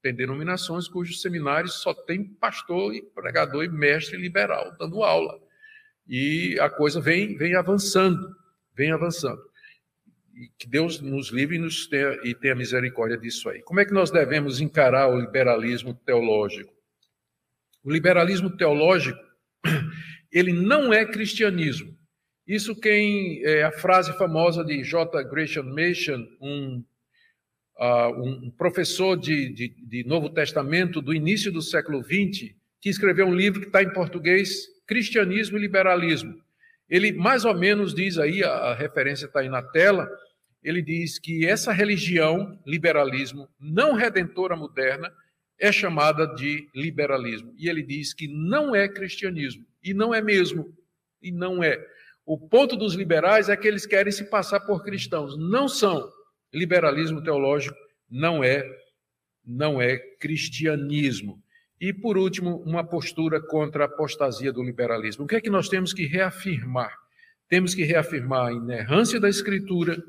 Tem 0.00 0.14
denominações 0.14 0.88
cujos 0.88 1.20
seminários 1.20 1.82
só 1.82 1.92
tem 1.92 2.24
pastor 2.24 2.94
e 2.94 3.02
pregador 3.02 3.62
e 3.62 3.68
mestre 3.68 4.16
liberal 4.16 4.74
dando 4.78 5.02
aula. 5.02 5.38
E 6.08 6.58
a 6.60 6.70
coisa 6.70 6.98
vem, 6.98 7.36
vem 7.36 7.54
avançando, 7.54 8.34
vem 8.74 8.90
avançando 8.90 9.42
que 10.58 10.68
Deus 10.68 11.00
nos 11.00 11.30
livre 11.30 11.56
e, 11.56 11.58
nos 11.58 11.86
tenha, 11.86 12.18
e 12.22 12.34
tenha 12.34 12.54
misericórdia 12.54 13.16
disso 13.16 13.48
aí. 13.48 13.62
Como 13.62 13.80
é 13.80 13.84
que 13.84 13.92
nós 13.92 14.10
devemos 14.10 14.60
encarar 14.60 15.08
o 15.08 15.18
liberalismo 15.18 15.94
teológico? 15.94 16.72
O 17.82 17.90
liberalismo 17.90 18.54
teológico, 18.54 19.18
ele 20.30 20.52
não 20.52 20.92
é 20.92 21.04
cristianismo. 21.06 21.96
Isso 22.46 22.78
quem 22.78 23.42
é 23.44 23.62
a 23.62 23.72
frase 23.72 24.16
famosa 24.18 24.64
de 24.64 24.82
J. 24.84 25.22
Gresham 25.24 25.64
Machen, 25.64 26.28
um, 26.40 26.84
uh, 27.78 28.22
um 28.22 28.50
professor 28.50 29.16
de, 29.16 29.48
de, 29.48 29.68
de, 29.68 30.04
Novo 30.04 30.28
Testamento 30.28 31.00
do 31.00 31.14
início 31.14 31.50
do 31.50 31.62
século 31.62 32.02
XX, 32.02 32.54
que 32.80 32.88
escreveu 32.88 33.26
um 33.26 33.34
livro 33.34 33.60
que 33.60 33.66
está 33.66 33.82
em 33.82 33.92
português, 33.92 34.66
Cristianismo 34.86 35.56
e 35.56 35.62
Liberalismo. 35.62 36.34
Ele 36.88 37.12
mais 37.12 37.44
ou 37.44 37.54
menos 37.54 37.92
diz 37.92 38.16
aí, 38.16 38.44
a, 38.44 38.50
a 38.50 38.74
referência 38.74 39.26
está 39.26 39.40
aí 39.40 39.48
na 39.48 39.62
tela, 39.62 40.08
ele 40.66 40.82
diz 40.82 41.16
que 41.16 41.46
essa 41.46 41.72
religião, 41.72 42.58
liberalismo, 42.66 43.48
não 43.60 43.94
redentora 43.94 44.56
moderna, 44.56 45.12
é 45.56 45.70
chamada 45.70 46.26
de 46.26 46.68
liberalismo. 46.74 47.54
E 47.56 47.68
ele 47.68 47.84
diz 47.84 48.12
que 48.12 48.26
não 48.26 48.74
é 48.74 48.88
cristianismo. 48.88 49.64
E 49.80 49.94
não 49.94 50.12
é 50.12 50.20
mesmo. 50.20 50.76
E 51.22 51.30
não 51.30 51.62
é. 51.62 51.80
O 52.24 52.36
ponto 52.36 52.76
dos 52.76 52.94
liberais 52.94 53.48
é 53.48 53.56
que 53.56 53.68
eles 53.68 53.86
querem 53.86 54.10
se 54.10 54.24
passar 54.24 54.58
por 54.58 54.82
cristãos. 54.82 55.38
Não 55.38 55.68
são. 55.68 56.10
Liberalismo 56.52 57.22
teológico 57.22 57.78
não 58.10 58.42
é 58.42 58.68
não 59.46 59.80
é 59.80 59.96
cristianismo. 59.96 61.40
E 61.80 61.92
por 61.92 62.18
último, 62.18 62.56
uma 62.66 62.82
postura 62.82 63.40
contra 63.40 63.84
a 63.84 63.86
apostasia 63.86 64.52
do 64.52 64.64
liberalismo. 64.64 65.24
O 65.24 65.28
que 65.28 65.36
é 65.36 65.40
que 65.40 65.48
nós 65.48 65.68
temos 65.68 65.92
que 65.92 66.06
reafirmar? 66.06 66.92
Temos 67.48 67.72
que 67.72 67.84
reafirmar 67.84 68.48
a 68.48 68.52
inerrância 68.52 69.20
da 69.20 69.28
escritura, 69.28 70.02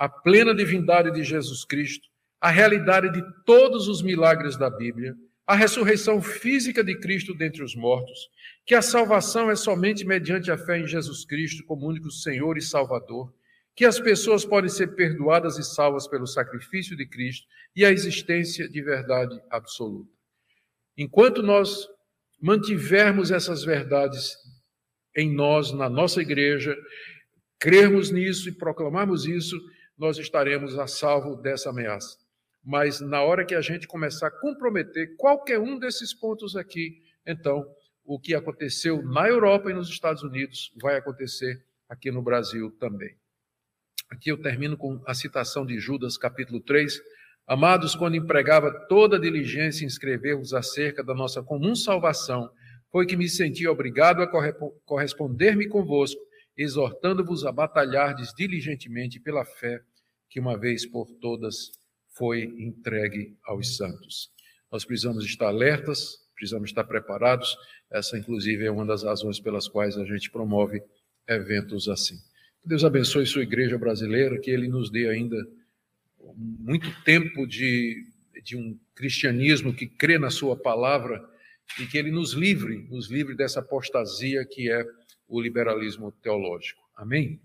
a 0.00 0.08
plena 0.08 0.54
divindade 0.54 1.12
de 1.12 1.22
Jesus 1.22 1.62
Cristo, 1.62 2.08
a 2.40 2.48
realidade 2.48 3.12
de 3.12 3.22
todos 3.44 3.86
os 3.86 4.00
milagres 4.00 4.56
da 4.56 4.70
Bíblia, 4.70 5.14
a 5.46 5.54
ressurreição 5.54 6.22
física 6.22 6.82
de 6.82 6.98
Cristo 6.98 7.34
dentre 7.34 7.62
os 7.62 7.76
mortos, 7.76 8.30
que 8.64 8.74
a 8.74 8.80
salvação 8.80 9.50
é 9.50 9.54
somente 9.54 10.02
mediante 10.06 10.50
a 10.50 10.56
fé 10.56 10.78
em 10.78 10.86
Jesus 10.86 11.26
Cristo 11.26 11.62
como 11.66 11.86
único 11.86 12.10
Senhor 12.10 12.56
e 12.56 12.62
Salvador, 12.62 13.30
que 13.76 13.84
as 13.84 14.00
pessoas 14.00 14.42
podem 14.42 14.70
ser 14.70 14.94
perdoadas 14.94 15.58
e 15.58 15.62
salvas 15.62 16.08
pelo 16.08 16.26
sacrifício 16.26 16.96
de 16.96 17.04
Cristo 17.04 17.46
e 17.76 17.84
a 17.84 17.90
existência 17.90 18.66
de 18.70 18.80
verdade 18.80 19.38
absoluta. 19.50 20.10
Enquanto 20.96 21.42
nós 21.42 21.86
mantivermos 22.40 23.30
essas 23.30 23.62
verdades 23.62 24.34
em 25.14 25.30
nós, 25.30 25.72
na 25.72 25.90
nossa 25.90 26.22
igreja, 26.22 26.74
crermos 27.58 28.10
nisso 28.10 28.48
e 28.48 28.52
proclamarmos 28.52 29.26
isso, 29.26 29.60
nós 30.00 30.16
estaremos 30.16 30.78
a 30.78 30.86
salvo 30.86 31.36
dessa 31.36 31.68
ameaça. 31.68 32.16
Mas 32.64 33.02
na 33.02 33.22
hora 33.22 33.44
que 33.44 33.54
a 33.54 33.60
gente 33.60 33.86
começar 33.86 34.28
a 34.28 34.30
comprometer 34.30 35.14
qualquer 35.18 35.58
um 35.58 35.78
desses 35.78 36.14
pontos 36.14 36.56
aqui, 36.56 37.02
então 37.26 37.66
o 38.02 38.18
que 38.18 38.34
aconteceu 38.34 39.02
na 39.02 39.28
Europa 39.28 39.70
e 39.70 39.74
nos 39.74 39.90
Estados 39.90 40.22
Unidos 40.22 40.72
vai 40.80 40.96
acontecer 40.96 41.62
aqui 41.86 42.10
no 42.10 42.22
Brasil 42.22 42.70
também. 42.80 43.14
Aqui 44.10 44.32
eu 44.32 44.40
termino 44.40 44.74
com 44.74 45.02
a 45.06 45.12
citação 45.12 45.66
de 45.66 45.78
Judas, 45.78 46.16
capítulo 46.16 46.60
3. 46.62 46.98
Amados, 47.46 47.94
quando 47.94 48.16
empregava 48.16 48.72
toda 48.88 49.16
a 49.16 49.20
diligência 49.20 49.84
em 49.84 49.86
escrever-vos 49.86 50.54
acerca 50.54 51.04
da 51.04 51.14
nossa 51.14 51.42
comum 51.42 51.74
salvação, 51.74 52.50
foi 52.90 53.04
que 53.04 53.18
me 53.18 53.28
senti 53.28 53.68
obrigado 53.68 54.22
a 54.22 54.26
corresponder-me 54.86 55.68
convosco, 55.68 56.20
exortando-vos 56.56 57.44
a 57.44 57.52
batalhardes 57.52 58.32
diligentemente 58.34 59.20
pela 59.20 59.44
fé 59.44 59.82
que 60.30 60.40
uma 60.40 60.56
vez 60.56 60.86
por 60.86 61.10
todas 61.20 61.72
foi 62.16 62.44
entregue 62.44 63.36
aos 63.44 63.76
santos. 63.76 64.30
Nós 64.70 64.84
precisamos 64.84 65.24
estar 65.24 65.48
alertas, 65.48 66.18
precisamos 66.34 66.70
estar 66.70 66.84
preparados. 66.84 67.56
Essa, 67.90 68.16
inclusive, 68.16 68.64
é 68.64 68.70
uma 68.70 68.86
das 68.86 69.02
razões 69.02 69.40
pelas 69.40 69.66
quais 69.66 69.98
a 69.98 70.04
gente 70.04 70.30
promove 70.30 70.82
eventos 71.28 71.88
assim. 71.88 72.16
Que 72.62 72.68
Deus 72.68 72.84
abençoe 72.84 73.26
sua 73.26 73.42
igreja 73.42 73.76
brasileira, 73.76 74.38
que 74.38 74.50
Ele 74.50 74.68
nos 74.68 74.90
dê 74.90 75.08
ainda 75.08 75.36
muito 76.36 76.88
tempo 77.02 77.46
de, 77.46 78.06
de 78.44 78.56
um 78.56 78.78
cristianismo 78.94 79.74
que 79.74 79.86
crê 79.86 80.18
na 80.18 80.30
Sua 80.30 80.56
palavra 80.56 81.28
e 81.78 81.86
que 81.86 81.98
Ele 81.98 82.10
nos 82.10 82.32
livre, 82.34 82.86
nos 82.90 83.10
livre 83.10 83.34
dessa 83.34 83.60
apostasia 83.60 84.44
que 84.44 84.70
é 84.70 84.84
o 85.26 85.40
liberalismo 85.40 86.12
teológico. 86.12 86.80
Amém? 86.94 87.40